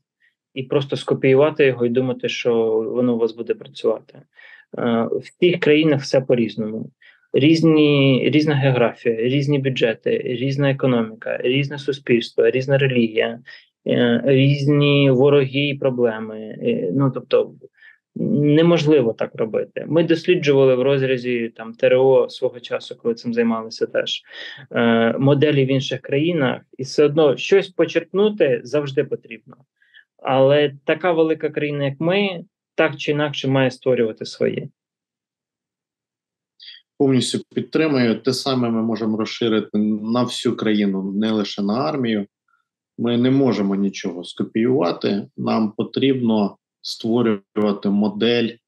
і 0.54 0.62
просто 0.62 0.96
скопіювати 0.96 1.66
його 1.66 1.86
і 1.86 1.88
думати, 1.88 2.28
що 2.28 2.54
воно 2.94 3.14
у 3.14 3.18
вас 3.18 3.32
буде 3.32 3.54
працювати. 3.54 4.22
Е, 4.78 5.08
В 5.12 5.38
тих 5.40 5.60
країнах 5.60 6.02
все 6.02 6.20
по-різному 6.20 6.90
різні, 7.32 8.22
різна 8.32 8.54
географія, 8.54 9.16
різні 9.16 9.58
бюджети, 9.58 10.18
різна 10.24 10.70
економіка, 10.70 11.38
різне 11.40 11.78
суспільство, 11.78 12.50
різна 12.50 12.78
релігія, 12.78 13.40
е, 13.86 14.22
різні 14.24 15.10
вороги 15.10 15.68
і 15.68 15.74
проблеми. 15.74 16.38
Е, 16.38 16.90
ну 16.92 17.10
тобто 17.10 17.52
неможливо 18.14 19.12
так 19.12 19.30
робити. 19.34 19.84
Ми 19.88 20.04
досліджували 20.04 20.74
в 20.74 20.82
розрізі 20.82 21.52
там 21.56 21.74
ТРО 21.74 22.28
свого 22.28 22.60
часу, 22.60 22.96
коли 22.96 23.14
цим 23.14 23.34
займалися 23.34 23.86
теж 23.86 24.22
е, 24.72 25.14
моделі 25.18 25.64
в 25.64 25.70
інших 25.70 26.00
країнах, 26.00 26.62
і 26.78 26.82
все 26.82 27.04
одно 27.04 27.36
щось 27.36 27.68
почерпнути 27.68 28.60
завжди 28.64 29.04
потрібно. 29.04 29.56
Але 30.22 30.72
така 30.84 31.12
велика 31.12 31.50
країна, 31.50 31.84
як 31.84 31.94
ми, 31.98 32.44
так 32.74 32.96
чи 32.96 33.12
інакше 33.12 33.48
має 33.48 33.70
створювати 33.70 34.24
своє 34.24 34.68
повністю 37.00 37.40
підтримую. 37.54 38.20
Те 38.20 38.32
саме 38.32 38.70
ми 38.70 38.82
можемо 38.82 39.16
розширити 39.16 39.78
на 39.78 40.22
всю 40.22 40.56
країну, 40.56 41.12
не 41.12 41.30
лише 41.30 41.62
на 41.62 41.74
армію. 41.74 42.26
Ми 42.98 43.16
не 43.16 43.30
можемо 43.30 43.74
нічого 43.74 44.24
скопіювати. 44.24 45.26
Нам 45.36 45.72
потрібно 45.76 46.56
створювати 46.82 47.90
модель 47.90 48.48
е, 48.48 48.58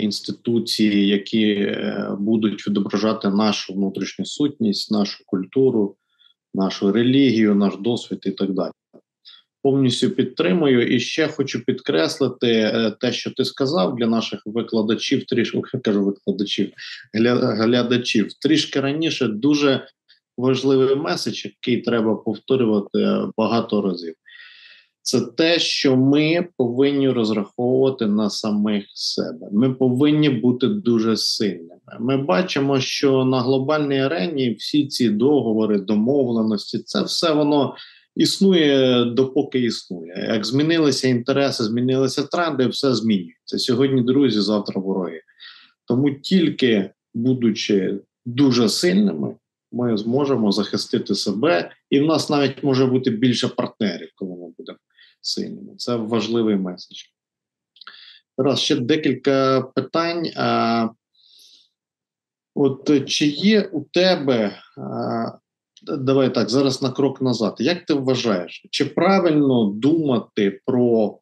інституції, 0.00 1.08
які 1.08 1.52
е, 1.52 2.16
будуть 2.20 2.68
відображати 2.68 3.30
нашу 3.30 3.74
внутрішню 3.74 4.24
сутність, 4.24 4.90
нашу 4.90 5.24
культуру, 5.26 5.96
нашу 6.54 6.92
релігію, 6.92 7.54
наш 7.54 7.76
досвід 7.76 8.20
і 8.26 8.30
так 8.30 8.52
далі. 8.52 8.72
Повністю 9.62 10.10
підтримую 10.10 10.94
і 10.94 11.00
ще 11.00 11.28
хочу 11.28 11.64
підкреслити 11.64 12.46
е, 12.46 12.92
те, 13.00 13.12
що 13.12 13.30
ти 13.30 13.44
сказав 13.44 13.96
для 13.96 14.06
наших 14.06 14.42
викладачів, 14.44 15.24
трішки 15.24 15.60
кажу 15.84 16.04
викладачів, 16.04 16.70
глядачів. 17.42 18.32
Трішки 18.32 18.80
раніше 18.80 19.28
дуже 19.28 19.86
важливий 20.36 20.96
меседж, 20.96 21.44
який 21.44 21.80
треба 21.80 22.14
повторювати 22.14 23.16
багато 23.36 23.82
разів. 23.82 24.14
Це 25.02 25.20
те, 25.20 25.58
що 25.58 25.96
ми 25.96 26.48
повинні 26.56 27.10
розраховувати 27.10 28.06
на 28.06 28.30
самих 28.30 28.84
себе. 28.94 29.48
Ми 29.52 29.74
повинні 29.74 30.30
бути 30.30 30.66
дуже 30.66 31.16
сильними. 31.16 31.80
Ми 32.00 32.16
бачимо, 32.16 32.80
що 32.80 33.24
на 33.24 33.40
глобальній 33.40 34.00
арені 34.00 34.54
всі 34.54 34.86
ці 34.86 35.10
договори, 35.10 35.78
домовленості, 35.78 36.78
це 36.78 37.02
все 37.02 37.32
воно 37.32 37.74
існує 38.16 39.04
допоки 39.04 39.60
існує. 39.60 40.26
Як 40.28 40.46
змінилися 40.46 41.08
інтереси, 41.08 41.64
змінилися 41.64 42.22
тренди, 42.22 42.66
все 42.66 42.94
змінюється. 42.94 43.58
Сьогодні 43.58 44.02
друзі, 44.02 44.40
завтра 44.40 44.80
вороги. 44.80 45.22
Тому 45.84 46.10
тільки 46.10 46.90
будучи 47.14 48.00
дуже 48.26 48.68
сильними, 48.68 49.36
ми 49.72 49.96
зможемо 49.96 50.52
захистити 50.52 51.14
себе, 51.14 51.70
і 51.90 52.00
в 52.00 52.06
нас 52.06 52.30
навіть 52.30 52.62
може 52.62 52.86
бути 52.86 53.10
більше 53.10 53.48
партнерів, 53.48 54.08
коли 54.14 54.30
ми 54.30 54.52
будемо 54.58 54.78
сильними. 55.20 55.76
Це 55.76 55.96
важливий 55.96 56.56
меседж. 56.56 56.98
Раз 58.38 58.60
ще 58.60 58.76
декілька 58.76 59.60
питань. 59.60 60.26
От 62.54 63.08
чи 63.08 63.26
є 63.26 63.62
у 63.62 63.80
тебе 63.80 64.58
давай 65.82 66.34
так, 66.34 66.48
зараз 66.48 66.82
на 66.82 66.90
крок 66.90 67.22
назад. 67.22 67.56
Як 67.58 67.84
ти 67.84 67.94
вважаєш, 67.94 68.66
чи 68.70 68.84
правильно 68.84 69.64
думати 69.64 70.60
про 70.64 71.18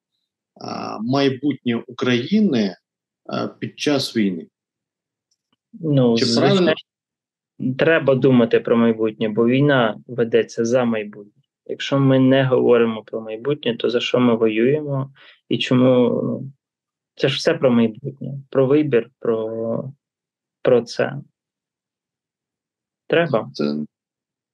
а, 0.61 0.99
майбутнє 0.99 1.83
України 1.87 2.77
а, 3.27 3.47
під 3.47 3.79
час 3.79 4.17
війни? 4.17 4.47
Ну, 5.73 6.17
чи 6.17 6.25
звичайно, 6.25 6.57
правильно? 6.57 6.75
треба 7.79 8.15
думати 8.15 8.61
про 8.61 8.77
майбутнє, 8.77 9.29
бо 9.29 9.47
війна 9.47 9.99
ведеться 10.07 10.65
за 10.65 10.85
майбутнє. 10.85 11.43
Якщо 11.67 11.99
ми 11.99 12.19
не 12.19 12.45
говоримо 12.45 13.03
про 13.03 13.21
майбутнє, 13.21 13.77
то 13.77 13.91
за 13.91 14.01
що 14.01 14.21
ми 14.21 14.37
воюємо 14.37 15.13
і 15.49 15.59
чому 15.59 15.85
ну, 15.85 16.53
це 17.15 17.29
ж 17.29 17.37
все 17.37 17.55
про 17.55 17.71
майбутнє, 17.71 18.35
про 18.51 18.67
вибір, 18.67 19.11
про 19.19 19.93
про 20.63 20.83
це. 20.83 21.17
Треба. 23.07 23.51
Це 23.55 23.77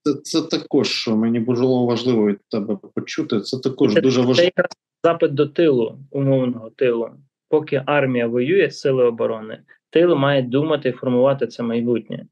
це 0.05 0.15
це 0.23 0.43
також 0.43 1.09
мені 1.09 1.41
було 1.41 1.87
важливо 1.87 2.27
від 2.27 2.39
тебе 2.51 2.77
почути. 2.95 3.41
Це 3.41 3.59
також 3.59 3.95
це, 3.95 4.01
дуже 4.01 4.21
важливо. 4.21 4.37
Це 4.37 4.45
якраз 4.45 4.71
запит 5.05 5.35
до 5.35 5.47
тилу, 5.47 5.99
умовного 6.11 6.71
тилу. 6.71 7.11
Поки 7.49 7.83
армія 7.87 8.27
воює, 8.27 8.71
сили 8.71 9.05
оборони, 9.05 9.63
тил 9.91 10.15
має 10.15 10.43
думати 10.43 10.89
і 10.89 10.93
формувати 10.93 11.47
це 11.47 11.63
майбутнє. 11.63 12.27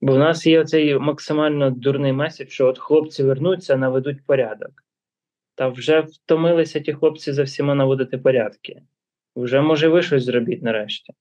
Бо 0.00 0.12
в 0.14 0.18
нас 0.18 0.46
є 0.46 0.64
цей 0.64 0.98
максимально 0.98 1.70
дурний 1.70 2.12
меседж, 2.12 2.48
що 2.48 2.66
от 2.66 2.78
хлопці 2.78 3.24
вернуться, 3.24 3.76
наведуть 3.76 4.26
порядок. 4.26 4.70
Та 5.54 5.68
вже 5.68 6.00
втомилися 6.00 6.80
ті 6.80 6.92
хлопці 6.92 7.32
за 7.32 7.42
всіма 7.42 7.74
наводити 7.74 8.18
порядки. 8.18 8.82
Вже, 9.36 9.60
може, 9.60 9.88
ви 9.88 10.02
щось 10.02 10.24
зробіть 10.24 10.62
нарешті. 10.62 11.12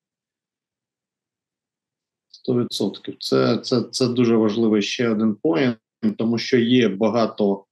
100%. 2.48 3.16
Це 3.20 3.58
це, 3.58 3.82
це 3.92 4.08
дуже 4.08 4.36
важливий 4.36 4.82
ще 4.82 5.10
один 5.10 5.36
поінт, 5.36 5.78
тому 6.18 6.38
що 6.38 6.58
є 6.58 6.90
багато 6.90 7.66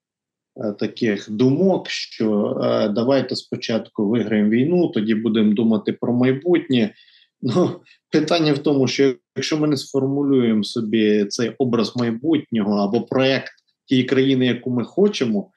е, 0.55 0.71
таких 0.71 1.31
думок, 1.31 1.89
що 1.89 2.59
е, 2.63 2.89
давайте 2.89 3.35
спочатку 3.35 4.09
виграємо 4.09 4.49
війну, 4.49 4.87
тоді 4.87 5.15
будемо 5.15 5.53
думати 5.53 5.93
про 5.93 6.13
майбутнє. 6.13 6.93
Ну, 7.41 7.79
Питання 8.11 8.53
в 8.53 8.57
тому, 8.57 8.87
що 8.87 9.15
якщо 9.35 9.57
ми 9.57 9.67
не 9.67 9.77
сформулюємо 9.77 10.63
собі 10.63 11.25
цей 11.25 11.51
образ 11.57 11.95
майбутнього 11.95 12.75
або 12.75 13.01
проект 13.01 13.51
тієї 13.85 14.07
країни, 14.07 14.45
яку 14.45 14.69
ми 14.69 14.83
хочемо, 14.83 15.51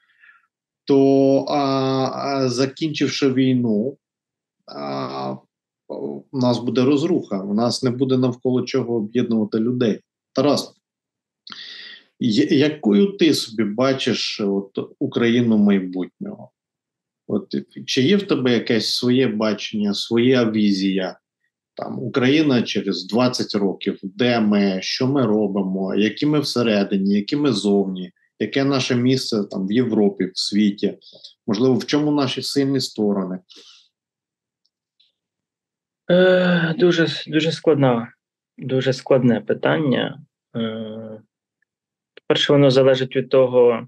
то 0.85 1.45
а, 1.49 1.57
а, 2.13 2.49
закінчивши 2.49 3.33
війну, 3.33 3.97
а, 4.75 5.35
у 5.99 6.39
нас 6.39 6.59
буде 6.59 6.83
розруха, 6.83 7.43
у 7.43 7.53
нас 7.53 7.83
не 7.83 7.89
буде 7.89 8.17
навколо 8.17 8.61
чого 8.61 8.95
об'єднувати 8.95 9.59
людей. 9.59 9.99
Тарас, 10.33 10.73
якою 12.49 13.17
ти 13.17 13.33
собі 13.33 13.63
бачиш 13.63 14.41
от, 14.41 14.93
Україну 14.99 15.57
майбутнього? 15.57 16.51
От, 17.27 17.55
Чи 17.85 18.01
є 18.01 18.17
в 18.17 18.23
тебе 18.23 18.53
якесь 18.53 18.93
своє 18.93 19.27
бачення, 19.27 19.93
своя 19.93 20.51
візія? 20.51 21.17
Там 21.73 21.99
Україна 21.99 22.61
через 22.61 23.07
20 23.07 23.55
років, 23.55 23.99
де 24.03 24.39
ми, 24.39 24.79
що 24.81 25.07
ми 25.07 25.25
робимо, 25.25 25.95
які 25.95 26.25
ми 26.25 26.39
всередині, 26.39 27.13
які 27.13 27.35
ми 27.35 27.51
зовні, 27.51 28.11
яке 28.39 28.63
наше 28.63 28.95
місце 28.95 29.43
там 29.43 29.67
в 29.67 29.71
Європі, 29.71 30.25
в 30.25 30.39
світі, 30.39 30.97
можливо, 31.47 31.75
в 31.75 31.85
чому 31.85 32.11
наші 32.11 32.41
сильні 32.41 32.79
сторони? 32.79 33.39
Е, 36.11 36.73
Дуже 36.77 37.07
дуже 37.27 37.51
складна, 37.51 38.13
дуже 38.57 38.93
складне 38.93 39.41
питання. 39.41 40.21
Е, 40.55 41.21
Перше, 42.27 42.53
воно 42.53 42.71
залежить 42.71 43.15
від 43.15 43.29
того, 43.29 43.87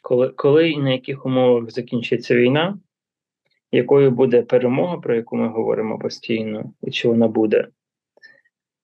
коли, 0.00 0.28
коли 0.28 0.70
і 0.70 0.78
на 0.78 0.90
яких 0.90 1.26
умовах 1.26 1.70
закінчиться 1.70 2.34
війна, 2.34 2.78
якою 3.72 4.10
буде 4.10 4.42
перемога, 4.42 4.96
про 4.96 5.14
яку 5.14 5.36
ми 5.36 5.48
говоримо 5.48 5.98
постійно, 5.98 6.72
і 6.82 6.90
чи 6.90 7.08
вона 7.08 7.28
буде, 7.28 7.68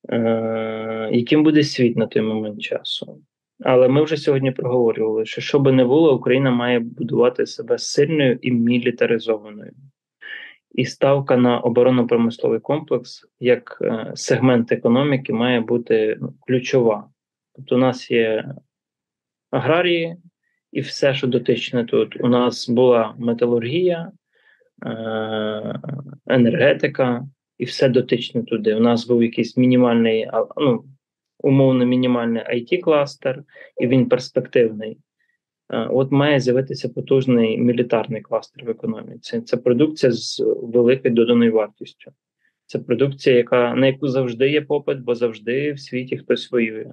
е, 0.09 1.11
яким 1.13 1.43
буде 1.43 1.63
світ 1.63 1.97
на 1.97 2.07
той 2.07 2.23
момент 2.23 2.63
часу. 2.63 3.23
Але 3.65 3.89
ми 3.89 4.03
вже 4.03 4.17
сьогодні 4.17 4.51
проговорювали, 4.51 5.27
що 5.27 5.41
що 5.41 5.59
би 5.59 5.73
не 5.73 5.85
було, 5.85 6.17
Україна 6.17 6.51
має 6.51 6.79
будувати 6.79 7.47
себе 7.47 7.79
сильною 7.79 8.39
і 8.43 8.53
мілітаризованою 8.53 9.73
і 10.73 10.85
ставка 10.85 11.37
на 11.37 11.61
оборонно-промисловий 11.61 12.61
комплекс 12.61 13.27
як 13.41 13.79
е, 13.83 14.13
сегмент 14.15 14.73
економіки 14.73 15.33
має 15.33 15.61
бути 15.61 16.19
ну, 16.21 16.35
ключова. 16.47 17.11
Тобто, 17.55 17.75
у 17.75 17.79
нас 17.79 18.11
є 18.11 18.55
аграрії, 19.51 20.17
і 20.73 20.81
все, 20.81 21.15
що 21.15 21.27
дотичне 21.27 21.85
тут. 21.85 22.21
У 22.21 22.29
нас 22.29 22.69
була 22.69 23.15
металургія, 23.19 24.13
е, 24.87 25.81
енергетика, 26.27 27.27
і 27.59 27.65
все 27.65 27.89
дотичне 27.89 28.43
туди. 28.43 28.75
У 28.75 28.81
нас 28.81 29.07
був 29.07 29.23
якийсь 29.23 29.57
мінімальний, 29.57 30.31
ну, 30.57 30.85
умовно 31.39 31.85
мінімальний 31.85 32.43
it 32.43 32.81
кластер 32.81 33.43
і 33.81 33.87
він 33.87 34.09
перспективний. 34.09 34.99
Е, 35.73 35.87
от 35.91 36.13
має 36.13 36.41
з'явитися 36.41 36.89
потужний 36.89 37.59
мілітарний 37.59 38.21
кластер 38.21 38.65
в 38.65 38.71
економіці. 38.71 39.41
Це 39.41 39.57
продукція 39.57 40.13
з 40.13 40.43
великою 40.63 41.15
доданою 41.15 41.53
вартістю. 41.53 42.13
Це 42.67 42.79
продукція, 42.79 43.37
яка 43.37 43.75
на 43.75 43.87
яку 43.87 44.09
завжди 44.09 44.51
є 44.51 44.61
попит, 44.61 44.99
бо 44.99 45.15
завжди 45.15 45.73
в 45.73 45.81
світі 45.81 46.19
хтось 46.19 46.51
воює. 46.51 46.93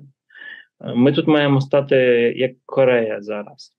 Е, 0.81 0.93
ми 0.95 1.13
тут 1.13 1.27
маємо 1.27 1.61
стати 1.61 1.95
як 2.37 2.51
Корея 2.65 3.21
зараз, 3.21 3.73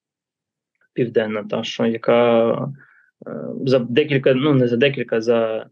південна, 0.93 1.45
та 1.45 1.65
що 1.65 1.87
яка 1.87 2.53
е, 2.53 2.67
за 3.65 3.79
декілька, 3.79 4.35
ну 4.35 4.55
не 4.55 4.69
за 4.69 4.77
декілька, 4.77 5.21
за 5.21 5.67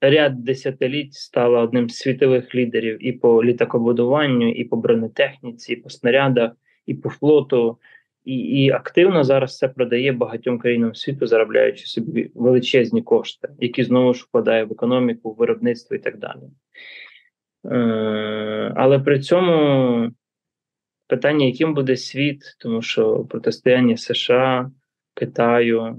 ряд 0.00 0.44
десятиліть 0.44 1.14
стала 1.14 1.60
одним 1.60 1.90
з 1.90 1.96
світових 1.96 2.54
лідерів 2.54 3.06
і 3.06 3.12
по 3.12 3.44
літакобудуванню, 3.44 4.50
і 4.50 4.64
по 4.64 4.76
бронетехніці, 4.76 5.72
і 5.72 5.76
по 5.76 5.90
снарядах, 5.90 6.52
і 6.86 6.94
по 6.94 7.10
флоту 7.10 7.78
і 8.24 8.34
і 8.36 8.70
активно 8.70 9.24
зараз 9.24 9.56
це 9.56 9.68
продає 9.68 10.12
багатьом 10.12 10.58
країнам 10.58 10.94
світу, 10.94 11.26
заробляючи 11.26 11.86
собі 11.86 12.30
величезні 12.34 13.02
кошти, 13.02 13.48
які 13.58 13.84
знову 13.84 14.14
ж 14.14 14.24
вкладає 14.28 14.64
в 14.64 14.72
економіку, 14.72 15.32
в 15.32 15.36
виробництво 15.36 15.96
і 15.96 15.98
так 15.98 16.18
далі. 16.18 16.42
Е, 17.64 18.72
Але 18.76 18.98
при 18.98 19.20
цьому 19.20 20.10
питання, 21.06 21.46
яким 21.46 21.74
буде 21.74 21.96
світ, 21.96 22.56
тому 22.58 22.82
що 22.82 23.24
протистояння 23.24 23.96
США, 23.96 24.70
Китаю. 25.14 25.98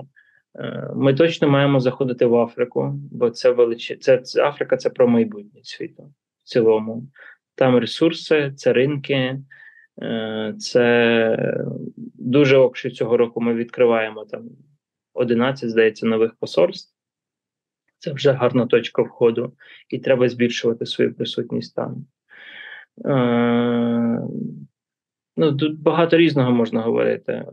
Е, 0.55 0.89
ми 0.95 1.13
точно 1.13 1.49
маємо 1.49 1.79
заходити 1.79 2.25
в 2.25 2.35
Африку, 2.35 2.93
бо 3.11 3.29
це 3.29 3.51
величе. 3.51 3.95
Це, 3.95 4.17
це 4.17 4.43
Африка 4.43 4.77
це 4.77 4.89
про 4.89 5.07
майбутнє 5.07 5.61
світу 5.63 6.13
в 6.39 6.43
цілому. 6.43 7.07
Там 7.55 7.77
ресурси, 7.77 8.53
це 8.55 8.73
ринки, 8.73 9.39
це 10.59 11.65
дуже 12.15 12.57
ок, 12.57 12.77
цього 12.77 13.17
року 13.17 13.41
ми 13.41 13.53
відкриваємо 13.53 14.25
там 14.25 14.49
11, 15.13 15.69
здається, 15.69 16.05
нових 16.05 16.35
посольств. 16.35 16.95
Це 17.97 18.13
вже 18.13 18.31
гарна 18.31 18.65
точка 18.65 19.01
входу, 19.01 19.53
і 19.89 19.99
треба 19.99 20.29
збільшувати 20.29 20.85
свою 20.85 21.13
присутність 21.13 21.75
там. 21.75 22.05
Е, 23.05 24.19
Ну, 25.39 25.57
Тут 25.57 25.81
багато 25.81 26.17
різного 26.17 26.51
можна 26.51 26.81
говорити, 26.81 27.45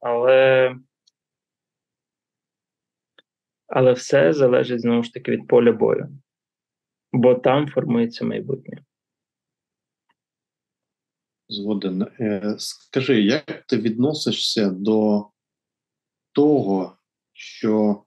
але 0.00 0.76
але 3.66 3.92
все 3.92 4.32
залежить 4.32 4.80
знову 4.80 5.02
ж 5.02 5.12
таки 5.12 5.30
від 5.30 5.48
поля 5.48 5.72
бою, 5.72 6.08
бо 7.12 7.34
там 7.34 7.68
формується 7.68 8.24
майбутнє. 8.24 8.78
Згоден. 11.52 12.06
Е, 12.20 12.54
скажи, 12.58 13.22
як 13.22 13.64
ти 13.66 13.76
відносишся 13.76 14.70
до 14.70 15.26
того, 16.32 16.96
що 17.32 18.02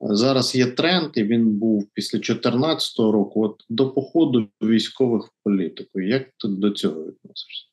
зараз 0.00 0.54
є 0.54 0.66
тренд, 0.66 1.10
і 1.14 1.24
він 1.24 1.58
був 1.58 1.88
після 1.94 2.18
2014 2.18 2.98
року, 2.98 3.44
от 3.44 3.64
до 3.68 3.90
походу 3.90 4.48
військових 4.62 5.26
в 5.26 5.44
політику. 5.44 6.00
Як 6.00 6.22
ти 6.22 6.48
до 6.48 6.70
цього 6.70 7.00
відносишся? 7.00 7.66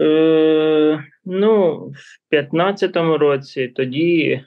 Е, 0.00 1.04
Ну, 1.24 1.76
в 1.76 2.30
2015 2.30 2.96
році 2.96 3.68
тоді 3.68 4.44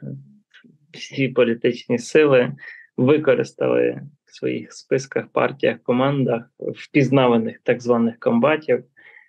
всі 0.93 1.27
політичні 1.27 1.99
сили 1.99 2.55
використали 2.97 4.01
в 4.25 4.35
своїх 4.35 4.73
списках, 4.73 5.27
партіях, 5.27 5.77
командах 5.83 6.43
впізнаваних 6.59 7.59
так 7.63 7.81
званих 7.81 8.19
комбатів 8.19 8.83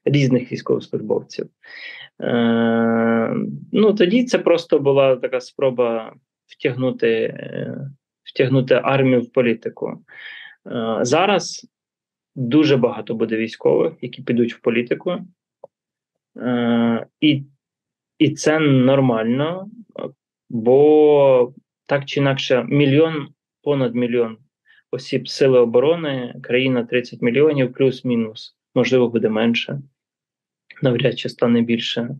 різних 0.06 0.52
військовослужбовців. 0.52 1.46
Е, 2.20 3.36
Ну 3.72 3.94
тоді 3.94 4.24
це 4.24 4.38
просто 4.38 4.78
була 4.78 5.16
така 5.16 5.40
спроба 5.40 6.14
втягнути, 6.46 7.08
е, 7.10 7.90
втягнути 8.22 8.80
армію 8.84 9.20
в 9.20 9.32
політику. 9.32 10.04
Е, 10.66 10.98
Зараз 11.02 11.66
дуже 12.34 12.76
багато 12.76 13.14
буде 13.14 13.36
військових, 13.36 13.92
які 14.00 14.22
підуть 14.22 14.54
в 14.54 14.60
політику. 14.60 15.16
Е, 16.36 17.06
І 17.20 17.42
і 18.18 18.30
це 18.30 18.58
нормально, 18.60 19.70
бо 20.50 21.52
так 21.86 22.04
чи 22.04 22.20
інакше, 22.20 22.64
мільйон, 22.68 23.28
понад 23.62 23.94
мільйон 23.94 24.38
осіб 24.90 25.28
Сили 25.28 25.58
оборони, 25.58 26.34
країна 26.42 26.84
30 26.84 27.22
мільйонів, 27.22 27.72
плюс-мінус, 27.72 28.56
можливо, 28.74 29.08
буде 29.08 29.28
менше, 29.28 29.80
навряд 30.82 31.18
чи 31.18 31.28
стане 31.28 31.62
більше. 31.62 32.16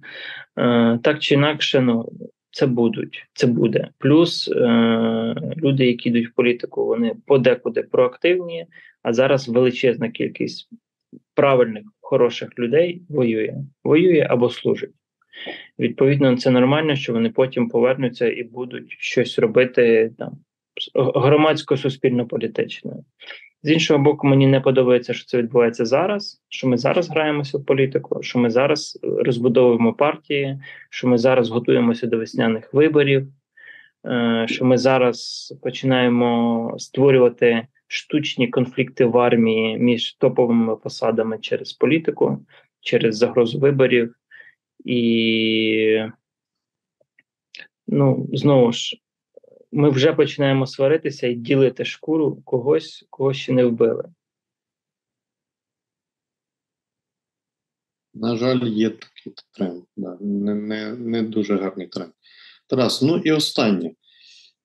Е, 0.59 0.99
Так 1.03 1.19
чи 1.19 1.35
інакше, 1.35 1.81
ну. 1.81 2.13
Це 2.51 2.67
будуть, 2.67 3.27
це 3.33 3.47
буде. 3.47 3.89
Плюс 3.99 4.49
е, 4.49 5.35
люди, 5.57 5.87
які 5.87 6.09
йдуть 6.09 6.29
в 6.29 6.35
політику, 6.35 6.87
вони 6.87 7.13
подекуди 7.27 7.83
проактивні, 7.83 8.67
а 9.03 9.13
зараз 9.13 9.49
величезна 9.49 10.11
кількість 10.11 10.69
правильних, 11.35 11.83
хороших 12.01 12.59
людей 12.59 13.03
воює, 13.09 13.55
воює 13.85 14.27
або 14.31 14.51
служить. 14.51 14.95
Відповідно, 15.79 16.37
це 16.37 16.51
нормально, 16.51 16.97
що 16.97 17.13
вони 17.13 17.31
потім 17.31 17.69
повернуться 17.69 18.31
і 18.31 18.43
будуть 18.43 18.97
щось 18.99 19.39
робити 19.39 20.13
там 20.19 20.33
громадсько 20.95 21.77
суспільно 21.77 22.27
політичне. 22.27 22.93
З 23.67 23.71
іншого 23.71 24.03
боку, 24.03 24.27
мені 24.27 24.47
не 24.47 24.61
подобається, 24.61 25.15
що 25.15 25.27
це 25.27 25.39
відбувається 25.39 25.85
зараз. 25.85 26.43
Що 26.49 26.69
ми 26.69 26.79
зараз 26.79 27.11
граємося 27.11 27.59
в 27.59 27.65
політику, 27.65 28.23
що 28.23 28.39
ми 28.39 28.51
зараз 28.51 28.99
розбудовуємо 29.03 29.93
партії, 29.93 30.61
що 30.91 31.09
ми 31.09 31.19
зараз 31.19 31.51
готуємося 31.51 32.07
до 32.07 32.19
весняних 32.19 32.75
виборів, 32.75 33.29
е, 34.07 34.47
що 34.49 34.65
ми 34.65 34.79
зараз 34.79 35.55
починаємо 35.63 36.75
створювати 36.79 37.67
штучні 37.87 38.49
конфлікти 38.49 39.05
в 39.05 39.19
армії 39.19 39.79
між 39.79 40.13
топовими 40.13 40.77
посадами 40.77 41.39
через 41.39 41.73
політику, 41.73 42.47
через 42.81 43.17
загрозу 43.17 43.59
виборів. 43.59 44.15
І 44.85 46.03
ну, 47.87 48.29
знову 48.33 48.73
ж, 48.73 48.97
ми 49.73 49.91
вже 49.91 50.13
починаємо 50.13 50.67
сваритися 50.67 51.27
і 51.27 51.35
ділити 51.35 51.85
шкуру 51.85 52.43
когось, 52.45 53.07
кого 53.11 53.33
ще 53.33 53.53
не 53.53 53.65
вбили. 53.65 54.05
На 58.15 58.37
жаль, 58.37 58.65
є 58.65 58.91
такий 58.91 59.35
тренд. 59.53 59.83
Да. 59.97 60.19
Не 60.21 60.55
не, 60.55 60.93
не 60.93 61.23
дуже 61.23 61.57
гарний 61.57 61.87
тренд. 61.87 62.13
Тарас, 62.67 63.03
ну 63.03 63.17
і 63.17 63.33
останнє. 63.33 63.95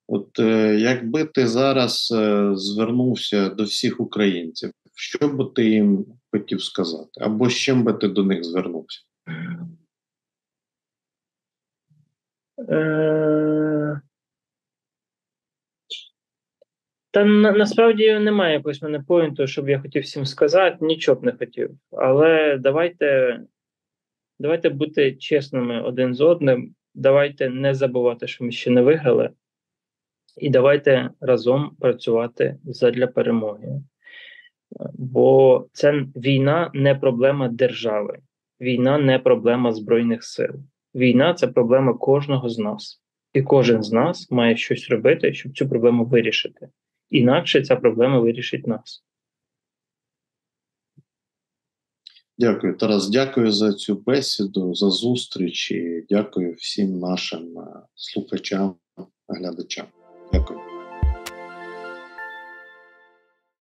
От 0.07 0.39
е, 0.39 0.75
якби 0.79 1.25
ти 1.25 1.47
зараз 1.47 2.11
е, 2.15 2.51
звернувся 2.55 3.49
до 3.49 3.63
всіх 3.63 3.99
українців, 3.99 4.71
що 4.95 5.27
би 5.27 5.45
ти 5.55 5.69
їм 5.69 6.05
хотів 6.31 6.63
сказати? 6.63 7.11
Або 7.21 7.49
з 7.49 7.53
чим 7.53 7.83
би 7.83 7.93
ти 7.93 8.07
до 8.07 8.23
них 8.23 8.43
звернувся? 8.43 9.01
Е, 12.69 14.01
Та 17.12 17.26
на, 17.26 17.51
насправді 17.51 18.20
немає 18.20 18.53
якогось 18.53 18.82
мене 18.82 18.99
поінту, 18.99 19.47
щоб 19.47 19.70
я 19.70 19.80
хотів 19.80 20.03
всім 20.03 20.26
сказати, 20.26 20.78
нічого 20.82 21.22
б 21.22 21.24
не 21.24 21.32
хотів. 21.32 21.72
Але 21.91 22.57
давайте 22.57 23.39
давайте 24.39 24.70
бути 24.70 25.16
чесними 25.16 25.82
один 25.82 26.14
з 26.14 26.22
одним. 26.22 26.76
Давайте 26.95 27.49
не 27.49 27.74
забувати, 27.74 28.28
що 28.28 28.43
ми 28.43 28.51
ще 28.51 28.72
не 28.72 28.82
виграли, 28.82 29.30
і 30.38 30.49
давайте 30.49 31.09
разом 31.22 31.76
працювати 31.80 32.57
задля 32.64 33.07
перемоги. 33.07 33.82
Бо 34.93 35.66
це 35.74 36.05
війна 36.16 36.72
не 36.74 36.95
проблема 36.95 37.47
держави, 37.47 38.20
війна 38.62 38.97
не 38.97 39.20
проблема 39.20 39.74
Збройних 39.74 40.24
сил. 40.24 40.51
Війна 40.95 41.34
це 41.34 41.47
проблема 41.47 41.93
кожного 41.93 42.49
з 42.49 42.59
нас. 42.59 43.01
І 43.34 43.41
кожен 43.41 43.84
з 43.84 43.91
нас 43.91 44.32
має 44.32 44.57
щось 44.57 44.89
робити, 44.89 45.34
щоб 45.34 45.53
цю 45.53 45.70
проблему 45.70 46.05
вирішити. 46.05 46.68
Інакше 47.12 47.62
ця 47.62 47.76
проблема 47.76 48.20
вирішить 48.20 48.68
нас. 48.68 49.03
Дякую, 52.38 52.78
Тарас. 52.78 53.09
Дякую 53.09 53.51
за 53.51 53.74
цю 53.74 53.95
бесіду, 53.95 54.76
за 54.76 54.89
зустріч 54.89 55.72
і 55.72 56.05
дякую 56.09 56.53
всім 56.53 56.99
нашим 56.99 57.59
е, 57.59 57.82
слухачам, 57.95 58.76
глядачам. 59.28 59.86
Дякую. 60.34 60.70